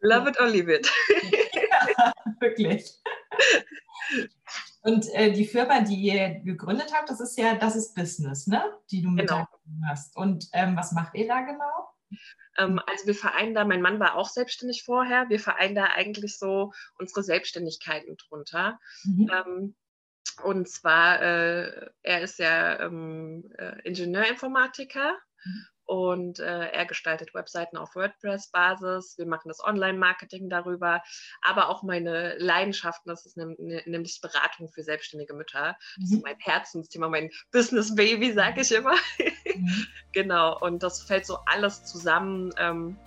Love 0.02 0.30
it 0.30 0.40
or 0.40 0.48
leave 0.48 0.72
it. 0.72 0.90
ja, 1.54 2.14
wirklich. 2.40 3.02
Und 4.84 5.12
äh, 5.14 5.32
die 5.32 5.46
Firma, 5.46 5.82
die 5.82 5.96
ihr 5.96 6.42
gegründet 6.42 6.94
habt, 6.94 7.10
das 7.10 7.20
ist 7.20 7.38
ja, 7.40 7.56
das 7.56 7.76
ist 7.76 7.96
Business, 7.96 8.46
ne? 8.46 8.64
Die 8.92 9.02
du 9.02 9.10
mit 9.10 9.28
genau. 9.28 9.48
hast. 9.88 10.16
Und 10.16 10.48
ähm, 10.54 10.78
was 10.78 10.92
macht 10.92 11.16
ihr 11.16 11.28
da 11.28 11.42
genau? 11.42 11.90
Ähm, 12.58 12.80
also 12.86 13.08
wir 13.08 13.16
vereinen 13.16 13.54
da, 13.54 13.66
mein 13.66 13.82
Mann 13.82 14.00
war 14.00 14.16
auch 14.16 14.30
selbstständig 14.30 14.84
vorher, 14.84 15.30
wir 15.30 15.40
vereinen 15.40 15.76
da 15.76 15.86
eigentlich 15.86 16.38
so 16.38 16.72
unsere 16.98 17.24
Selbstständigkeiten 17.24 18.18
drunter. 18.18 18.80
Mhm. 19.04 19.32
Ähm, 19.34 19.76
und 20.44 20.70
zwar, 20.70 21.22
äh, 21.22 21.90
er 22.02 22.22
ist 22.22 22.40
ja 22.40 22.80
ähm, 22.82 23.52
äh, 23.58 23.82
Ingenieurinformatiker 23.84 25.18
mhm. 25.44 25.68
Und 25.86 26.40
äh, 26.40 26.70
er 26.70 26.86
gestaltet 26.86 27.34
Webseiten 27.34 27.78
auf 27.78 27.96
WordPress-Basis. 27.96 29.18
Wir 29.18 29.26
machen 29.26 29.48
das 29.50 29.64
Online-Marketing 29.64 30.50
darüber, 30.50 31.04
aber 31.42 31.70
auch 31.70 31.84
meine 31.84 32.36
Leidenschaften, 32.38 33.10
das 33.10 33.26
ist 33.26 33.38
ne, 33.38 33.56
ne, 33.58 33.82
nämlich 33.86 34.20
Beratung 34.22 34.70
für 34.70 34.84
selbstständige 34.84 35.34
Mütter. 35.34 35.78
Das 35.98 36.12
ist 36.12 36.18
mhm. 36.18 36.22
mein 36.24 36.38
Herzensthema, 36.40 37.08
mein 37.10 37.30
Business-Baby, 37.52 38.34
sage 38.34 38.62
ich 38.62 38.72
immer. 38.72 38.96
Mhm. 39.56 39.88
genau, 40.12 40.60
und 40.60 40.82
das 40.84 41.04
fällt 41.04 41.26
so 41.26 41.38
alles 41.46 41.86
zusammen 41.86 42.52
ähm, 42.58 42.98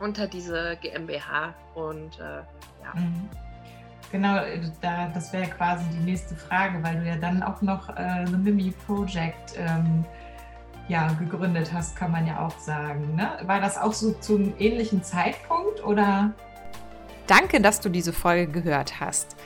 unter 0.00 0.26
diese 0.26 0.76
GmbH 0.80 1.54
und 1.74 2.18
äh, 2.18 2.42
ja. 2.82 2.94
Mhm. 2.94 3.28
Genau, 4.12 4.36
da, 4.80 5.08
das 5.08 5.32
wäre 5.32 5.48
quasi 5.48 5.84
die 5.90 6.04
nächste 6.04 6.36
Frage, 6.36 6.80
weil 6.84 7.00
du 7.00 7.06
ja 7.08 7.16
dann 7.16 7.42
auch 7.42 7.60
noch 7.62 7.88
äh, 7.96 8.24
The 8.26 8.36
Mimi 8.36 8.72
Project 8.86 9.54
ähm, 9.56 10.04
ja, 10.88 11.08
gegründet 11.18 11.72
hast, 11.72 11.96
kann 11.96 12.10
man 12.10 12.26
ja 12.26 12.40
auch 12.46 12.58
sagen. 12.58 13.14
Ne? 13.14 13.38
War 13.46 13.60
das 13.60 13.78
auch 13.78 13.92
so 13.92 14.12
zum 14.12 14.54
ähnlichen 14.58 15.02
Zeitpunkt 15.02 15.82
oder? 15.84 16.32
Danke, 17.26 17.60
dass 17.60 17.80
du 17.80 17.88
diese 17.88 18.12
Folge 18.12 18.46
gehört 18.46 19.00
hast. 19.00 19.36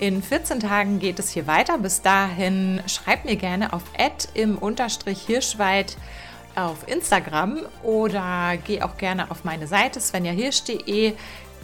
In 0.00 0.22
14 0.22 0.60
Tagen 0.60 0.98
geht 0.98 1.18
es 1.18 1.30
hier 1.30 1.46
weiter. 1.46 1.78
Bis 1.78 2.02
dahin 2.02 2.80
schreib 2.86 3.24
mir 3.24 3.36
gerne 3.36 3.72
auf 3.72 3.82
im 4.34 4.56
Unterstrich 4.56 5.20
Hirschwald 5.20 5.96
auf 6.56 6.88
Instagram 6.88 7.60
oder 7.82 8.56
geh 8.64 8.82
auch 8.82 8.96
gerne 8.96 9.30
auf 9.30 9.44
meine 9.44 9.66
Seite 9.66 10.00
svenjahirsch.de. 10.00 11.14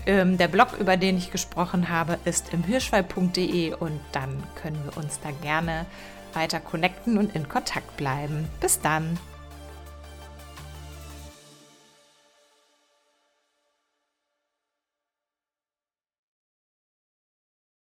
Ähm, 0.07 0.39
der 0.39 0.49
Blog, 0.49 0.77
über 0.79 0.97
den 0.97 1.16
ich 1.16 1.33
gesprochen 1.33 1.89
habe, 1.89 2.18
ist 2.24 2.53
im 2.53 2.62
hirschwald.de 2.62 3.74
und 3.74 3.99
dann 4.12 4.43
können 4.55 4.79
wir 4.85 4.97
uns 5.03 5.18
da 5.20 5.31
gerne 5.43 5.87
weiter 6.37 6.61
connecten 6.61 7.18
und 7.18 7.34
in 7.34 7.49
Kontakt 7.49 7.97
bleiben. 7.97 8.49
Bis 8.61 8.80
dann! 8.80 9.18